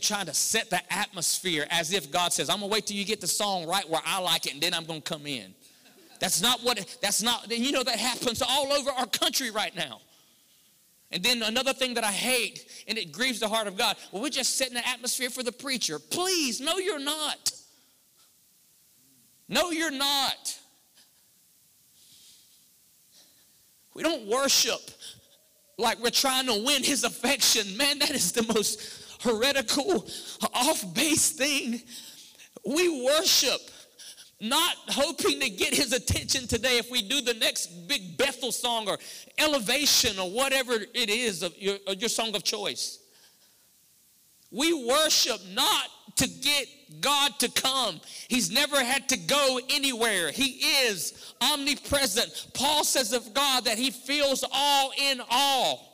trying 0.00 0.26
to 0.26 0.34
set 0.34 0.70
the 0.70 0.80
atmosphere 0.92 1.66
as 1.70 1.92
if 1.92 2.10
God 2.10 2.32
says, 2.32 2.48
I'm 2.48 2.58
going 2.58 2.70
to 2.70 2.72
wait 2.72 2.86
till 2.86 2.96
you 2.96 3.04
get 3.04 3.20
the 3.20 3.26
song 3.26 3.66
right 3.66 3.88
where 3.88 4.00
I 4.04 4.20
like 4.20 4.46
it 4.46 4.54
and 4.54 4.62
then 4.62 4.74
I'm 4.74 4.84
going 4.84 5.02
to 5.02 5.12
come 5.12 5.26
in. 5.26 5.54
That's 6.18 6.42
not 6.42 6.60
what, 6.62 6.98
that's 7.00 7.22
not, 7.22 7.50
you 7.50 7.72
know, 7.72 7.82
that 7.82 7.98
happens 7.98 8.42
all 8.42 8.72
over 8.72 8.90
our 8.90 9.06
country 9.06 9.50
right 9.50 9.74
now. 9.74 10.00
And 11.12 11.22
then 11.22 11.42
another 11.42 11.72
thing 11.72 11.94
that 11.94 12.04
I 12.04 12.12
hate, 12.12 12.84
and 12.86 12.96
it 12.96 13.10
grieves 13.10 13.40
the 13.40 13.48
heart 13.48 13.66
of 13.66 13.76
God, 13.76 13.96
well, 14.12 14.22
we're 14.22 14.28
just 14.28 14.56
setting 14.56 14.74
the 14.74 14.86
atmosphere 14.86 15.28
for 15.30 15.42
the 15.42 15.50
preacher. 15.50 15.98
Please, 15.98 16.60
no, 16.60 16.78
you're 16.78 17.00
not. 17.00 17.52
No, 19.48 19.72
you're 19.72 19.90
not. 19.90 20.58
We 23.94 24.04
don't 24.04 24.28
worship 24.28 24.80
like 25.80 26.02
we're 26.02 26.10
trying 26.10 26.46
to 26.46 26.62
win 26.64 26.82
his 26.82 27.04
affection. 27.04 27.76
Man, 27.76 27.98
that 27.98 28.10
is 28.10 28.32
the 28.32 28.42
most 28.54 29.18
heretical, 29.22 30.06
off 30.54 30.94
base 30.94 31.30
thing. 31.32 31.80
We 32.66 33.04
worship 33.04 33.60
not 34.40 34.74
hoping 34.88 35.38
to 35.40 35.50
get 35.50 35.74
his 35.74 35.92
attention 35.92 36.46
today 36.46 36.78
if 36.78 36.90
we 36.90 37.02
do 37.02 37.20
the 37.20 37.34
next 37.34 37.88
big 37.88 38.16
Bethel 38.16 38.52
song 38.52 38.88
or 38.88 38.98
elevation 39.38 40.18
or 40.18 40.30
whatever 40.30 40.72
it 40.72 41.10
is 41.10 41.42
of 41.42 41.56
your, 41.58 41.76
your 41.98 42.08
song 42.08 42.34
of 42.34 42.42
choice. 42.42 43.00
We 44.50 44.86
worship 44.86 45.40
not 45.52 45.88
to 46.16 46.28
get 46.28 46.66
God 47.00 47.38
to 47.38 47.48
come. 47.48 48.00
He's 48.28 48.50
never 48.50 48.82
had 48.82 49.08
to 49.10 49.16
go 49.16 49.60
anywhere. 49.70 50.30
He 50.30 50.58
is 50.86 51.34
omnipresent. 51.40 52.48
Paul 52.54 52.84
says 52.84 53.12
of 53.12 53.32
God 53.34 53.64
that 53.64 53.78
he 53.78 53.90
feels 53.90 54.44
all 54.52 54.92
in 54.98 55.20
all. 55.30 55.90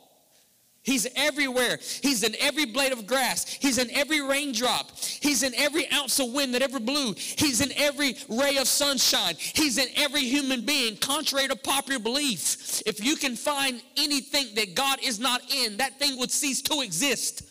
He's 0.87 1.05
everywhere. 1.17 1.79
He's 2.01 2.23
in 2.23 2.33
every 2.39 2.63
blade 2.63 2.93
of 2.93 3.05
grass. 3.05 3.45
He's 3.59 3.77
in 3.77 3.91
every 3.91 4.21
raindrop. 4.21 4.89
He's 4.97 5.43
in 5.43 5.53
every 5.55 5.91
ounce 5.91 6.17
of 6.17 6.31
wind 6.31 6.53
that 6.53 6.61
ever 6.61 6.79
blew. 6.79 7.13
He's 7.17 7.59
in 7.59 7.73
every 7.75 8.15
ray 8.29 8.55
of 8.55 8.69
sunshine. 8.69 9.35
He's 9.37 9.77
in 9.77 9.89
every 9.97 10.21
human 10.21 10.61
being, 10.61 10.95
contrary 10.95 11.49
to 11.49 11.57
popular 11.57 11.99
belief. 11.99 12.81
If 12.85 13.03
you 13.03 13.17
can 13.17 13.35
find 13.35 13.81
anything 13.97 14.55
that 14.55 14.75
God 14.75 14.99
is 15.03 15.19
not 15.19 15.41
in, 15.53 15.75
that 15.75 15.99
thing 15.99 16.17
would 16.19 16.31
cease 16.31 16.61
to 16.61 16.79
exist. 16.79 17.46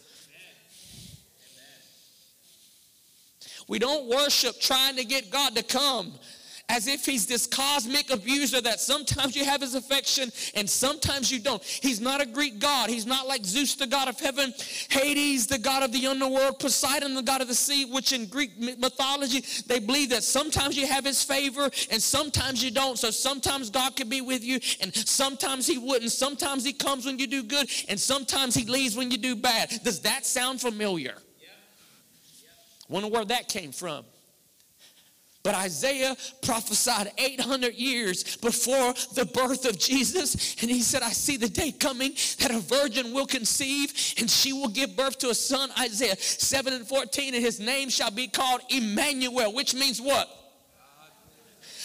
We 3.69 3.79
don't 3.79 4.09
worship 4.09 4.61
trying 4.61 4.97
to 4.97 5.05
get 5.05 5.31
God 5.31 5.57
to 5.57 5.62
come 5.62 6.12
as 6.69 6.89
if 6.89 7.07
he's 7.07 7.27
this 7.27 7.47
cosmic 7.47 8.11
abuser 8.11 8.61
that 8.61 8.81
sometimes 8.81 9.37
you 9.37 9.45
have 9.45 9.61
his 9.61 9.75
affection 9.75 10.31
and 10.55 10.69
sometimes 10.69 11.31
you 11.31 11.39
don't. 11.39 11.62
He's 11.62 12.01
not 12.01 12.21
a 12.21 12.27
Greek 12.27 12.59
god. 12.59 12.91
He's 12.91 13.07
not 13.07 13.27
like 13.29 13.45
Zeus, 13.45 13.75
the 13.77 13.87
god 13.87 14.09
of 14.09 14.19
heaven, 14.19 14.53
Hades, 14.89 15.47
the 15.47 15.59
god 15.59 15.85
of 15.85 15.93
the 15.93 16.07
underworld, 16.07 16.59
Poseidon, 16.59 17.14
the 17.14 17.23
god 17.23 17.41
of 17.41 17.49
the 17.49 17.55
sea, 17.55 17.85
which 17.85 18.12
in 18.12 18.27
Greek 18.27 18.59
mythology, 18.59 19.45
they 19.67 19.79
believe 19.79 20.11
that 20.11 20.25
sometimes 20.25 20.77
you 20.77 20.87
have 20.87 21.05
his 21.05 21.23
favor 21.23 21.71
and 21.91 22.03
sometimes 22.03 22.64
you 22.64 22.71
don't. 22.71 22.99
So 22.99 23.11
sometimes 23.11 23.71
God 23.71 23.95
can 23.95 24.09
be 24.09 24.21
with 24.21 24.43
you 24.43 24.59
and 24.81 24.95
sometimes 24.95 25.67
he 25.67 25.79
wouldn't. 25.79 26.11
Sometimes 26.11 26.64
he 26.64 26.73
comes 26.73 27.07
when 27.07 27.19
you 27.19 27.27
do 27.27 27.43
good 27.45 27.71
and 27.89 27.99
sometimes 27.99 28.55
he 28.55 28.64
leaves 28.64 28.97
when 28.97 29.11
you 29.11 29.19
do 29.19 29.37
bad. 29.37 29.71
Does 29.85 30.01
that 30.01 30.27
sound 30.27 30.61
familiar? 30.61 31.14
Wonder 32.89 33.09
where 33.09 33.24
that 33.24 33.49
came 33.49 33.72
from. 33.72 34.05
But 35.47 35.55
Isaiah 35.55 36.16
prophesied 36.43 37.12
800 37.18 37.74
years 37.74 38.37
before 38.39 38.95
the 39.14 39.30
birth 39.32 39.64
of 39.64 39.78
Jesus. 39.78 40.57
And 40.61 40.68
he 40.68 40.82
said, 40.82 41.03
I 41.03 41.11
see 41.11 41.37
the 41.37 41.49
day 41.49 41.70
coming 41.70 42.14
that 42.41 42.51
a 42.51 42.59
virgin 42.59 43.12
will 43.12 43.26
conceive 43.26 43.95
and 44.18 44.28
she 44.28 44.53
will 44.53 44.66
give 44.66 44.97
birth 44.97 45.18
to 45.18 45.30
a 45.30 45.34
son. 45.37 45.70
Isaiah 45.78 46.16
7 46.16 46.72
and 46.72 46.84
14, 46.84 47.37
and 47.37 47.45
his 47.45 47.61
name 47.61 47.91
shall 47.91 48.11
be 48.11 48.26
called 48.26 48.62
Emmanuel, 48.70 49.55
which 49.55 49.72
means 49.72 50.03
what? 50.03 50.28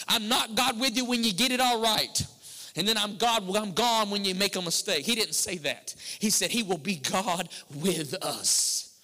I'm 0.08 0.28
not 0.28 0.56
God 0.56 0.80
with 0.80 0.96
you 0.96 1.04
when 1.04 1.22
you 1.22 1.32
get 1.32 1.52
it 1.52 1.60
all 1.60 1.80
right. 1.80 2.26
And 2.74 2.88
then 2.88 2.98
I'm 2.98 3.16
God, 3.16 3.44
I'm 3.54 3.74
gone 3.74 4.10
when 4.10 4.24
you 4.24 4.34
make 4.34 4.56
a 4.56 4.62
mistake. 4.62 5.04
He 5.04 5.14
didn't 5.14 5.34
say 5.34 5.58
that. 5.58 5.94
He 6.18 6.30
said, 6.30 6.50
He 6.50 6.64
will 6.64 6.78
be 6.78 6.96
God 6.96 7.48
with 7.76 8.14
us. 8.24 8.98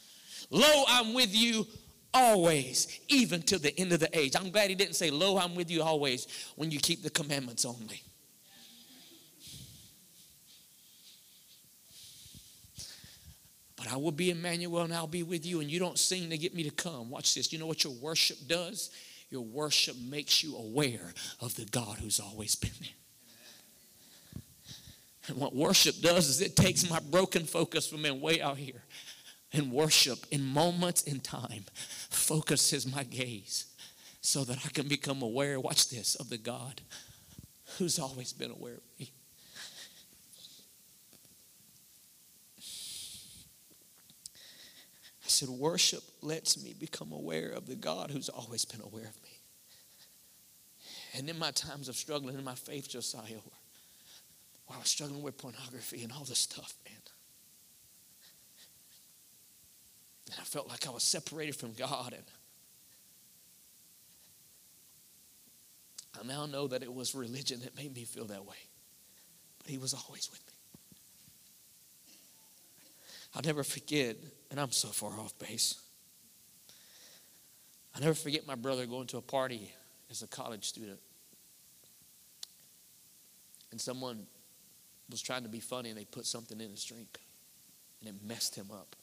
Lo, 0.51 0.85
I'm 0.89 1.15
with 1.15 1.33
you 1.33 1.67
always, 2.15 3.01
even 3.09 3.43
to 3.43 3.59
the 3.59 3.79
end 3.79 3.93
of 3.93 4.01
the 4.01 4.19
age. 4.19 4.35
I'm 4.37 4.51
glad 4.51 4.71
he 4.71 4.75
didn't 4.75 4.97
say, 4.97 5.11
Lo, 5.11 5.39
I'm 5.39 5.55
with 5.55 5.71
you 5.71 5.83
always 5.83 6.27
when 6.57 6.71
you 6.71 6.79
keep 6.79 7.03
the 7.03 7.11
commandments 7.11 7.65
only. 7.65 8.03
But 13.77 13.93
I 13.93 13.97
will 13.97 14.13
be 14.13 14.31
Emmanuel 14.31 14.83
and 14.83 14.93
I'll 14.93 15.07
be 15.07 15.23
with 15.23 15.47
you, 15.47 15.61
and 15.61 15.71
you 15.71 15.79
don't 15.79 15.99
sing 15.99 16.31
to 16.31 16.39
get 16.39 16.55
me 16.55 16.65
to 16.65 16.71
come. 16.71 17.11
Watch 17.11 17.35
this. 17.35 17.53
You 17.53 17.59
know 17.59 17.67
what 17.67 17.85
your 17.85 17.93
worship 17.93 18.39
does? 18.49 18.91
Your 19.31 19.43
worship 19.43 19.97
makes 19.97 20.43
you 20.43 20.57
aware 20.57 21.13
of 21.41 21.55
the 21.55 21.67
God 21.67 21.99
who's 21.99 22.19
always 22.19 22.57
been 22.57 22.71
there. 22.81 22.91
And 25.29 25.37
what 25.37 25.55
worship 25.55 26.01
does 26.01 26.29
is 26.29 26.41
it 26.41 26.57
takes 26.57 26.89
my 26.89 27.01
broken 27.01 27.45
focus 27.45 27.87
from 27.87 28.03
being 28.03 28.21
way 28.21 28.41
out 28.41 28.57
here 28.57 28.83
and 29.53 29.73
worship 29.73 30.19
in 30.31 30.45
moments 30.45 31.03
in 31.03 31.21
time 31.21 31.65
focuses 32.11 32.91
my 32.93 33.03
gaze 33.03 33.67
so 34.21 34.45
that 34.45 34.59
I 34.65 34.69
can 34.69 34.89
become 34.89 35.23
aware, 35.23 35.59
watch 35.59 35.89
this, 35.89 36.15
of 36.17 36.29
the 36.29 36.39
God 36.39 36.81
who's 37.79 37.99
always 37.99 38.33
been 38.33 38.51
aware 38.51 38.75
of 38.75 38.83
me. 38.99 39.13
I 45.25 45.31
said, 45.31 45.49
worship 45.49 46.03
lets 46.23 46.63
me 46.63 46.75
become 46.79 47.13
aware 47.13 47.51
of 47.51 47.67
the 47.67 47.77
God 47.77 48.11
who's 48.11 48.29
always 48.29 48.65
been 48.65 48.81
aware 48.81 49.05
of 49.05 49.23
me. 49.23 49.41
And 51.15 51.29
in 51.29 51.39
my 51.39 51.51
times 51.53 51.89
of 51.89 51.97
struggling 51.97 52.37
in 52.37 52.45
my 52.45 52.55
faith, 52.55 52.89
Josiah, 52.89 53.41
where 54.67 54.77
I 54.77 54.79
was 54.79 54.89
struggling 54.89 55.23
with 55.23 55.39
pornography 55.39 56.03
and 56.03 56.13
all 56.13 56.25
this 56.25 56.39
stuff, 56.39 56.75
man. 56.85 57.01
And 60.31 60.41
I 60.41 60.45
felt 60.45 60.69
like 60.69 60.87
I 60.87 60.91
was 60.91 61.03
separated 61.03 61.57
from 61.57 61.73
God. 61.73 62.13
And 62.15 62.25
I 66.21 66.27
now 66.27 66.47
know 66.47 66.67
that 66.67 66.83
it 66.83 66.93
was 66.93 67.15
religion 67.15 67.61
that 67.61 67.77
made 67.77 67.95
me 67.95 68.05
feel 68.05 68.27
that 68.27 68.45
way. 68.45 68.57
But 69.63 69.71
He 69.71 69.79
was 69.79 69.95
always 69.95 70.29
with 70.31 70.41
me. 70.47 70.53
I'll 73.35 73.43
never 73.43 73.63
forget, 73.63 74.17
and 74.51 74.59
I'm 74.59 74.73
so 74.73 74.89
far 74.89 75.19
off 75.21 75.39
base. 75.39 75.81
I'll 77.95 78.03
never 78.03 78.15
forget 78.15 78.47
my 78.47 78.55
brother 78.55 78.87
going 78.87 79.07
to 79.09 79.19
a 79.19 79.23
party 79.23 79.73
as 80.11 80.23
a 80.23 80.27
college 80.27 80.65
student. 80.65 80.99
And 83.71 83.81
someone 83.81 84.27
was 85.11 85.21
trying 85.21 85.43
to 85.43 85.49
be 85.49 85.61
funny 85.61 85.91
and 85.91 85.99
they 85.99 86.05
put 86.05 86.27
something 86.27 86.61
in 86.61 86.71
his 86.71 86.85
drink 86.85 87.19
and 88.01 88.09
it 88.09 88.15
messed 88.27 88.55
him 88.55 88.69
up. 88.73 88.97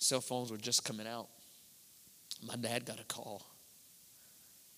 Cell 0.00 0.20
phones 0.22 0.50
were 0.50 0.56
just 0.56 0.84
coming 0.84 1.06
out. 1.06 1.28
My 2.42 2.56
dad 2.56 2.86
got 2.86 2.98
a 2.98 3.04
call. 3.04 3.46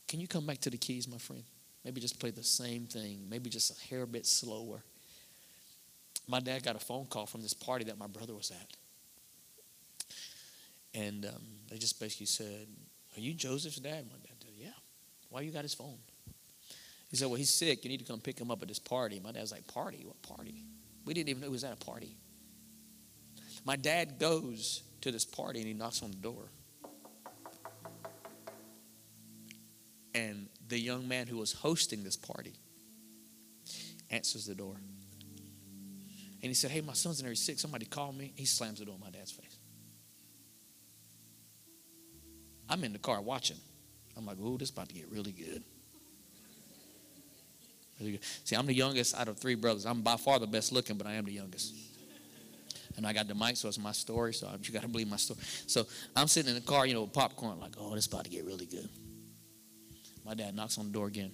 Can 0.08 0.20
you 0.20 0.28
come 0.28 0.44
back 0.44 0.58
to 0.58 0.70
the 0.70 0.76
keys, 0.76 1.08
my 1.08 1.16
friend? 1.16 1.44
Maybe 1.84 2.00
just 2.00 2.20
play 2.20 2.30
the 2.30 2.42
same 2.42 2.86
thing, 2.86 3.26
maybe 3.28 3.48
just 3.48 3.70
a 3.70 3.88
hair 3.88 4.04
bit 4.04 4.26
slower. 4.26 4.82
My 6.28 6.40
dad 6.40 6.62
got 6.64 6.76
a 6.76 6.80
phone 6.80 7.06
call 7.06 7.26
from 7.26 7.40
this 7.40 7.54
party 7.54 7.84
that 7.86 7.98
my 7.98 8.06
brother 8.08 8.34
was 8.34 8.50
at. 8.50 8.76
And 10.94 11.24
um, 11.24 11.42
they 11.70 11.78
just 11.78 11.98
basically 11.98 12.26
said, 12.26 12.66
Are 13.16 13.20
you 13.20 13.32
Joseph's 13.32 13.76
dad? 13.76 14.06
My 14.06 14.18
dad 14.18 14.36
said, 14.40 14.52
Yeah. 14.56 14.68
Why 15.30 15.40
you 15.40 15.50
got 15.50 15.62
his 15.62 15.74
phone? 15.74 15.98
He 17.10 17.16
said, 17.16 17.28
Well, 17.28 17.36
he's 17.36 17.50
sick. 17.50 17.84
You 17.84 17.90
need 17.90 18.00
to 18.00 18.04
come 18.04 18.20
pick 18.20 18.38
him 18.38 18.50
up 18.50 18.60
at 18.62 18.68
this 18.68 18.78
party. 18.78 19.20
My 19.20 19.32
dad's 19.32 19.52
like, 19.52 19.66
Party? 19.66 20.04
What 20.04 20.20
party? 20.22 20.64
We 21.04 21.14
didn't 21.14 21.30
even 21.30 21.40
know 21.40 21.48
he 21.48 21.52
was 21.52 21.64
at 21.64 21.72
a 21.72 21.84
party. 21.84 22.16
My 23.64 23.76
dad 23.76 24.18
goes 24.18 24.82
to 25.02 25.12
this 25.12 25.24
party 25.24 25.60
and 25.60 25.68
he 25.68 25.74
knocks 25.74 26.02
on 26.02 26.10
the 26.10 26.16
door. 26.16 26.48
And 30.14 30.48
the 30.68 30.78
young 30.78 31.06
man 31.08 31.26
who 31.26 31.38
was 31.38 31.52
hosting 31.52 32.04
this 32.04 32.16
party 32.16 32.54
answers 34.10 34.46
the 34.46 34.54
door. 34.54 34.76
And 36.42 36.50
he 36.50 36.54
said, 36.54 36.70
Hey, 36.70 36.80
my 36.80 36.92
son's 36.92 37.20
in 37.20 37.24
there. 37.24 37.32
He's 37.32 37.40
sick. 37.40 37.58
Somebody 37.58 37.86
call 37.86 38.12
me. 38.12 38.32
He 38.36 38.44
slams 38.44 38.80
the 38.80 38.84
door 38.84 38.96
in 38.96 39.00
my 39.00 39.10
dad's 39.10 39.30
face. 39.30 39.58
I'm 42.68 42.82
in 42.84 42.92
the 42.92 42.98
car 42.98 43.20
watching. 43.20 43.58
I'm 44.16 44.26
like, 44.26 44.38
Ooh, 44.38 44.58
this 44.58 44.68
is 44.68 44.74
about 44.74 44.88
to 44.88 44.94
get 44.94 45.10
really 45.10 45.32
good. 45.32 45.62
Really 48.00 48.12
good. 48.12 48.24
See, 48.44 48.56
I'm 48.56 48.66
the 48.66 48.74
youngest 48.74 49.16
out 49.16 49.28
of 49.28 49.38
three 49.38 49.54
brothers. 49.54 49.86
I'm 49.86 50.02
by 50.02 50.16
far 50.16 50.38
the 50.38 50.46
best 50.46 50.72
looking, 50.72 50.96
but 50.96 51.06
I 51.06 51.14
am 51.14 51.24
the 51.24 51.32
youngest. 51.32 51.74
And 52.96 53.06
I 53.06 53.12
got 53.12 53.26
the 53.26 53.34
mic, 53.34 53.56
so 53.56 53.68
it's 53.68 53.78
my 53.78 53.92
story. 53.92 54.34
So 54.34 54.50
you 54.62 54.72
got 54.72 54.82
to 54.82 54.88
believe 54.88 55.08
my 55.08 55.16
story. 55.16 55.40
So 55.66 55.86
I'm 56.14 56.28
sitting 56.28 56.50
in 56.50 56.54
the 56.54 56.60
car, 56.60 56.86
you 56.86 56.94
know, 56.94 57.02
with 57.02 57.12
popcorn, 57.12 57.58
like, 57.58 57.72
oh, 57.78 57.94
this 57.94 58.06
is 58.06 58.12
about 58.12 58.24
to 58.24 58.30
get 58.30 58.44
really 58.44 58.66
good. 58.66 58.88
My 60.24 60.34
dad 60.34 60.54
knocks 60.54 60.78
on 60.78 60.86
the 60.86 60.92
door 60.92 61.06
again. 61.06 61.32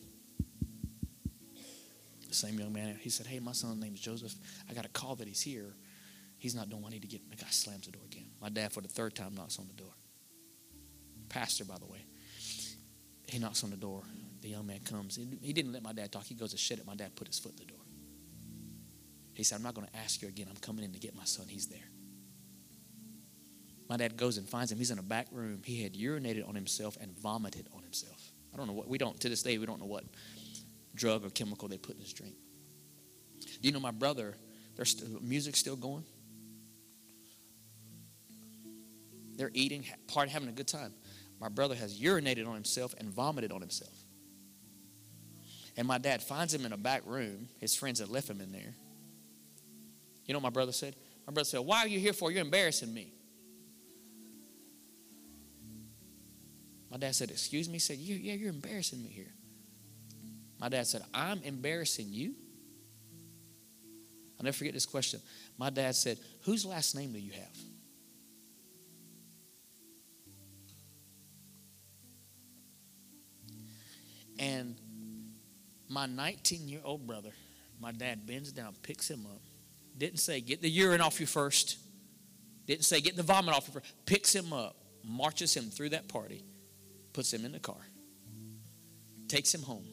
The 2.28 2.34
same 2.34 2.58
young 2.58 2.72
man, 2.72 2.98
he 3.00 3.10
said, 3.10 3.26
hey, 3.26 3.40
my 3.40 3.52
son's 3.52 3.80
name 3.80 3.94
is 3.94 4.00
Joseph. 4.00 4.34
I 4.70 4.74
got 4.74 4.84
a 4.84 4.88
call 4.88 5.16
that 5.16 5.26
he's 5.26 5.40
here. 5.40 5.74
He's 6.36 6.54
not 6.54 6.68
doing 6.70 6.84
I 6.86 6.90
need 6.90 7.02
to 7.02 7.08
get. 7.08 7.28
The 7.30 7.36
guy 7.36 7.48
slams 7.50 7.86
the 7.86 7.92
door 7.92 8.02
again. 8.04 8.26
My 8.40 8.48
dad, 8.48 8.72
for 8.72 8.80
the 8.80 8.88
third 8.88 9.14
time, 9.14 9.34
knocks 9.34 9.58
on 9.58 9.66
the 9.66 9.74
door. 9.74 9.92
Pastor, 11.28 11.64
by 11.64 11.78
the 11.78 11.86
way. 11.86 12.04
He 13.26 13.38
knocks 13.38 13.64
on 13.64 13.70
the 13.70 13.76
door. 13.76 14.02
The 14.40 14.48
young 14.48 14.66
man 14.66 14.80
comes. 14.80 15.18
He 15.42 15.52
didn't 15.52 15.72
let 15.72 15.82
my 15.82 15.92
dad 15.92 16.12
talk. 16.12 16.24
He 16.24 16.34
goes 16.34 16.52
to 16.52 16.56
shut 16.56 16.78
it. 16.78 16.86
My 16.86 16.94
dad 16.94 17.16
put 17.16 17.26
his 17.26 17.38
foot 17.38 17.52
in 17.52 17.58
the 17.58 17.64
door. 17.64 17.77
He 19.38 19.44
said, 19.44 19.54
I'm 19.54 19.62
not 19.62 19.74
going 19.74 19.86
to 19.86 19.96
ask 19.96 20.20
you 20.20 20.26
again. 20.26 20.48
I'm 20.50 20.56
coming 20.56 20.84
in 20.84 20.90
to 20.94 20.98
get 20.98 21.14
my 21.14 21.22
son. 21.22 21.46
He's 21.48 21.68
there. 21.68 21.88
My 23.88 23.96
dad 23.96 24.16
goes 24.16 24.36
and 24.36 24.48
finds 24.48 24.72
him. 24.72 24.78
He's 24.78 24.90
in 24.90 24.98
a 24.98 25.02
back 25.02 25.28
room. 25.30 25.62
He 25.64 25.80
had 25.80 25.94
urinated 25.94 26.46
on 26.48 26.56
himself 26.56 26.98
and 27.00 27.16
vomited 27.16 27.68
on 27.72 27.84
himself. 27.84 28.32
I 28.52 28.56
don't 28.56 28.66
know 28.66 28.72
what, 28.72 28.88
we 28.88 28.98
don't, 28.98 29.18
to 29.20 29.28
this 29.28 29.44
day, 29.44 29.56
we 29.58 29.64
don't 29.64 29.78
know 29.78 29.86
what 29.86 30.02
drug 30.96 31.24
or 31.24 31.30
chemical 31.30 31.68
they 31.68 31.78
put 31.78 31.94
in 31.94 32.00
his 32.00 32.12
drink. 32.12 32.34
Do 33.40 33.68
you 33.68 33.70
know 33.70 33.78
my 33.78 33.92
brother, 33.92 34.34
there's 34.74 34.98
st- 34.98 35.22
music 35.22 35.54
still 35.54 35.76
going? 35.76 36.02
They're 39.36 39.52
eating, 39.54 39.84
part 40.08 40.30
having 40.30 40.48
a 40.48 40.52
good 40.52 40.66
time. 40.66 40.92
My 41.40 41.48
brother 41.48 41.76
has 41.76 42.00
urinated 42.00 42.48
on 42.48 42.54
himself 42.54 42.92
and 42.98 43.08
vomited 43.08 43.52
on 43.52 43.60
himself. 43.60 43.94
And 45.76 45.86
my 45.86 45.98
dad 45.98 46.24
finds 46.24 46.52
him 46.52 46.66
in 46.66 46.72
a 46.72 46.76
back 46.76 47.02
room. 47.06 47.46
His 47.60 47.76
friends 47.76 48.00
had 48.00 48.08
left 48.08 48.28
him 48.28 48.40
in 48.40 48.50
there. 48.50 48.74
You 50.28 50.34
know 50.34 50.38
what 50.38 50.44
my 50.44 50.50
brother 50.50 50.72
said? 50.72 50.94
My 51.26 51.32
brother 51.32 51.46
said, 51.46 51.60
Why 51.60 51.78
are 51.78 51.88
you 51.88 51.98
here 51.98 52.12
for? 52.12 52.30
You're 52.30 52.42
embarrassing 52.42 52.92
me. 52.92 53.12
My 56.90 56.98
dad 56.98 57.14
said, 57.14 57.30
Excuse 57.30 57.66
me? 57.66 57.74
He 57.74 57.78
said, 57.80 57.96
Yeah, 57.96 58.34
you're 58.34 58.50
embarrassing 58.50 59.02
me 59.02 59.08
here. 59.08 59.32
My 60.60 60.68
dad 60.68 60.86
said, 60.86 61.02
I'm 61.14 61.42
embarrassing 61.42 62.08
you? 62.10 62.34
I'll 64.38 64.44
never 64.44 64.56
forget 64.56 64.74
this 64.74 64.86
question. 64.86 65.20
My 65.56 65.70
dad 65.70 65.96
said, 65.96 66.18
Whose 66.42 66.66
last 66.66 66.94
name 66.94 67.12
do 67.12 67.18
you 67.18 67.32
have? 67.32 67.56
And 74.38 74.76
my 75.88 76.04
19 76.04 76.68
year 76.68 76.80
old 76.84 77.06
brother, 77.06 77.30
my 77.80 77.92
dad 77.92 78.26
bends 78.26 78.52
down, 78.52 78.74
picks 78.82 79.10
him 79.10 79.24
up. 79.24 79.40
Didn't 79.98 80.20
say, 80.20 80.40
Get 80.40 80.62
the 80.62 80.70
urine 80.70 81.00
off 81.00 81.20
you 81.20 81.26
first. 81.26 81.76
Didn't 82.66 82.84
say, 82.84 83.00
Get 83.00 83.16
the 83.16 83.22
vomit 83.22 83.54
off 83.54 83.66
you 83.66 83.74
first. 83.74 83.92
Picks 84.06 84.34
him 84.34 84.52
up, 84.52 84.76
marches 85.04 85.54
him 85.54 85.64
through 85.64 85.90
that 85.90 86.08
party, 86.08 86.44
puts 87.12 87.32
him 87.32 87.44
in 87.44 87.52
the 87.52 87.58
car, 87.58 87.80
takes 89.26 89.52
him 89.52 89.62
home, 89.62 89.86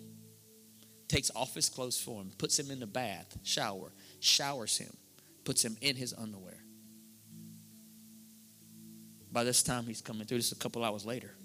takes 1.08 1.32
off 1.36 1.56
his 1.56 1.70
clothes 1.70 1.99
for 1.99 2.22
him, 2.22 2.32
puts 2.38 2.58
him 2.58 2.72
in 2.72 2.80
the 2.80 2.88
bath, 2.88 3.38
shower, 3.43 3.91
showers 4.20 4.78
him, 4.78 4.95
puts 5.43 5.66
him 5.66 5.76
in 5.82 5.95
his 5.95 6.14
underwear. 6.14 6.60
By 9.32 9.43
this 9.43 9.64
time, 9.64 9.86
he's 9.86 9.99
coming 9.99 10.26
through. 10.26 10.38
This 10.38 10.53
a 10.53 10.56
couple 10.56 10.82
hours 10.82 11.06
later. 11.06 11.36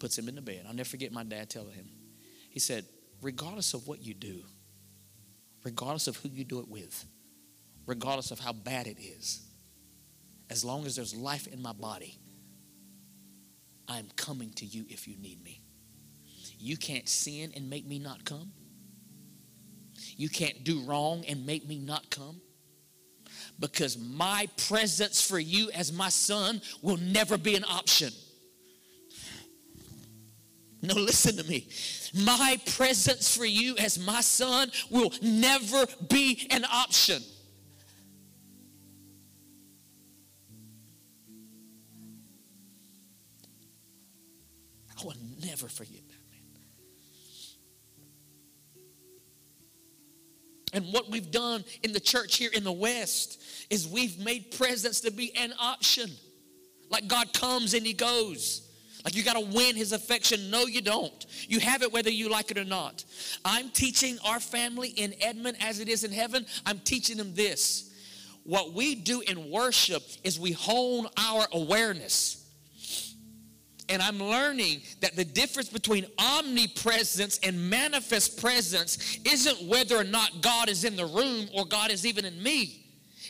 Puts 0.00 0.18
him 0.18 0.28
in 0.28 0.34
the 0.34 0.42
bed. 0.42 0.64
I'll 0.66 0.74
never 0.74 0.88
forget 0.88 1.12
my 1.12 1.22
dad 1.22 1.48
telling 1.48 1.72
him. 1.72 1.88
He 2.50 2.58
said, 2.58 2.84
regardless 3.20 3.74
of 3.74 3.86
what 3.86 4.04
you 4.04 4.12
do, 4.12 4.42
regardless 5.64 6.08
of 6.08 6.16
who 6.16 6.28
you 6.28 6.44
do 6.44 6.60
it 6.60 6.68
with, 6.68 7.06
regardless 7.86 8.30
of 8.30 8.38
how 8.38 8.52
bad 8.52 8.86
it 8.86 8.98
is, 9.00 9.42
as 10.50 10.64
long 10.64 10.86
as 10.86 10.96
there's 10.96 11.14
life 11.14 11.46
in 11.46 11.62
my 11.62 11.72
body, 11.72 12.18
I'm 13.88 14.08
coming 14.16 14.52
to 14.54 14.66
you 14.66 14.84
if 14.88 15.08
you 15.08 15.16
need 15.16 15.42
me. 15.42 15.62
You 16.58 16.76
can't 16.76 17.08
sin 17.08 17.52
and 17.56 17.68
make 17.68 17.86
me 17.86 17.98
not 17.98 18.24
come. 18.24 18.52
You 20.16 20.28
can't 20.28 20.64
do 20.64 20.80
wrong 20.82 21.24
and 21.28 21.46
make 21.46 21.66
me 21.66 21.78
not 21.78 22.10
come. 22.10 22.40
Because 23.58 23.98
my 23.98 24.48
presence 24.68 25.26
for 25.26 25.38
you 25.38 25.70
as 25.72 25.92
my 25.92 26.08
son 26.08 26.60
will 26.82 26.96
never 26.96 27.38
be 27.38 27.54
an 27.56 27.64
option. 27.64 28.12
No, 30.84 30.94
listen 30.94 31.36
to 31.36 31.44
me. 31.44 31.68
My 32.12 32.60
presence 32.74 33.36
for 33.36 33.44
you 33.44 33.76
as 33.78 34.04
my 34.04 34.20
son 34.20 34.72
will 34.90 35.12
never 35.22 35.86
be 36.08 36.48
an 36.50 36.64
option. 36.64 37.22
I 45.00 45.04
will 45.04 45.14
never 45.44 45.68
forget 45.68 46.02
that, 46.08 46.16
man. 50.72 50.82
And 50.84 50.92
what 50.92 51.08
we've 51.08 51.30
done 51.30 51.64
in 51.84 51.92
the 51.92 52.00
church 52.00 52.38
here 52.38 52.50
in 52.52 52.64
the 52.64 52.72
West 52.72 53.40
is 53.70 53.86
we've 53.86 54.18
made 54.18 54.50
presence 54.50 55.00
to 55.02 55.12
be 55.12 55.32
an 55.36 55.54
option. 55.60 56.10
Like 56.90 57.06
God 57.06 57.32
comes 57.32 57.72
and 57.74 57.86
He 57.86 57.92
goes. 57.92 58.68
Like 59.04 59.16
you 59.16 59.22
got 59.22 59.34
to 59.34 59.56
win 59.56 59.74
his 59.74 59.92
affection. 59.92 60.50
No, 60.50 60.66
you 60.66 60.80
don't. 60.80 61.26
You 61.48 61.60
have 61.60 61.82
it 61.82 61.92
whether 61.92 62.10
you 62.10 62.28
like 62.30 62.50
it 62.50 62.58
or 62.58 62.64
not. 62.64 63.04
I'm 63.44 63.70
teaching 63.70 64.18
our 64.24 64.40
family 64.40 64.90
in 64.90 65.14
Edmond 65.20 65.56
as 65.60 65.80
it 65.80 65.88
is 65.88 66.04
in 66.04 66.12
heaven. 66.12 66.46
I'm 66.64 66.78
teaching 66.80 67.16
them 67.16 67.34
this. 67.34 67.90
What 68.44 68.72
we 68.72 68.94
do 68.94 69.20
in 69.20 69.50
worship 69.50 70.02
is 70.24 70.38
we 70.38 70.52
hone 70.52 71.06
our 71.16 71.46
awareness. 71.52 72.38
And 73.88 74.00
I'm 74.00 74.18
learning 74.18 74.82
that 75.00 75.16
the 75.16 75.24
difference 75.24 75.68
between 75.68 76.06
omnipresence 76.18 77.38
and 77.42 77.68
manifest 77.68 78.40
presence 78.40 79.18
isn't 79.24 79.68
whether 79.68 79.96
or 79.96 80.04
not 80.04 80.40
God 80.40 80.68
is 80.68 80.84
in 80.84 80.96
the 80.96 81.04
room 81.04 81.48
or 81.52 81.66
God 81.66 81.90
is 81.90 82.06
even 82.06 82.24
in 82.24 82.42
me. 82.42 82.86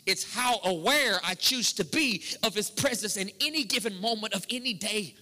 It's 0.07 0.35
how 0.35 0.61
aware 0.65 1.21
I 1.25 1.35
choose 1.35 1.73
to 1.75 1.85
be 1.85 2.23
of 2.43 2.55
His 2.55 2.71
presence 2.71 3.17
in 3.17 3.31
any 3.41 3.65
given 3.65 4.01
moment 4.01 4.35
of 4.35 4.47
any 4.51 4.73
day. 4.73 5.15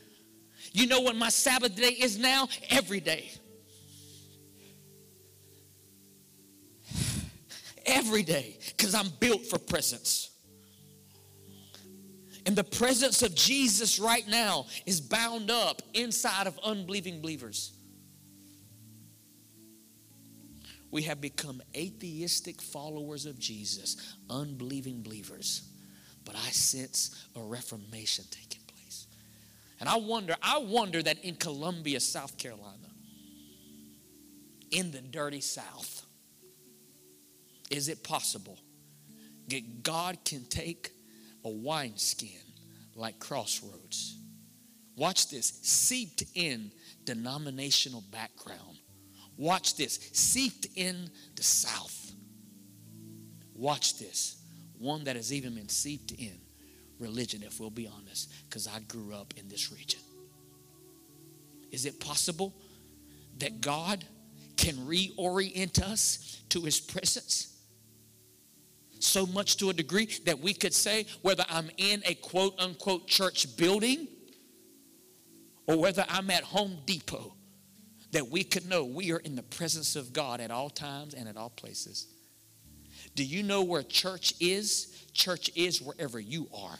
You 0.72 0.86
know 0.86 1.00
what 1.00 1.16
my 1.16 1.28
Sabbath 1.28 1.74
day 1.74 1.90
is 1.90 2.18
now? 2.18 2.48
Every 2.70 3.00
day. 3.00 3.30
Every 7.86 8.22
day, 8.22 8.56
because 8.68 8.94
I'm 8.94 9.08
built 9.18 9.46
for 9.46 9.58
presence. 9.58 10.30
And 12.46 12.56
the 12.56 12.64
presence 12.64 13.22
of 13.22 13.34
Jesus 13.34 13.98
right 13.98 14.26
now 14.26 14.66
is 14.86 15.00
bound 15.00 15.50
up 15.50 15.82
inside 15.94 16.46
of 16.46 16.58
unbelieving 16.64 17.20
believers. 17.20 17.72
We 20.90 21.02
have 21.02 21.20
become 21.20 21.62
atheistic 21.76 22.60
followers 22.60 23.26
of 23.26 23.38
Jesus, 23.38 24.16
unbelieving 24.28 25.02
believers. 25.02 25.62
But 26.24 26.34
I 26.34 26.50
sense 26.50 27.26
a 27.36 27.40
reformation 27.40 28.24
taking. 28.30 28.49
And 29.80 29.88
I 29.88 29.96
wonder, 29.96 30.36
I 30.42 30.58
wonder 30.58 31.02
that 31.02 31.24
in 31.24 31.34
Columbia, 31.36 32.00
South 32.00 32.36
Carolina, 32.36 32.76
in 34.70 34.90
the 34.90 35.00
dirty 35.00 35.40
South, 35.40 36.04
is 37.70 37.88
it 37.88 38.04
possible 38.04 38.58
that 39.48 39.82
God 39.82 40.18
can 40.24 40.44
take 40.44 40.92
a 41.44 41.48
wineskin 41.48 42.28
like 42.94 43.18
Crossroads? 43.18 44.18
Watch 44.96 45.30
this, 45.30 45.58
seeped 45.62 46.24
in 46.34 46.70
denominational 47.04 48.04
background. 48.12 48.78
Watch 49.38 49.76
this, 49.76 49.98
seeped 50.12 50.66
in 50.76 51.08
the 51.36 51.42
South. 51.42 52.12
Watch 53.54 53.98
this, 53.98 54.42
one 54.78 55.04
that 55.04 55.16
has 55.16 55.32
even 55.32 55.54
been 55.54 55.70
seeped 55.70 56.12
in 56.12 56.38
religion, 57.00 57.42
if 57.42 57.58
we'll 57.58 57.70
be 57.70 57.88
honest, 57.88 58.30
because 58.48 58.66
I 58.66 58.80
grew 58.80 59.14
up 59.14 59.34
in 59.36 59.48
this 59.48 59.72
region. 59.72 60.00
Is 61.70 61.86
it 61.86 62.00
possible 62.00 62.54
that 63.38 63.60
God 63.60 64.04
can 64.56 64.74
reorient 64.76 65.80
us 65.80 66.42
to 66.50 66.62
his 66.62 66.80
presence? 66.80 67.56
So 68.98 69.24
much 69.26 69.56
to 69.58 69.70
a 69.70 69.72
degree 69.72 70.08
that 70.26 70.38
we 70.38 70.52
could 70.52 70.74
say, 70.74 71.06
whether 71.22 71.44
I'm 71.48 71.70
in 71.78 72.02
a 72.06 72.14
quote 72.14 72.54
unquote 72.58 73.06
church 73.06 73.56
building 73.56 74.08
or 75.66 75.78
whether 75.78 76.04
I'm 76.08 76.30
at 76.30 76.42
Home 76.44 76.76
Depot, 76.84 77.32
that 78.12 78.28
we 78.28 78.42
could 78.44 78.68
know 78.68 78.84
we 78.84 79.12
are 79.12 79.18
in 79.18 79.36
the 79.36 79.42
presence 79.42 79.96
of 79.96 80.12
God 80.12 80.40
at 80.40 80.50
all 80.50 80.68
times 80.68 81.14
and 81.14 81.28
at 81.28 81.36
all 81.36 81.50
places. 81.50 82.08
Do 83.14 83.24
you 83.24 83.42
know 83.42 83.62
where 83.62 83.82
church 83.82 84.34
is? 84.40 85.06
Church 85.12 85.50
is 85.54 85.80
wherever 85.80 86.18
you 86.18 86.48
are. 86.54 86.78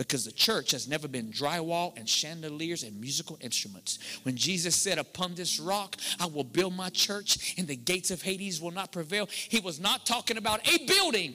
Because 0.00 0.24
the 0.24 0.32
church 0.32 0.70
has 0.70 0.88
never 0.88 1.06
been 1.06 1.30
drywall 1.30 1.94
and 1.98 2.08
chandeliers 2.08 2.84
and 2.84 2.98
musical 2.98 3.36
instruments. 3.42 3.98
When 4.22 4.34
Jesus 4.34 4.74
said, 4.74 4.96
Upon 4.96 5.34
this 5.34 5.60
rock 5.60 5.96
I 6.18 6.24
will 6.24 6.42
build 6.42 6.74
my 6.74 6.88
church, 6.88 7.54
and 7.58 7.68
the 7.68 7.76
gates 7.76 8.10
of 8.10 8.22
Hades 8.22 8.62
will 8.62 8.70
not 8.70 8.92
prevail, 8.92 9.28
he 9.30 9.60
was 9.60 9.78
not 9.78 10.06
talking 10.06 10.38
about 10.38 10.66
a 10.66 10.86
building. 10.86 11.34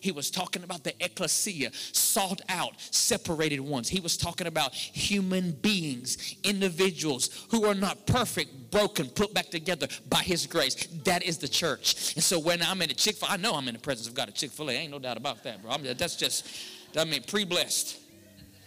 He 0.00 0.10
was 0.10 0.32
talking 0.32 0.64
about 0.64 0.82
the 0.82 0.92
ecclesia, 0.98 1.70
sought 1.72 2.40
out, 2.48 2.72
separated 2.90 3.60
ones. 3.60 3.88
He 3.88 4.00
was 4.00 4.16
talking 4.16 4.48
about 4.48 4.74
human 4.74 5.52
beings, 5.52 6.34
individuals 6.42 7.46
who 7.52 7.66
are 7.66 7.74
not 7.74 8.04
perfect, 8.04 8.72
broken, 8.72 9.10
put 9.10 9.32
back 9.32 9.48
together 9.48 9.86
by 10.08 10.22
His 10.22 10.44
grace. 10.48 10.74
That 11.04 11.22
is 11.22 11.38
the 11.38 11.46
church. 11.46 12.14
And 12.16 12.24
so 12.24 12.40
when 12.40 12.62
I'm 12.62 12.82
in 12.82 12.90
a 12.90 12.94
Chick 12.94 13.14
fil 13.14 13.28
A, 13.28 13.34
I 13.34 13.36
know 13.36 13.54
I'm 13.54 13.68
in 13.68 13.74
the 13.74 13.80
presence 13.80 14.08
of 14.08 14.14
God 14.14 14.26
at 14.26 14.34
Chick 14.34 14.50
fil 14.50 14.70
A. 14.70 14.72
Ain't 14.72 14.90
no 14.90 14.98
doubt 14.98 15.18
about 15.18 15.44
that, 15.44 15.62
bro. 15.62 15.70
I 15.70 15.78
mean, 15.78 15.96
that's 15.96 16.16
just, 16.16 16.48
I 16.96 17.04
mean, 17.04 17.22
pre 17.22 17.44
blessed. 17.44 17.98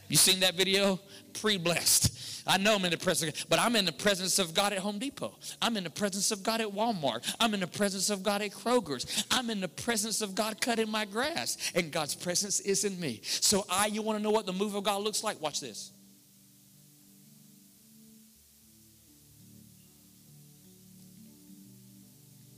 You 0.07 0.17
seen 0.17 0.39
that 0.41 0.55
video? 0.55 0.99
Pre 1.33 1.57
blessed. 1.57 2.43
I 2.47 2.57
know 2.57 2.75
I'm 2.75 2.85
in 2.85 2.91
the 2.91 2.97
presence, 2.97 3.43
but 3.45 3.59
I'm 3.59 3.75
in 3.75 3.85
the 3.85 3.91
presence 3.91 4.37
of 4.37 4.53
God 4.53 4.71
at 4.71 4.79
Home 4.79 4.99
Depot. 4.99 5.35
I'm 5.61 5.77
in 5.77 5.83
the 5.83 5.89
presence 5.89 6.29
of 6.29 6.43
God 6.43 6.61
at 6.61 6.67
Walmart. 6.67 7.35
I'm 7.39 7.55
in 7.55 7.59
the 7.59 7.67
presence 7.67 8.11
of 8.11 8.21
God 8.21 8.43
at 8.43 8.51
Kroger's. 8.51 9.25
I'm 9.31 9.49
in 9.49 9.61
the 9.61 9.67
presence 9.67 10.21
of 10.21 10.35
God 10.35 10.61
cutting 10.61 10.89
my 10.89 11.05
grass, 11.05 11.71
and 11.73 11.91
God's 11.91 12.13
presence 12.13 12.59
is 12.59 12.83
in 12.83 12.99
me. 12.99 13.21
So, 13.23 13.65
I, 13.67 13.87
you 13.87 14.03
want 14.03 14.19
to 14.19 14.23
know 14.23 14.29
what 14.29 14.45
the 14.45 14.53
move 14.53 14.75
of 14.75 14.83
God 14.83 15.01
looks 15.01 15.23
like? 15.23 15.41
Watch 15.41 15.59
this. 15.59 15.91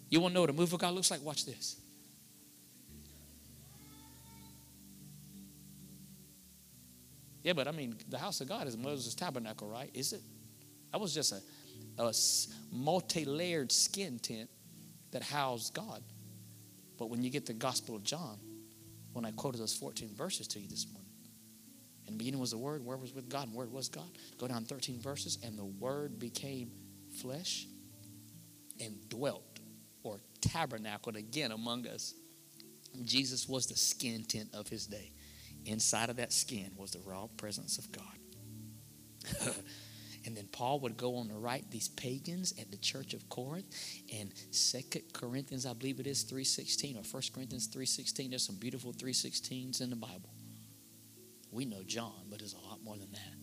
You 0.09 0.19
want 0.19 0.33
to 0.33 0.35
know 0.35 0.41
what 0.41 0.47
the 0.47 0.53
move 0.53 0.73
of 0.73 0.79
God 0.79 0.93
looks 0.93 1.11
like? 1.11 1.21
Watch 1.21 1.45
this. 1.45 1.77
Yeah, 7.47 7.53
but 7.53 7.65
I 7.65 7.71
mean, 7.71 7.95
the 8.09 8.17
house 8.17 8.41
of 8.41 8.49
God 8.49 8.67
is 8.67 8.75
Moses' 8.75 9.15
tabernacle, 9.15 9.69
right? 9.69 9.89
Is 9.93 10.11
it? 10.11 10.19
That 10.91 10.99
was 10.99 11.13
just 11.13 11.31
a, 11.31 12.03
a 12.03 12.11
multi 12.73 13.23
layered 13.23 13.71
skin 13.71 14.19
tent 14.19 14.49
that 15.11 15.23
housed 15.23 15.73
God. 15.73 16.03
But 16.97 17.09
when 17.09 17.23
you 17.23 17.29
get 17.29 17.45
the 17.45 17.53
Gospel 17.53 17.95
of 17.95 18.03
John, 18.03 18.37
when 19.13 19.23
I 19.23 19.31
quoted 19.31 19.61
those 19.61 19.73
14 19.73 20.13
verses 20.13 20.45
to 20.49 20.59
you 20.59 20.67
this 20.67 20.87
morning, 20.91 21.09
in 22.07 22.15
the 22.15 22.17
beginning 22.17 22.41
was 22.41 22.51
the 22.51 22.57
Word, 22.57 22.83
Word 22.83 22.99
was 22.99 23.13
with 23.13 23.29
God, 23.29 23.47
and 23.47 23.55
Word 23.55 23.71
was 23.71 23.87
God. 23.87 24.09
Go 24.37 24.49
down 24.49 24.65
13 24.65 24.99
verses, 24.99 25.37
and 25.41 25.57
the 25.57 25.63
Word 25.63 26.19
became 26.19 26.69
flesh 27.21 27.65
and 28.81 29.07
dwelt 29.07 29.61
or 30.03 30.19
tabernacled 30.41 31.15
again 31.15 31.53
among 31.53 31.87
us. 31.87 32.13
Jesus 33.05 33.47
was 33.47 33.67
the 33.67 33.77
skin 33.77 34.25
tent 34.25 34.49
of 34.53 34.67
his 34.67 34.85
day. 34.85 35.13
Inside 35.67 36.09
of 36.09 36.15
that 36.15 36.31
skin 36.31 36.71
was 36.77 36.91
the 36.91 36.99
raw 36.99 37.27
presence 37.35 37.77
of 37.77 37.91
God. 37.91 39.53
and 40.25 40.35
then 40.35 40.47
Paul 40.53 40.79
would 40.79 40.95
go 40.95 41.17
on 41.17 41.27
to 41.27 41.35
write 41.35 41.69
these 41.69 41.89
pagans 41.89 42.53
at 42.57 42.71
the 42.71 42.77
church 42.77 43.13
of 43.13 43.27
Corinth. 43.27 43.67
And 44.17 44.33
Second 44.51 45.03
Corinthians, 45.11 45.65
I 45.65 45.73
believe 45.73 45.99
it 45.99 46.07
is 46.07 46.23
3.16 46.23 46.97
or 46.97 47.03
First 47.03 47.33
Corinthians 47.33 47.67
3.16. 47.67 48.29
There's 48.29 48.45
some 48.45 48.55
beautiful 48.55 48.93
3.16s 48.93 49.81
in 49.81 49.89
the 49.89 49.97
Bible. 49.97 50.29
We 51.51 51.65
know 51.65 51.83
John, 51.83 52.27
but 52.29 52.39
there's 52.39 52.53
a 52.53 52.69
lot 52.69 52.81
more 52.81 52.95
than 52.95 53.11
that. 53.11 53.33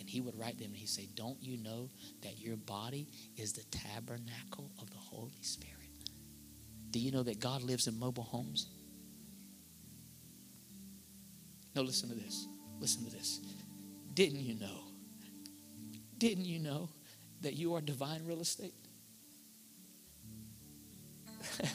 And 0.00 0.08
he 0.08 0.22
would 0.22 0.38
write 0.38 0.56
them 0.58 0.68
and 0.68 0.76
he'd 0.76 0.88
say, 0.88 1.08
Don't 1.14 1.42
you 1.42 1.58
know 1.58 1.90
that 2.22 2.38
your 2.38 2.56
body 2.56 3.06
is 3.36 3.52
the 3.52 3.64
tabernacle 3.64 4.70
of 4.80 4.88
the 4.88 4.96
Holy 4.96 5.42
Spirit? 5.42 5.74
Do 6.90 7.00
you 7.00 7.10
know 7.12 7.22
that 7.24 7.38
God 7.38 7.62
lives 7.62 7.86
in 7.86 7.98
mobile 7.98 8.22
homes? 8.22 8.68
No, 11.76 11.82
listen 11.82 12.08
to 12.08 12.14
this. 12.14 12.48
Listen 12.80 13.04
to 13.04 13.10
this. 13.10 13.40
Didn't 14.14 14.40
you 14.40 14.54
know? 14.54 14.80
Didn't 16.16 16.46
you 16.46 16.58
know 16.58 16.88
that 17.42 17.52
you 17.52 17.74
are 17.74 17.82
divine 17.82 18.24
real 18.24 18.40
estate? 18.40 18.72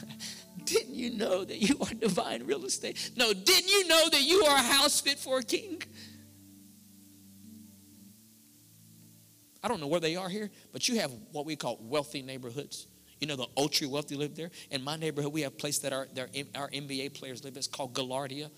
didn't 0.64 0.94
you 0.94 1.16
know 1.16 1.44
that 1.44 1.58
you 1.58 1.78
are 1.80 1.94
divine 1.94 2.44
real 2.44 2.64
estate? 2.64 3.12
No, 3.16 3.32
didn't 3.32 3.70
you 3.70 3.86
know 3.86 4.08
that 4.10 4.22
you 4.22 4.44
are 4.44 4.56
a 4.56 4.62
house 4.62 5.00
fit 5.00 5.20
for 5.20 5.38
a 5.38 5.42
king? 5.44 5.80
I 9.62 9.68
don't 9.68 9.80
know 9.80 9.86
where 9.86 10.00
they 10.00 10.16
are 10.16 10.28
here, 10.28 10.50
but 10.72 10.88
you 10.88 10.98
have 10.98 11.12
what 11.30 11.46
we 11.46 11.54
call 11.54 11.78
wealthy 11.80 12.22
neighborhoods. 12.22 12.88
You 13.20 13.28
know, 13.28 13.36
the 13.36 13.46
ultra 13.56 13.88
wealthy 13.88 14.16
live 14.16 14.34
there. 14.34 14.50
In 14.72 14.82
my 14.82 14.96
neighborhood, 14.96 15.32
we 15.32 15.42
have 15.42 15.52
a 15.52 15.56
place 15.56 15.78
that 15.78 15.92
our, 15.92 16.08
our 16.56 16.68
NBA 16.70 17.14
players 17.14 17.44
live. 17.44 17.56
It's 17.56 17.68
called 17.68 17.94
Gaillardia. 17.94 18.50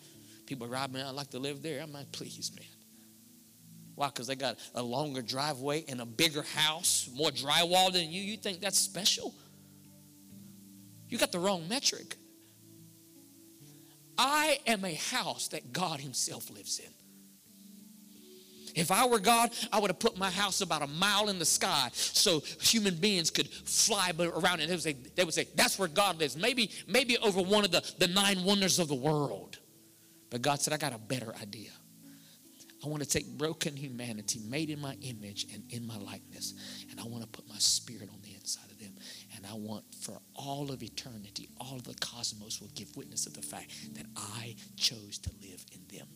People 0.47 0.67
rob 0.67 0.93
me. 0.93 1.01
I'd 1.01 1.11
like 1.11 1.31
to 1.31 1.39
live 1.39 1.63
there. 1.63 1.81
I'm 1.81 1.93
like, 1.93 2.11
please, 2.13 2.53
man. 2.55 2.67
Why? 3.95 4.09
Because 4.09 4.27
they 4.27 4.35
got 4.35 4.59
a 4.75 4.83
longer 4.83 5.23
driveway 5.23 5.85
and 5.89 6.01
a 6.01 6.07
bigger 6.07 6.43
house, 6.43 7.09
more 7.15 7.31
drywall 7.31 7.93
than 7.93 8.11
you. 8.11 8.21
You 8.21 8.37
think 8.37 8.61
that's 8.61 8.79
special? 8.79 9.35
You 11.09 11.19
got 11.19 11.33
the 11.33 11.39
wrong 11.39 11.69
metric. 11.69 12.17
I 14.19 14.59
am 14.67 14.85
a 14.85 14.95
house 14.95 15.49
that 15.49 15.73
God 15.73 16.01
Himself 16.01 16.51
lives 16.51 16.79
in. 16.79 16.91
If 18.75 18.91
I 18.91 19.07
were 19.07 19.21
God, 19.21 19.51
I 19.73 19.79
would 19.79 19.91
have 19.91 20.01
put 20.01 20.19
my 20.19 20.31
house 20.31 20.61
about 20.61 20.83
a 20.83 20.89
mile 20.89 21.29
in 21.29 21.39
the 21.39 21.45
sky 21.45 21.91
so 21.93 22.41
human 22.61 22.97
beings 22.97 23.31
could 23.31 23.49
fly 23.49 24.11
around 24.19 24.61
and 24.61 24.69
they 24.69 24.75
would 24.75 24.83
say, 24.83 24.97
they 25.15 25.25
would 25.25 25.35
say 25.35 25.47
that's 25.55 25.79
where 25.79 25.87
God 25.87 26.19
lives. 26.19 26.37
Maybe, 26.37 26.71
maybe 26.89 27.17
over 27.19 27.41
one 27.41 27.65
of 27.65 27.71
the, 27.71 27.89
the 27.99 28.09
nine 28.09 28.43
wonders 28.43 28.81
of 28.81 28.89
the 28.89 28.95
world. 28.95 29.59
But 30.31 30.43
God 30.43 30.61
said, 30.61 30.75
I 30.75 30.77
got 30.77 30.95
a 30.95 30.99
better 30.99 31.35
idea. 31.41 31.71
I 32.85 32.89
want 32.89 33.03
to 33.03 33.09
take 33.09 33.27
broken 33.39 33.77
humanity 33.77 34.41
made 34.47 34.69
in 34.69 34.81
my 34.81 34.95
image 35.01 35.47
and 35.55 35.63
in 35.71 35.87
my 35.87 35.97
likeness, 35.97 36.53
and 36.91 37.01
I 37.01 37.05
want 37.05 37.23
to 37.23 37.29
put 37.29 37.49
my 37.49 37.57
spirit 37.59 38.11
on 38.13 38.21
the 38.23 38.35
inside 38.35 38.71
of 38.71 38.79
them. 38.79 38.93
And 39.37 39.47
I 39.47 39.55
want 39.55 39.85
for 40.01 40.21
all 40.35 40.71
of 40.71 40.83
eternity, 40.83 41.49
all 41.59 41.77
of 41.77 41.85
the 41.85 41.95
cosmos 41.95 42.61
will 42.61 42.71
give 42.75 42.95
witness 42.97 43.27
of 43.27 43.35
the 43.35 43.43
fact 43.43 43.71
that 43.95 44.07
I 44.17 44.57
chose 44.77 45.19
to 45.19 45.31
live 45.41 45.65
in 45.73 45.97
them. 45.97 46.07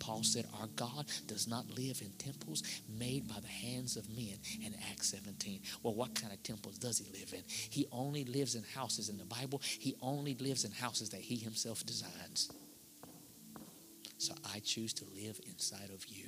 Paul 0.00 0.24
said, 0.24 0.46
Our 0.58 0.66
God 0.74 1.06
does 1.26 1.46
not 1.46 1.70
live 1.70 2.00
in 2.00 2.10
temples 2.18 2.64
made 2.88 3.28
by 3.28 3.38
the 3.40 3.46
hands 3.46 3.96
of 3.96 4.08
men 4.08 4.38
in 4.64 4.74
Acts 4.90 5.10
17. 5.10 5.60
Well, 5.82 5.94
what 5.94 6.14
kind 6.14 6.32
of 6.32 6.42
temples 6.42 6.78
does 6.78 6.98
he 6.98 7.06
live 7.16 7.32
in? 7.32 7.42
He 7.46 7.86
only 7.92 8.24
lives 8.24 8.56
in 8.56 8.64
houses 8.74 9.10
in 9.10 9.18
the 9.18 9.24
Bible, 9.24 9.60
he 9.62 9.94
only 10.02 10.34
lives 10.34 10.64
in 10.64 10.72
houses 10.72 11.10
that 11.10 11.20
he 11.20 11.36
himself 11.36 11.86
designs. 11.86 12.50
So 14.20 14.34
I 14.54 14.58
choose 14.58 14.92
to 14.94 15.06
live 15.16 15.40
inside 15.46 15.88
of 15.94 16.06
you. 16.06 16.26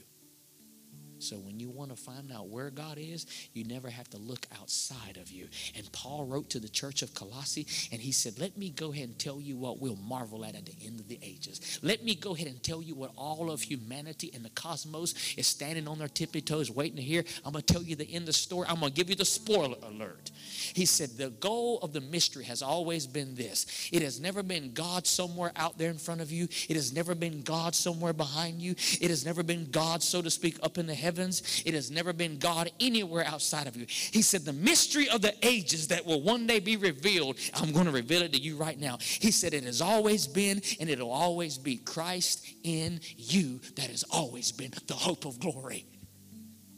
So 1.22 1.36
when 1.36 1.60
you 1.60 1.70
want 1.70 1.90
to 1.90 1.96
find 1.96 2.32
out 2.32 2.48
where 2.48 2.70
God 2.70 2.98
is, 2.98 3.26
you 3.52 3.64
never 3.64 3.88
have 3.88 4.08
to 4.10 4.18
look 4.18 4.46
outside 4.60 5.16
of 5.16 5.30
you. 5.30 5.48
And 5.76 5.90
Paul 5.92 6.24
wrote 6.26 6.50
to 6.50 6.60
the 6.60 6.68
church 6.68 7.02
of 7.02 7.14
Colossae 7.14 7.66
and 7.90 8.00
he 8.00 8.12
said, 8.12 8.38
Let 8.38 8.56
me 8.56 8.70
go 8.70 8.92
ahead 8.92 9.08
and 9.08 9.18
tell 9.18 9.40
you 9.40 9.56
what 9.56 9.80
we'll 9.80 9.96
marvel 9.96 10.44
at 10.44 10.54
at 10.54 10.66
the 10.66 10.76
end 10.84 11.00
of 11.00 11.08
the 11.08 11.18
ages. 11.22 11.78
Let 11.82 12.04
me 12.04 12.14
go 12.14 12.34
ahead 12.34 12.48
and 12.48 12.62
tell 12.62 12.82
you 12.82 12.94
what 12.94 13.12
all 13.16 13.50
of 13.50 13.62
humanity 13.62 14.30
and 14.34 14.44
the 14.44 14.50
cosmos 14.50 15.14
is 15.36 15.46
standing 15.46 15.86
on 15.86 15.98
their 15.98 16.08
tippy 16.08 16.40
toes 16.40 16.70
waiting 16.70 16.96
to 16.96 17.02
hear. 17.02 17.24
I'm 17.44 17.52
going 17.52 17.64
to 17.64 17.72
tell 17.72 17.82
you 17.82 17.96
the 17.96 18.12
end 18.12 18.22
of 18.22 18.26
the 18.26 18.32
story. 18.32 18.66
I'm 18.68 18.80
going 18.80 18.92
to 18.92 18.96
give 18.96 19.08
you 19.08 19.16
the 19.16 19.24
spoiler 19.24 19.76
alert. 19.82 20.30
He 20.74 20.86
said, 20.86 21.10
The 21.10 21.30
goal 21.30 21.78
of 21.82 21.92
the 21.92 22.00
mystery 22.00 22.44
has 22.44 22.62
always 22.62 23.06
been 23.06 23.34
this 23.34 23.88
it 23.92 24.02
has 24.02 24.20
never 24.20 24.42
been 24.42 24.72
God 24.72 25.06
somewhere 25.06 25.52
out 25.56 25.78
there 25.78 25.90
in 25.90 25.98
front 25.98 26.20
of 26.20 26.32
you, 26.32 26.48
it 26.68 26.76
has 26.76 26.92
never 26.92 27.14
been 27.14 27.42
God 27.42 27.74
somewhere 27.74 28.12
behind 28.12 28.60
you, 28.60 28.72
it 29.00 29.10
has 29.10 29.24
never 29.24 29.42
been 29.42 29.70
God, 29.70 30.02
so 30.02 30.22
to 30.22 30.30
speak, 30.30 30.58
up 30.62 30.78
in 30.78 30.86
the 30.86 30.94
heavens 30.94 31.11
heavens. 31.12 31.62
It 31.66 31.74
has 31.74 31.90
never 31.90 32.12
been 32.12 32.38
God 32.38 32.70
anywhere 32.80 33.24
outside 33.26 33.66
of 33.66 33.76
you. 33.76 33.86
He 33.88 34.22
said, 34.22 34.42
The 34.42 34.52
mystery 34.52 35.08
of 35.08 35.20
the 35.20 35.34
ages 35.42 35.88
that 35.88 36.06
will 36.06 36.22
one 36.22 36.46
day 36.46 36.58
be 36.58 36.76
revealed, 36.76 37.38
I'm 37.54 37.72
going 37.72 37.84
to 37.84 37.92
reveal 37.92 38.22
it 38.22 38.32
to 38.32 38.40
you 38.40 38.56
right 38.56 38.78
now. 38.78 38.98
He 39.00 39.30
said, 39.30 39.52
It 39.52 39.64
has 39.64 39.82
always 39.82 40.26
been 40.26 40.62
and 40.80 40.88
it'll 40.88 41.10
always 41.10 41.58
be 41.58 41.76
Christ 41.76 42.46
in 42.64 43.00
you 43.16 43.60
that 43.76 43.86
has 43.86 44.04
always 44.10 44.52
been 44.52 44.72
the 44.86 44.94
hope 44.94 45.26
of 45.26 45.38
glory. 45.38 45.84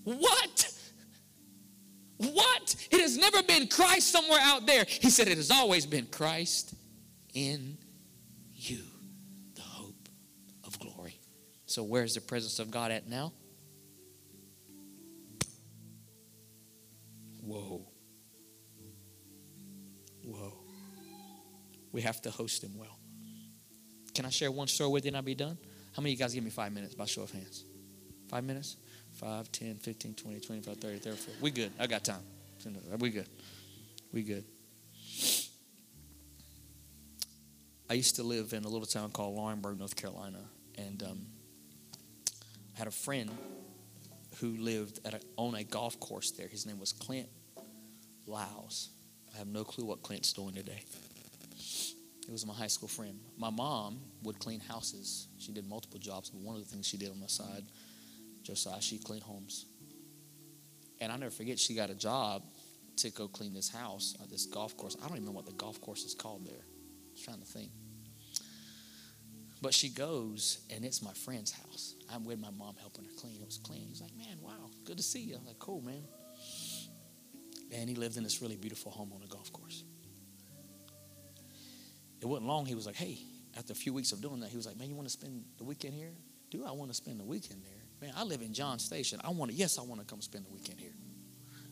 What? 0.02 0.72
What? 2.16 2.76
It 2.90 3.00
has 3.00 3.16
never 3.16 3.42
been 3.42 3.68
Christ 3.68 4.10
somewhere 4.10 4.40
out 4.40 4.66
there. 4.66 4.84
He 4.88 5.10
said, 5.10 5.28
It 5.28 5.36
has 5.36 5.50
always 5.50 5.86
been 5.86 6.06
Christ 6.06 6.74
in 7.34 7.78
you, 8.52 8.80
the 9.54 9.62
hope 9.62 10.08
of 10.64 10.78
glory. 10.80 11.20
So, 11.66 11.82
where's 11.82 12.14
the 12.14 12.20
presence 12.20 12.58
of 12.58 12.70
God 12.70 12.90
at 12.90 13.08
now? 13.08 13.32
Whoa. 17.44 17.86
Whoa. 20.24 20.52
We 21.92 22.00
have 22.00 22.20
to 22.22 22.30
host 22.30 22.64
him 22.64 22.76
well. 22.76 22.98
Can 24.14 24.24
I 24.24 24.30
share 24.30 24.50
one 24.50 24.68
story 24.68 24.90
with 24.90 25.04
you 25.04 25.08
and 25.08 25.16
I'll 25.16 25.22
be 25.22 25.34
done? 25.34 25.58
How 25.94 26.02
many 26.02 26.12
of 26.12 26.18
you 26.18 26.24
guys 26.24 26.34
give 26.34 26.44
me 26.44 26.50
five 26.50 26.72
minutes 26.72 26.94
by 26.94 27.04
show 27.04 27.22
of 27.22 27.30
hands? 27.30 27.64
Five 28.28 28.44
minutes? 28.44 28.76
5, 29.12 29.52
10, 29.52 29.76
15, 29.76 30.14
20, 30.14 30.40
25, 30.40 30.76
30, 30.76 30.98
34. 30.98 31.34
We 31.40 31.50
good. 31.50 31.70
I 31.78 31.86
got 31.86 32.04
time. 32.04 32.22
We 32.98 33.10
good. 33.10 33.28
We 34.12 34.22
good. 34.22 34.44
I 37.88 37.94
used 37.94 38.16
to 38.16 38.22
live 38.22 38.52
in 38.54 38.64
a 38.64 38.68
little 38.68 38.86
town 38.86 39.10
called 39.10 39.36
Laurinburg, 39.36 39.78
North 39.78 39.94
Carolina. 39.94 40.40
And 40.76 41.02
um, 41.02 41.26
I 42.74 42.78
had 42.78 42.88
a 42.88 42.92
friend 42.92 43.30
who 44.40 44.56
lived 44.58 45.00
a, 45.04 45.20
on 45.36 45.54
a 45.54 45.64
golf 45.64 45.98
course 46.00 46.30
there. 46.32 46.48
His 46.48 46.66
name 46.66 46.78
was 46.78 46.92
Clint 46.92 47.28
Lyles. 48.26 48.90
I 49.34 49.38
have 49.38 49.48
no 49.48 49.64
clue 49.64 49.84
what 49.84 50.02
Clint's 50.02 50.32
doing 50.32 50.54
today. 50.54 50.84
He 52.26 52.32
was 52.32 52.46
my 52.46 52.54
high 52.54 52.68
school 52.68 52.88
friend. 52.88 53.18
My 53.36 53.50
mom 53.50 54.00
would 54.22 54.38
clean 54.38 54.60
houses. 54.60 55.28
She 55.38 55.52
did 55.52 55.68
multiple 55.68 55.98
jobs, 55.98 56.30
but 56.30 56.40
one 56.40 56.56
of 56.56 56.62
the 56.62 56.68
things 56.68 56.86
she 56.86 56.96
did 56.96 57.10
on 57.10 57.20
the 57.20 57.28
side, 57.28 57.64
Josiah, 58.42 58.80
she 58.80 58.98
cleaned 58.98 59.22
homes. 59.24 59.66
And 61.00 61.12
I 61.12 61.16
never 61.16 61.30
forget, 61.30 61.58
she 61.58 61.74
got 61.74 61.90
a 61.90 61.94
job 61.94 62.42
to 62.96 63.10
go 63.10 63.28
clean 63.28 63.52
this 63.52 63.68
house 63.68 64.16
this 64.30 64.46
golf 64.46 64.76
course. 64.76 64.96
I 65.02 65.08
don't 65.08 65.16
even 65.16 65.26
know 65.26 65.32
what 65.32 65.46
the 65.46 65.52
golf 65.52 65.80
course 65.80 66.04
is 66.04 66.14
called 66.14 66.46
there. 66.46 66.54
I 66.54 67.12
was 67.12 67.20
trying 67.20 67.40
to 67.40 67.44
think. 67.44 67.70
But 69.64 69.72
she 69.72 69.88
goes, 69.88 70.58
and 70.68 70.84
it's 70.84 71.00
my 71.00 71.14
friend's 71.14 71.50
house. 71.50 71.94
I'm 72.12 72.26
with 72.26 72.38
my 72.38 72.50
mom 72.50 72.74
helping 72.78 73.06
her 73.06 73.10
clean. 73.16 73.40
It 73.40 73.46
was 73.46 73.56
clean. 73.56 73.86
He's 73.88 74.02
like, 74.02 74.14
man, 74.14 74.36
wow, 74.42 74.68
good 74.84 74.98
to 74.98 75.02
see 75.02 75.20
you. 75.20 75.36
I'm 75.36 75.46
like, 75.46 75.58
cool, 75.58 75.80
man. 75.80 76.02
And 77.74 77.88
he 77.88 77.94
lived 77.94 78.18
in 78.18 78.24
this 78.24 78.42
really 78.42 78.56
beautiful 78.56 78.92
home 78.92 79.10
on 79.14 79.22
a 79.22 79.26
golf 79.26 79.50
course. 79.54 79.84
It 82.20 82.26
wasn't 82.26 82.46
long. 82.46 82.66
He 82.66 82.74
was 82.74 82.84
like, 82.84 82.96
hey, 82.96 83.16
after 83.56 83.72
a 83.72 83.74
few 83.74 83.94
weeks 83.94 84.12
of 84.12 84.20
doing 84.20 84.40
that, 84.40 84.50
he 84.50 84.58
was 84.58 84.66
like, 84.66 84.76
man, 84.76 84.90
you 84.90 84.96
want 84.96 85.08
to 85.08 85.12
spend 85.12 85.42
the 85.56 85.64
weekend 85.64 85.94
here? 85.94 86.12
Do 86.50 86.66
I 86.66 86.72
want 86.72 86.90
to 86.90 86.94
spend 86.94 87.18
the 87.18 87.24
weekend 87.24 87.62
there? 87.64 87.82
Man, 88.02 88.12
I 88.18 88.24
live 88.24 88.42
in 88.42 88.52
John 88.52 88.78
Station. 88.78 89.18
I 89.24 89.30
want 89.30 89.50
to, 89.50 89.56
yes, 89.56 89.78
I 89.78 89.82
want 89.82 89.98
to 89.98 90.06
come 90.06 90.20
spend 90.20 90.44
the 90.44 90.52
weekend 90.52 90.78
here. 90.78 90.92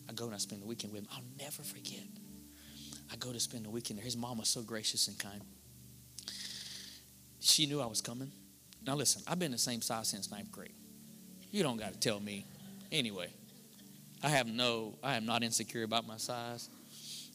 I 0.09 0.15
go 0.15 0.25
and 0.25 0.35
I 0.35 0.39
spend 0.39 0.63
the 0.63 0.67
weekend 0.67 0.95
with 0.95 1.03
him. 1.03 1.09
I'll 1.13 1.25
never 1.39 1.63
forget. 1.63 2.09
I 3.13 3.17
go 3.17 3.35
to 3.35 3.39
spend 3.39 3.67
the 3.67 3.71
weekend 3.71 3.99
there. 3.99 4.05
His 4.07 4.17
mom 4.17 4.39
was 4.39 4.49
so 4.49 4.63
gracious 4.63 5.09
and 5.09 5.19
kind. 5.19 5.43
She 7.43 7.67
knew 7.67 7.81
I 7.81 7.87
was 7.87 8.01
coming. 8.01 8.31
Now, 8.87 8.95
listen, 8.95 9.23
I've 9.27 9.39
been 9.39 9.51
the 9.51 9.59
same 9.59 9.83
size 9.83 10.09
since 10.09 10.31
ninth 10.31 10.53
grade. 10.53 10.73
You 11.51 11.63
don't 11.63 11.77
got 11.77 11.93
to 11.93 11.99
tell 11.99 12.21
me. 12.21 12.47
Anyway, 12.91 13.29
I 14.23 14.29
have 14.29 14.47
no, 14.47 14.95
I 15.03 15.17
am 15.17 15.27
not 15.27 15.43
insecure 15.43 15.83
about 15.83 16.07
my 16.07 16.17
size. 16.17 16.69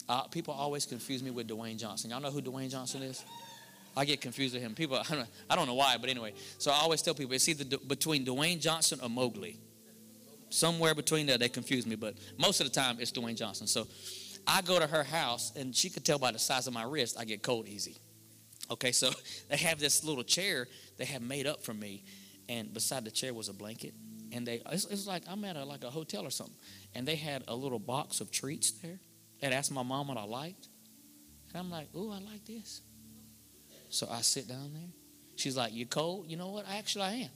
Uh, 0.08 0.24
people 0.24 0.54
always 0.54 0.86
confuse 0.86 1.22
me 1.22 1.32
with 1.32 1.48
Dwayne 1.50 1.78
Johnson. 1.78 2.10
Y'all 2.10 2.22
know 2.22 2.32
who 2.32 2.42
Dwayne 2.42 2.72
Johnson 2.72 3.04
is? 3.04 3.24
I 3.98 4.06
get 4.06 4.22
confused 4.22 4.54
with 4.54 4.64
him. 4.64 4.76
People, 4.76 4.98
I 4.98 5.04
don't, 5.04 5.20
know, 5.20 5.26
I 5.50 5.56
don't 5.56 5.68
know 5.68 5.74
why, 5.74 5.98
but 6.00 6.10
anyway. 6.10 6.34
So 6.58 6.72
I 6.72 6.76
always 6.76 7.02
tell 7.02 7.14
people 7.14 7.34
it's 7.34 7.50
either 7.50 7.78
between 7.78 8.26
Dwayne 8.26 8.62
Johnson 8.62 9.00
or 9.04 9.10
Mowgli. 9.10 9.60
Somewhere 10.50 10.96
between 10.96 11.26
there, 11.26 11.38
they 11.38 11.50
confuse 11.50 11.86
me, 11.86 11.96
but 11.96 12.16
most 12.38 12.62
of 12.62 12.68
the 12.68 12.74
time 12.74 12.98
it's 13.02 13.12
Dwayne 13.12 13.36
Johnson. 13.36 13.68
So 13.68 13.88
I 14.48 14.62
go 14.62 14.80
to 14.80 14.88
her 14.88 15.04
house, 15.04 15.52
and 15.58 15.76
she 15.76 15.90
could 15.90 16.06
tell 16.06 16.18
by 16.18 16.32
the 16.32 16.40
size 16.40 16.68
of 16.68 16.74
my 16.74 16.84
wrist, 16.84 17.18
I 17.20 17.26
get 17.26 17.44
cold 17.44 17.68
easy. 17.68 17.98
Okay, 18.70 18.92
so 18.92 19.12
they 19.50 19.58
have 19.58 19.80
this 19.80 20.04
little 20.04 20.24
chair 20.24 20.68
they 20.98 21.06
have 21.06 21.22
made 21.22 21.48
up 21.48 21.64
for 21.64 21.74
me, 21.74 22.04
and 22.50 22.74
beside 22.74 23.06
the 23.06 23.12
chair 23.12 23.34
was 23.34 23.50
a 23.50 23.54
blanket, 23.54 23.94
and 24.32 24.46
they 24.46 24.62
it's, 24.72 24.86
it's 24.86 25.08
like 25.08 25.24
I'm 25.28 25.44
at 25.46 25.56
a, 25.56 25.64
like 25.64 25.84
a 25.84 25.90
hotel 25.90 26.26
or 26.26 26.30
something, 26.30 26.56
and 26.96 27.08
they 27.08 27.16
had 27.16 27.44
a 27.48 27.56
little 27.56 27.80
box 27.80 28.22
of 28.22 28.32
treats 28.32 28.72
there. 28.72 29.00
They 29.42 29.48
asked 29.48 29.72
my 29.72 29.84
mom 29.84 30.08
what 30.08 30.18
I 30.18 30.24
liked, 30.24 30.68
and 31.50 31.58
I'm 31.58 31.70
like, 31.70 31.94
"Ooh, 31.96 32.12
I 32.12 32.20
like 32.20 32.46
this." 32.46 32.82
So 33.90 34.08
I 34.12 34.22
sit 34.22 34.48
down 34.48 34.74
there. 34.74 34.90
She's 35.36 35.56
like, 35.56 35.74
"You 35.74 35.86
cold?" 35.86 36.26
You 36.28 36.38
know 36.38 36.50
what? 36.50 36.68
I 36.68 36.78
actually, 36.78 37.04
I 37.04 37.14
am. 37.14 37.30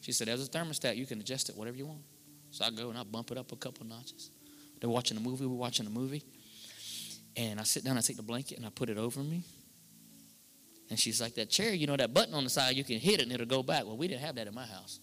She 0.00 0.12
said, 0.12 0.28
"There's 0.28 0.46
a 0.46 0.50
thermostat. 0.50 0.96
You 0.96 1.06
can 1.06 1.20
adjust 1.20 1.48
it 1.48 1.56
whatever 1.56 1.76
you 1.76 1.86
want." 1.86 2.02
So 2.52 2.64
I 2.64 2.70
go 2.70 2.90
and 2.90 2.98
I 2.98 3.04
bump 3.04 3.30
it 3.30 3.38
up 3.38 3.52
a 3.52 3.56
couple 3.56 3.86
notches. 3.86 4.30
They're 4.80 4.90
watching 4.90 5.16
a 5.16 5.20
movie. 5.20 5.44
We're 5.46 5.56
watching 5.56 5.86
a 5.86 5.90
movie, 5.90 6.22
and 7.36 7.60
I 7.60 7.64
sit 7.64 7.84
down. 7.84 7.98
I 7.98 8.00
take 8.00 8.16
the 8.16 8.22
blanket 8.22 8.56
and 8.56 8.66
I 8.66 8.70
put 8.70 8.88
it 8.88 8.98
over 8.98 9.20
me. 9.20 9.42
And 10.90 10.98
she's 10.98 11.20
like, 11.20 11.36
that 11.36 11.48
chair, 11.48 11.72
you 11.72 11.86
know, 11.86 11.96
that 11.96 12.12
button 12.12 12.34
on 12.34 12.44
the 12.44 12.50
side, 12.50 12.74
you 12.74 12.82
can 12.82 12.98
hit 12.98 13.20
it 13.20 13.22
and 13.22 13.32
it'll 13.32 13.46
go 13.46 13.62
back. 13.62 13.86
Well, 13.86 13.96
we 13.96 14.08
didn't 14.08 14.22
have 14.22 14.34
that 14.34 14.48
in 14.48 14.54
my 14.54 14.66
house. 14.66 14.98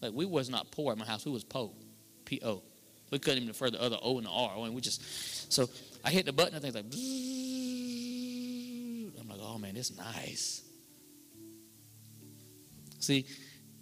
Like, 0.00 0.12
we 0.14 0.24
was 0.24 0.48
not 0.48 0.70
poor 0.70 0.92
in 0.92 0.98
my 0.98 1.04
house. 1.04 1.26
We 1.26 1.32
was 1.32 1.42
po, 1.42 1.74
P-O. 2.24 2.62
We 3.10 3.18
couldn't 3.18 3.38
even 3.38 3.48
defer 3.48 3.68
the 3.70 3.82
other 3.82 3.96
O 4.00 4.18
and 4.18 4.26
the 4.26 4.30
R. 4.30 4.52
And 4.64 4.74
we 4.74 4.80
just, 4.80 5.52
so 5.52 5.68
I 6.04 6.10
hit 6.10 6.26
the 6.26 6.32
button 6.32 6.54
and 6.54 6.62
things 6.62 6.76
like, 6.76 6.84
I'm 9.20 9.28
like, 9.28 9.40
oh 9.42 9.58
man, 9.58 9.76
it's 9.76 9.96
nice. 9.96 10.62
See, 13.00 13.26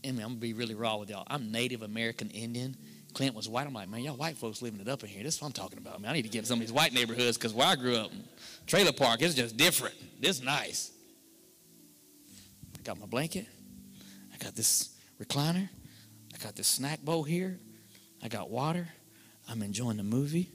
I 0.04 0.12
mean, 0.12 0.22
I'm 0.22 0.28
gonna 0.28 0.40
be 0.40 0.54
really 0.54 0.74
raw 0.74 0.96
with 0.96 1.10
y'all. 1.10 1.24
I'm 1.26 1.50
Native 1.52 1.82
American 1.82 2.30
Indian. 2.30 2.76
Clint 3.12 3.34
was 3.34 3.48
white. 3.48 3.66
I'm 3.66 3.74
like, 3.74 3.88
man, 3.88 4.00
y'all 4.02 4.16
white 4.16 4.36
folks 4.36 4.62
living 4.62 4.80
it 4.80 4.88
up 4.88 5.02
in 5.02 5.08
here. 5.08 5.22
This 5.22 5.36
is 5.36 5.42
what 5.42 5.48
I'm 5.48 5.52
talking 5.52 5.78
about, 5.78 6.00
man. 6.00 6.12
I 6.12 6.14
need 6.14 6.22
to 6.22 6.28
get 6.28 6.40
in 6.40 6.44
some 6.44 6.60
of 6.60 6.66
these 6.66 6.72
white 6.72 6.92
neighborhoods 6.92 7.36
because 7.36 7.52
where 7.52 7.66
I 7.66 7.74
grew 7.74 7.96
up, 7.96 8.10
trailer 8.66 8.92
park, 8.92 9.20
it's 9.22 9.34
just 9.34 9.56
different. 9.56 9.94
This 10.20 10.42
nice 10.42 10.92
got 12.86 13.00
my 13.00 13.06
blanket. 13.06 13.46
I 14.32 14.36
got 14.36 14.54
this 14.54 14.96
recliner. 15.20 15.68
I 16.32 16.38
got 16.42 16.54
this 16.54 16.68
snack 16.68 17.02
bowl 17.02 17.24
here. 17.24 17.58
I 18.22 18.28
got 18.28 18.48
water. 18.48 18.86
I'm 19.48 19.60
enjoying 19.62 19.96
the 19.96 20.04
movie. 20.04 20.50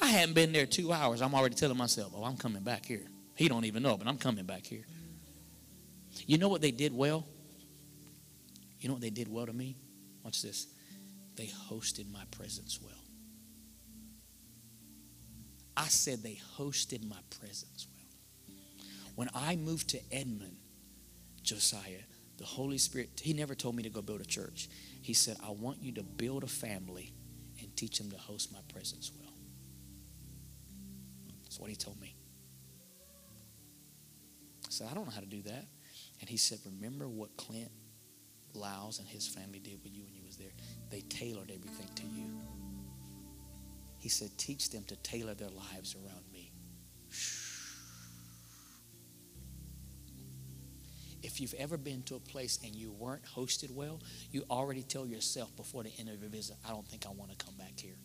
I 0.00 0.06
hadn't 0.08 0.34
been 0.34 0.52
there 0.52 0.66
two 0.66 0.92
hours. 0.92 1.22
I'm 1.22 1.34
already 1.34 1.54
telling 1.54 1.76
myself, 1.76 2.12
oh, 2.16 2.24
I'm 2.24 2.36
coming 2.36 2.62
back 2.62 2.84
here. 2.84 3.04
He 3.36 3.48
don't 3.48 3.64
even 3.64 3.82
know, 3.82 3.96
but 3.96 4.08
I'm 4.08 4.18
coming 4.18 4.44
back 4.44 4.66
here. 4.66 4.84
You 6.26 6.36
know 6.38 6.48
what 6.48 6.62
they 6.62 6.72
did 6.72 6.96
well? 6.96 7.24
You 8.80 8.88
know 8.88 8.94
what 8.94 9.02
they 9.02 9.10
did 9.10 9.32
well 9.32 9.46
to 9.46 9.52
me? 9.52 9.76
Watch 10.24 10.42
this. 10.42 10.66
They 11.36 11.46
hosted 11.46 12.10
my 12.10 12.24
presence 12.32 12.80
well. 12.82 12.92
I 15.76 15.86
said 15.86 16.22
they 16.22 16.40
hosted 16.58 17.08
my 17.08 17.20
presence 17.38 17.86
well. 17.94 18.56
When 19.14 19.30
I 19.34 19.54
moved 19.56 19.90
to 19.90 20.00
Edmond, 20.10 20.56
Josiah, 21.50 22.02
the 22.38 22.44
Holy 22.44 22.78
Spirit, 22.78 23.20
he 23.20 23.32
never 23.32 23.56
told 23.56 23.74
me 23.74 23.82
to 23.82 23.88
go 23.90 24.00
build 24.00 24.20
a 24.20 24.24
church. 24.24 24.68
He 25.02 25.12
said, 25.14 25.36
I 25.44 25.50
want 25.50 25.82
you 25.82 25.90
to 25.94 26.04
build 26.04 26.44
a 26.44 26.46
family 26.46 27.12
and 27.60 27.76
teach 27.76 27.98
them 27.98 28.08
to 28.12 28.16
host 28.16 28.52
my 28.52 28.60
presence 28.72 29.10
well. 29.18 29.32
That's 31.42 31.58
what 31.58 31.68
he 31.68 31.74
told 31.74 32.00
me. 32.00 32.14
I 34.64 34.70
said, 34.70 34.86
I 34.92 34.94
don't 34.94 35.06
know 35.06 35.10
how 35.10 35.20
to 35.20 35.26
do 35.26 35.42
that. 35.42 35.64
And 36.20 36.30
he 36.30 36.36
said, 36.36 36.60
Remember 36.64 37.08
what 37.08 37.36
Clint 37.36 37.72
Lyles 38.54 39.00
and 39.00 39.08
his 39.08 39.26
family 39.26 39.58
did 39.58 39.82
with 39.82 39.92
you 39.92 40.04
when 40.04 40.14
you 40.14 40.22
was 40.24 40.36
there? 40.36 40.52
They 40.88 41.00
tailored 41.00 41.50
everything 41.50 41.88
to 41.96 42.02
you. 42.04 42.30
He 43.98 44.08
said, 44.08 44.30
Teach 44.38 44.70
them 44.70 44.84
to 44.84 44.94
tailor 44.98 45.34
their 45.34 45.50
lives 45.50 45.96
around 45.96 46.22
if 51.22 51.40
you've 51.40 51.54
ever 51.54 51.76
been 51.76 52.02
to 52.04 52.16
a 52.16 52.20
place 52.20 52.58
and 52.64 52.74
you 52.74 52.92
weren't 52.92 53.24
hosted 53.24 53.70
well, 53.70 54.00
you 54.30 54.44
already 54.50 54.82
tell 54.82 55.06
yourself 55.06 55.54
before 55.56 55.82
the 55.82 55.92
end 55.98 56.08
of 56.08 56.20
your 56.20 56.30
visit, 56.30 56.56
I 56.66 56.70
don't 56.70 56.86
think 56.86 57.06
I 57.06 57.10
want 57.10 57.36
to 57.36 57.44
come 57.44 57.54
back 57.56 57.78
here. 57.78 57.96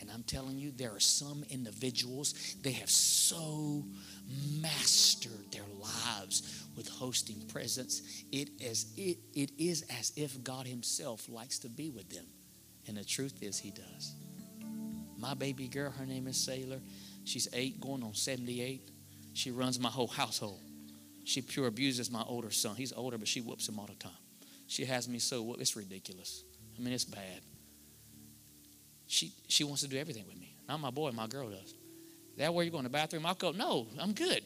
And 0.00 0.10
I'm 0.10 0.24
telling 0.24 0.58
you, 0.58 0.72
there 0.72 0.90
are 0.92 1.00
some 1.00 1.44
individuals, 1.48 2.56
they 2.60 2.72
have 2.72 2.90
so 2.90 3.84
mastered 4.60 5.52
their 5.52 5.62
lives 5.78 6.64
with 6.76 6.88
hosting 6.88 7.40
presence. 7.46 8.24
It 8.32 8.50
is, 8.60 8.92
it, 8.96 9.18
it 9.32 9.52
is 9.58 9.82
as 10.00 10.12
if 10.16 10.42
God 10.42 10.66
Himself 10.66 11.28
likes 11.28 11.60
to 11.60 11.68
be 11.68 11.90
with 11.90 12.10
them. 12.10 12.26
And 12.88 12.96
the 12.96 13.04
truth 13.04 13.42
is, 13.42 13.60
He 13.60 13.70
does. 13.70 14.16
My 15.16 15.34
baby 15.34 15.68
girl, 15.68 15.92
her 15.92 16.04
name 16.04 16.26
is 16.26 16.36
Sailor. 16.36 16.80
She's 17.22 17.46
eight, 17.52 17.80
going 17.80 18.02
on 18.02 18.14
78. 18.14 18.90
She 19.34 19.52
runs 19.52 19.78
my 19.78 19.88
whole 19.88 20.08
household. 20.08 20.60
She 21.24 21.40
pure 21.40 21.66
abuses 21.66 22.10
my 22.10 22.22
older 22.22 22.50
son. 22.50 22.76
He's 22.76 22.92
older, 22.92 23.18
but 23.18 23.28
she 23.28 23.40
whoops 23.40 23.68
him 23.68 23.78
all 23.78 23.86
the 23.86 23.94
time. 23.94 24.12
She 24.66 24.84
has 24.86 25.08
me 25.08 25.18
so, 25.18 25.42
whooped. 25.42 25.60
it's 25.60 25.76
ridiculous. 25.76 26.44
I 26.78 26.82
mean, 26.82 26.92
it's 26.92 27.04
bad 27.04 27.42
she 29.12 29.30
she 29.46 29.62
wants 29.62 29.82
to 29.82 29.88
do 29.88 29.98
everything 29.98 30.24
with 30.26 30.40
me. 30.40 30.56
Not 30.66 30.80
my 30.80 30.90
boy, 30.90 31.10
my 31.10 31.26
girl 31.26 31.50
does. 31.50 31.74
That 32.38 32.54
where 32.54 32.64
you 32.64 32.70
going 32.70 32.84
to 32.84 32.88
the 32.88 32.92
bathroom? 32.92 33.26
I'll 33.26 33.34
go, 33.34 33.50
no, 33.50 33.86
I'm 34.00 34.14
good. 34.14 34.42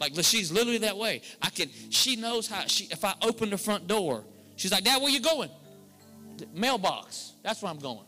Like 0.00 0.14
she's 0.22 0.50
literally 0.50 0.78
that 0.78 0.96
way. 0.96 1.20
I 1.42 1.50
can. 1.50 1.68
She 1.90 2.16
knows 2.16 2.48
how. 2.48 2.62
She 2.66 2.86
if 2.90 3.04
I 3.04 3.12
open 3.20 3.50
the 3.50 3.58
front 3.58 3.86
door, 3.86 4.24
she's 4.56 4.72
like, 4.72 4.84
Dad, 4.84 5.02
where 5.02 5.10
you 5.10 5.20
going? 5.20 5.50
The 6.38 6.46
mailbox. 6.54 7.34
That's 7.42 7.60
where 7.60 7.70
I'm 7.70 7.78
going. 7.78 8.06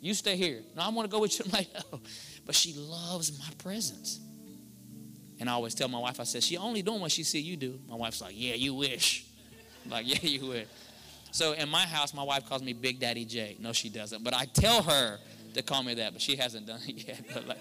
You 0.00 0.14
stay 0.14 0.36
here. 0.36 0.60
No, 0.76 0.82
I 0.82 0.88
want 0.90 1.10
to 1.10 1.14
go 1.14 1.20
with 1.20 1.36
you. 1.38 1.44
I'm 1.48 1.50
like, 1.50 1.68
no. 1.74 2.00
But 2.46 2.54
she 2.54 2.72
loves 2.74 3.36
my 3.36 3.52
presence. 3.58 4.20
And 5.40 5.48
I 5.48 5.54
always 5.54 5.74
tell 5.74 5.88
my 5.88 5.98
wife, 5.98 6.20
I 6.20 6.24
said, 6.24 6.42
she 6.44 6.58
only 6.58 6.82
doing 6.82 7.00
what 7.00 7.10
she 7.10 7.24
see 7.24 7.40
you 7.40 7.56
do. 7.56 7.80
My 7.88 7.96
wife's 7.96 8.20
like, 8.20 8.34
yeah, 8.36 8.54
you 8.54 8.74
wish. 8.74 9.24
I'm 9.84 9.90
like, 9.90 10.06
yeah, 10.06 10.28
you 10.28 10.46
wish. 10.46 10.66
So 11.32 11.52
in 11.52 11.68
my 11.68 11.86
house, 11.86 12.12
my 12.12 12.22
wife 12.22 12.46
calls 12.46 12.62
me 12.62 12.74
Big 12.74 13.00
Daddy 13.00 13.24
J. 13.24 13.56
No, 13.58 13.72
she 13.72 13.88
doesn't. 13.88 14.22
But 14.22 14.34
I 14.34 14.44
tell 14.44 14.82
her 14.82 15.18
to 15.54 15.62
call 15.62 15.82
me 15.82 15.94
that, 15.94 16.12
but 16.12 16.20
she 16.20 16.36
hasn't 16.36 16.66
done 16.66 16.80
it 16.86 17.06
yet. 17.08 17.20
But 17.32 17.48
like, 17.48 17.58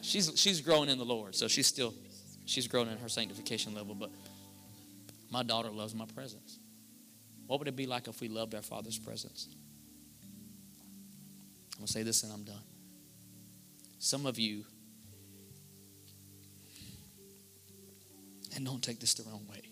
she's 0.00 0.32
she's 0.36 0.60
growing 0.60 0.88
in 0.88 0.98
the 0.98 1.04
Lord, 1.04 1.34
so 1.34 1.48
she's 1.48 1.66
still 1.66 1.94
she's 2.46 2.66
growing 2.66 2.88
in 2.88 2.98
her 2.98 3.08
sanctification 3.08 3.74
level. 3.74 3.94
But 3.94 4.10
my 5.30 5.42
daughter 5.42 5.70
loves 5.70 5.94
my 5.94 6.06
presence. 6.06 6.58
What 7.46 7.58
would 7.58 7.68
it 7.68 7.76
be 7.76 7.86
like 7.86 8.08
if 8.08 8.20
we 8.20 8.28
loved 8.28 8.54
our 8.54 8.62
Father's 8.62 8.98
presence? 8.98 9.48
I'm 11.74 11.80
gonna 11.80 11.88
say 11.88 12.02
this 12.02 12.22
and 12.22 12.32
I'm 12.32 12.44
done. 12.44 12.62
Some 13.98 14.26
of 14.26 14.38
you, 14.38 14.64
and 18.54 18.64
don't 18.64 18.82
take 18.82 19.00
this 19.00 19.14
the 19.14 19.22
wrong 19.24 19.46
way 19.50 19.62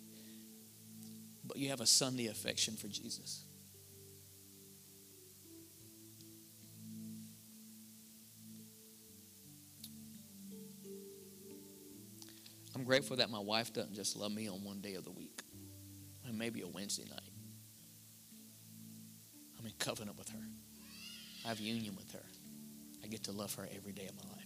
but 1.44 1.56
you 1.56 1.68
have 1.70 1.80
a 1.80 1.86
Sunday 1.86 2.28
affection 2.28 2.76
for 2.76 2.88
Jesus. 2.88 3.44
I'm 12.74 12.84
grateful 12.84 13.18
that 13.18 13.28
my 13.28 13.38
wife 13.38 13.72
doesn't 13.74 13.92
just 13.92 14.16
love 14.16 14.32
me 14.32 14.48
on 14.48 14.64
one 14.64 14.80
day 14.80 14.94
of 14.94 15.04
the 15.04 15.10
week, 15.10 15.42
and 16.26 16.38
maybe 16.38 16.62
a 16.62 16.66
Wednesday 16.66 17.04
night. 17.04 17.20
I'm 19.58 19.66
in 19.66 19.72
covenant 19.78 20.16
with 20.16 20.30
her. 20.30 20.40
I 21.44 21.48
have 21.48 21.60
union 21.60 21.94
with 21.96 22.10
her. 22.12 22.24
I 23.04 23.08
get 23.08 23.24
to 23.24 23.32
love 23.32 23.54
her 23.56 23.68
every 23.76 23.92
day 23.92 24.06
of 24.06 24.16
my 24.16 24.30
life. 24.30 24.41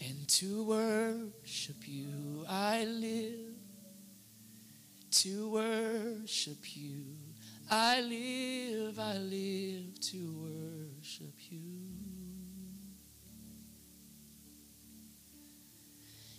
And 0.00 0.26
to 0.28 0.64
worship 0.64 1.76
you 1.86 2.44
I 2.48 2.84
live. 2.84 3.54
To 5.10 5.50
worship 5.50 6.76
you 6.76 7.04
I 7.70 8.00
live. 8.00 8.98
I 8.98 9.18
live 9.18 10.00
to 10.00 10.16
worship 10.42 11.34
you. 11.50 11.60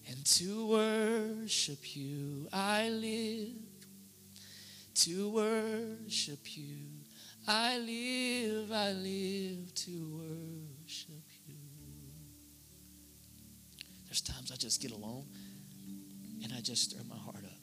And 0.10 0.26
to 0.26 0.68
worship 0.68 1.96
you 1.96 2.48
I 2.52 2.90
live. 2.90 3.52
To 4.96 5.30
worship 5.30 6.58
you 6.58 6.78
I 7.48 7.78
live. 7.78 8.72
I 8.72 8.92
live 8.92 9.74
to 9.76 9.92
worship 10.20 11.22
there's 14.12 14.20
times 14.20 14.52
I 14.52 14.58
just 14.58 14.82
get 14.82 14.92
alone 14.92 15.24
and 16.44 16.52
I 16.52 16.60
just 16.60 16.92
stir 16.92 17.02
my 17.08 17.16
heart 17.16 17.46
up. 17.46 17.62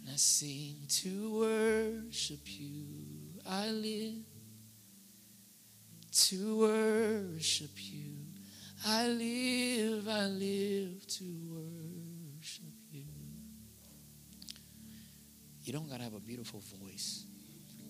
And 0.00 0.10
I 0.12 0.16
sing 0.16 0.78
to 0.88 1.38
worship 1.38 2.40
you. 2.46 2.84
I 3.48 3.68
live 3.68 4.24
to 6.10 6.58
worship 6.58 7.70
you. 7.76 8.14
I 8.84 9.06
live, 9.06 10.08
I 10.08 10.26
live 10.26 11.06
to 11.06 11.24
worship 11.46 12.64
you. 12.90 13.04
You 15.62 15.72
don't 15.72 15.88
got 15.88 15.98
to 15.98 16.02
have 16.02 16.14
a 16.14 16.20
beautiful 16.20 16.60
voice 16.82 17.26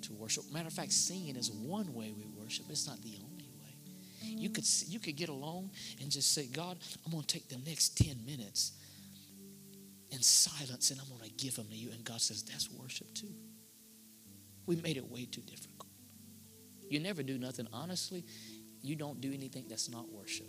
to 0.03 0.13
worship. 0.13 0.53
Matter 0.53 0.67
of 0.67 0.75
fact, 0.75 0.93
singing 0.93 1.37
is 1.37 1.51
one 1.51 1.95
way 1.95 2.13
we 2.15 2.27
worship, 2.39 2.67
it's 2.69 2.87
not 2.87 3.01
the 3.01 3.17
only 3.25 3.34
you 4.25 4.51
could, 4.51 4.65
you 4.87 4.99
could 4.99 5.17
get 5.17 5.29
alone 5.29 5.71
and 6.01 6.11
just 6.11 6.33
say, 6.35 6.47
God, 6.47 6.79
I'm 7.05 7.13
going 7.13 7.25
to 7.25 7.27
take 7.27 7.49
the 7.49 7.59
next 7.69 7.97
10 7.99 8.25
minutes 8.25 8.73
in 10.11 10.23
silence 10.23 10.91
and 10.91 11.01
I'm 11.01 11.09
going 11.09 11.29
to 11.29 11.45
give 11.45 11.57
them 11.57 11.67
to 11.69 11.75
you. 11.75 11.91
And 11.91 12.05
God 12.05 12.21
says, 12.21 12.43
that's 12.43 12.71
worship 12.71 13.13
too. 13.15 13.35
We 14.67 14.77
made 14.77 14.97
it 14.97 15.11
way 15.11 15.27
too 15.27 15.43
difficult. 15.43 15.91
You 16.89 17.01
never 17.01 17.23
do 17.23 17.39
nothing. 17.39 17.67
Honestly, 17.73 18.25
you 18.83 18.97
don't 18.97 19.21
do 19.21 19.33
anything 19.33 19.65
that's 19.69 19.91
not 19.91 20.11
worship. 20.13 20.47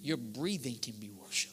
Your 0.00 0.16
breathing 0.16 0.78
can 0.80 0.94
be 0.94 1.10
worship. 1.10 1.52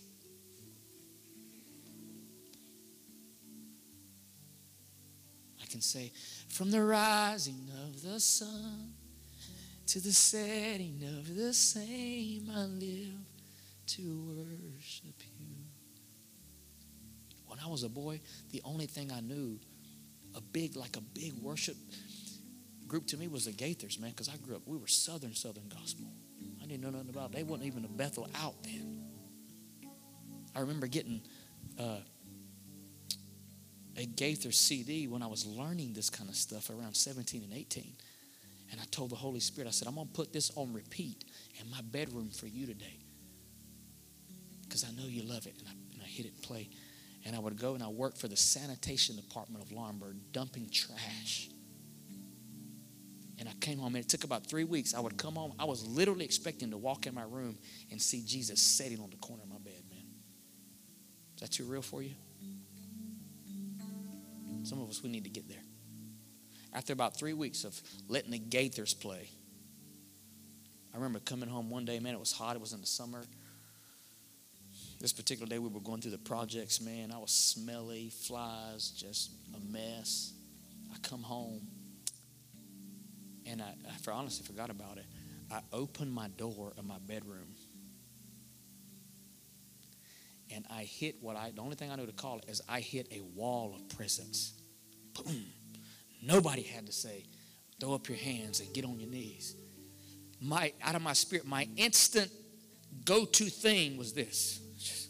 I 5.61 5.65
can 5.65 5.81
say, 5.81 6.11
from 6.49 6.71
the 6.71 6.83
rising 6.83 7.69
of 7.85 8.01
the 8.03 8.19
sun 8.19 8.93
to 9.87 9.99
the 9.99 10.11
setting 10.11 11.01
of 11.17 11.35
the 11.35 11.53
same, 11.53 12.49
I 12.53 12.63
live 12.63 13.13
to 13.87 14.01
worship 14.37 15.21
you. 15.39 15.47
When 17.47 17.59
I 17.59 17.67
was 17.67 17.83
a 17.83 17.89
boy, 17.89 18.21
the 18.51 18.61
only 18.63 18.85
thing 18.85 19.11
I 19.11 19.19
knew, 19.19 19.59
a 20.35 20.41
big, 20.41 20.75
like 20.75 20.97
a 20.97 21.01
big 21.01 21.33
worship 21.41 21.75
group 22.87 23.07
to 23.07 23.17
me 23.17 23.27
was 23.27 23.45
the 23.45 23.51
Gaithers, 23.51 23.99
man, 23.99 24.11
because 24.11 24.29
I 24.29 24.37
grew 24.37 24.55
up, 24.55 24.61
we 24.65 24.77
were 24.77 24.87
Southern, 24.87 25.33
Southern 25.33 25.67
gospel. 25.67 26.05
I 26.61 26.65
didn't 26.65 26.81
know 26.81 26.89
nothing 26.89 27.09
about 27.09 27.31
it. 27.31 27.35
They 27.35 27.43
wasn't 27.43 27.67
even 27.67 27.85
a 27.85 27.87
Bethel 27.87 28.27
out 28.41 28.55
then. 28.63 29.03
I 30.55 30.59
remember 30.59 30.87
getting 30.87 31.21
uh, 31.79 31.97
a 33.97 34.05
Gaither 34.05 34.51
CD 34.51 35.07
when 35.07 35.21
I 35.21 35.27
was 35.27 35.45
learning 35.45 35.93
this 35.93 36.09
kind 36.09 36.29
of 36.29 36.35
stuff 36.35 36.69
around 36.69 36.95
17 36.95 37.43
and 37.43 37.53
18. 37.53 37.93
And 38.73 38.81
I 38.81 38.85
told 38.89 39.11
the 39.11 39.15
Holy 39.15 39.39
Spirit, 39.39 39.67
I 39.67 39.71
said, 39.71 39.87
I'm 39.87 39.93
going 39.93 40.07
to 40.07 40.13
put 40.13 40.33
this 40.33 40.51
on 40.55 40.73
repeat 40.73 41.25
in 41.61 41.69
my 41.69 41.81
bedroom 41.91 42.31
for 42.31 42.47
you 42.47 42.65
today. 42.65 42.97
Because 44.63 44.83
I 44.83 44.89
know 44.99 45.07
you 45.07 45.21
love 45.21 45.45
it. 45.45 45.53
And 45.59 45.67
I, 45.67 45.71
and 45.93 46.01
I 46.01 46.07
hit 46.07 46.25
it 46.25 46.33
and 46.33 46.41
play. 46.41 46.69
And 47.23 47.35
I 47.35 47.39
would 47.39 47.55
go 47.55 47.75
and 47.75 47.83
I 47.83 47.87
worked 47.89 48.17
for 48.17 48.27
the 48.27 48.35
sanitation 48.35 49.15
department 49.15 49.63
of 49.63 49.69
Laurinburg, 49.69 50.15
dumping 50.31 50.71
trash. 50.71 51.49
And 53.37 53.47
I 53.47 53.51
came 53.61 53.77
home, 53.77 53.93
and 53.93 54.03
it 54.03 54.09
took 54.09 54.23
about 54.23 54.47
three 54.47 54.63
weeks. 54.63 54.95
I 54.95 55.01
would 55.01 55.19
come 55.19 55.35
home. 55.35 55.53
I 55.59 55.65
was 55.65 55.85
literally 55.85 56.25
expecting 56.25 56.71
to 56.71 56.77
walk 56.77 57.05
in 57.05 57.13
my 57.13 57.25
room 57.29 57.59
and 57.91 58.01
see 58.01 58.23
Jesus 58.25 58.59
sitting 58.59 58.99
on 58.99 59.11
the 59.11 59.17
corner 59.17 59.43
of 59.43 59.49
my 59.49 59.59
bed, 59.59 59.83
man. 59.91 60.05
Is 61.35 61.41
that 61.41 61.51
too 61.51 61.65
real 61.65 61.83
for 61.83 62.01
you? 62.01 62.15
Some 64.63 64.81
of 64.81 64.89
us, 64.89 65.03
we 65.03 65.11
need 65.11 65.25
to 65.25 65.29
get 65.29 65.47
there 65.47 65.61
after 66.73 66.91
about 66.93 67.15
three 67.15 67.33
weeks 67.33 67.63
of 67.63 67.79
letting 68.07 68.31
the 68.31 68.39
Gaithers 68.39 68.99
play, 68.99 69.29
I 70.93 70.97
remember 70.97 71.19
coming 71.19 71.49
home 71.49 71.69
one 71.69 71.85
day, 71.85 71.99
man, 71.99 72.13
it 72.13 72.19
was 72.19 72.31
hot, 72.31 72.55
it 72.55 72.61
was 72.61 72.73
in 72.73 72.81
the 72.81 72.87
summer. 72.87 73.23
This 74.99 75.11
particular 75.11 75.49
day, 75.49 75.59
we 75.59 75.69
were 75.69 75.79
going 75.79 76.01
through 76.01 76.11
the 76.11 76.17
projects, 76.17 76.79
man. 76.79 77.11
I 77.11 77.17
was 77.17 77.31
smelly, 77.31 78.09
flies, 78.09 78.89
just 78.89 79.31
a 79.55 79.59
mess. 79.71 80.33
I 80.93 80.97
come 81.07 81.21
home, 81.21 81.67
and 83.45 83.61
I, 83.61 83.73
I 83.85 84.11
honestly 84.11 84.45
forgot 84.45 84.69
about 84.69 84.97
it. 84.97 85.05
I 85.51 85.61
opened 85.71 86.13
my 86.13 86.27
door 86.29 86.73
of 86.77 86.85
my 86.85 86.99
bedroom, 87.05 87.55
and 90.53 90.65
I 90.69 90.83
hit 90.83 91.15
what 91.21 91.35
I, 91.35 91.51
the 91.51 91.61
only 91.61 91.75
thing 91.75 91.91
I 91.91 91.95
know 91.95 92.05
to 92.05 92.11
call 92.11 92.37
it 92.37 92.45
is 92.47 92.61
I 92.69 92.79
hit 92.79 93.07
a 93.11 93.21
wall 93.21 93.75
of 93.75 93.89
presence. 93.97 94.53
Boom. 95.13 95.43
Nobody 96.25 96.61
had 96.61 96.85
to 96.85 96.93
say, 96.93 97.25
throw 97.79 97.93
up 97.93 98.07
your 98.07 98.17
hands 98.17 98.61
and 98.61 98.73
get 98.73 98.85
on 98.85 98.99
your 98.99 99.09
knees. 99.09 99.55
My, 100.39 100.73
out 100.81 100.95
of 100.95 101.01
my 101.01 101.13
spirit, 101.13 101.45
my 101.45 101.67
instant 101.75 102.31
go-to 103.03 103.45
thing 103.45 103.97
was 103.97 104.13
this. 104.13 104.59
Just, 104.77 105.09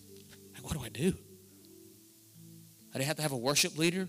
like, 0.53 0.63
what 0.63 0.73
do 0.73 0.81
I 0.83 0.89
do? 0.89 1.15
I 2.93 2.97
didn't 2.97 3.07
have 3.07 3.15
to 3.17 3.21
have 3.21 3.31
a 3.31 3.37
worship 3.37 3.77
leader. 3.77 4.07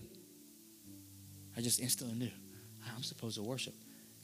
I 1.57 1.61
just 1.61 1.79
instantly 1.79 2.15
knew 2.17 2.31
I'm 2.95 3.03
supposed 3.03 3.37
to 3.37 3.43
worship 3.43 3.73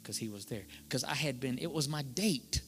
because 0.01 0.17
he 0.17 0.27
was 0.27 0.45
there. 0.45 0.63
Because 0.83 1.03
I 1.03 1.15
had 1.15 1.39
been, 1.39 1.57
it 1.57 1.71
was 1.71 1.87
my 1.87 2.01
date. 2.01 2.61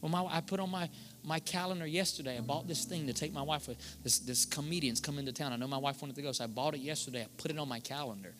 Well, 0.00 0.10
my, 0.10 0.24
I 0.24 0.40
put 0.40 0.58
on 0.58 0.70
my, 0.70 0.88
my 1.22 1.38
calendar 1.38 1.86
yesterday. 1.86 2.36
I 2.36 2.40
bought 2.40 2.66
this 2.66 2.84
thing 2.84 3.06
to 3.06 3.12
take 3.12 3.32
my 3.32 3.42
wife. 3.42 3.68
This, 4.02 4.18
this 4.18 4.44
comedian's 4.44 5.00
come 5.00 5.18
into 5.18 5.32
town. 5.32 5.52
I 5.52 5.56
know 5.56 5.68
my 5.68 5.78
wife 5.78 6.02
wanted 6.02 6.16
to 6.16 6.22
go, 6.22 6.32
so 6.32 6.44
I 6.44 6.46
bought 6.46 6.74
it 6.74 6.80
yesterday. 6.80 7.22
I 7.22 7.26
put 7.36 7.50
it 7.50 7.58
on 7.58 7.68
my 7.68 7.78
calendar. 7.78 8.34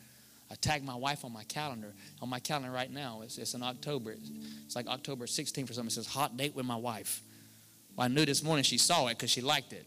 I 0.53 0.55
tagged 0.57 0.84
my 0.84 0.94
wife 0.94 1.24
on 1.24 1.32
my 1.32 1.44
calendar. 1.44 1.94
On 2.20 2.28
my 2.28 2.38
calendar 2.38 2.70
right 2.70 2.90
now, 2.90 3.22
it's, 3.22 3.38
it's 3.38 3.55
in 3.55 3.62
October. 3.62 4.14
It's 4.66 4.76
like 4.76 4.86
October 4.86 5.24
16th 5.24 5.70
or 5.70 5.72
something. 5.72 5.86
It 5.86 5.92
says 5.92 6.07
hot 6.07 6.36
date 6.36 6.55
with 6.55 6.66
my 6.66 6.76
wife. 6.76 7.22
Well, 7.96 8.05
I 8.05 8.09
knew 8.09 8.26
this 8.26 8.42
morning 8.42 8.62
she 8.62 8.76
saw 8.76 9.07
it 9.07 9.16
because 9.16 9.30
she 9.30 9.40
liked 9.40 9.72
it. 9.72 9.86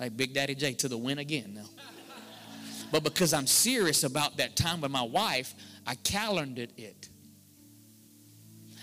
Like 0.00 0.16
Big 0.16 0.32
Daddy 0.32 0.54
J 0.54 0.72
to 0.74 0.88
the 0.88 0.96
win 0.96 1.18
again 1.18 1.54
now. 1.54 1.66
But 2.90 3.04
because 3.04 3.32
I'm 3.32 3.46
serious 3.46 4.04
about 4.04 4.36
that 4.36 4.54
time 4.54 4.82
with 4.82 4.90
my 4.90 5.02
wife, 5.02 5.54
I 5.86 5.94
calendared 5.94 6.72
it. 6.76 7.08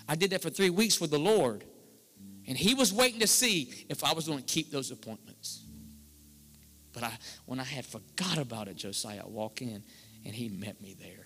I 0.08 0.16
did 0.16 0.32
that 0.32 0.42
for 0.42 0.50
three 0.50 0.72
weeks 0.72 1.00
with 1.00 1.12
the 1.12 1.20
Lord. 1.20 1.64
And 2.48 2.58
he 2.58 2.74
was 2.74 2.92
waiting 2.92 3.20
to 3.20 3.28
see 3.28 3.86
if 3.88 4.04
I 4.04 4.14
was 4.14 4.28
going 4.28 4.40
to 4.40 4.46
keep 4.46 4.72
those 4.72 4.90
appointments. 4.90 5.64
But 6.92 7.04
I, 7.04 7.12
when 7.46 7.60
I 7.60 7.64
had 7.64 7.86
forgot 7.86 8.40
about 8.40 8.68
it, 8.68 8.78
Josiah, 8.78 9.22
I 9.24 9.28
walk 9.28 9.62
in 9.62 9.84
and 10.26 10.34
he 10.34 10.50
met 10.50 10.82
me 10.82 10.96
there. 11.00 11.26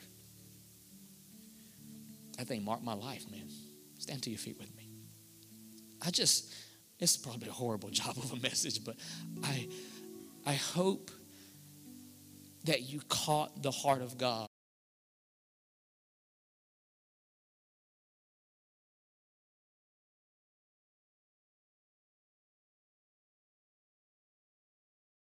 That 2.37 2.47
thing 2.47 2.63
marked 2.63 2.83
my 2.83 2.93
life, 2.93 3.29
man. 3.29 3.49
Stand 3.99 4.23
to 4.23 4.29
your 4.29 4.39
feet 4.39 4.57
with 4.59 4.75
me. 4.75 4.89
I 6.01 6.09
just, 6.09 6.53
it's 6.99 7.15
probably 7.15 7.49
a 7.49 7.53
horrible 7.53 7.89
job 7.91 8.17
of 8.17 8.31
a 8.33 8.37
message, 8.37 8.83
but 8.83 8.95
I, 9.43 9.67
I 10.45 10.53
hope 10.53 11.11
that 12.65 12.81
you 12.81 13.01
caught 13.09 13.61
the 13.61 13.71
heart 13.71 14.01
of 14.01 14.17
God 14.17 14.47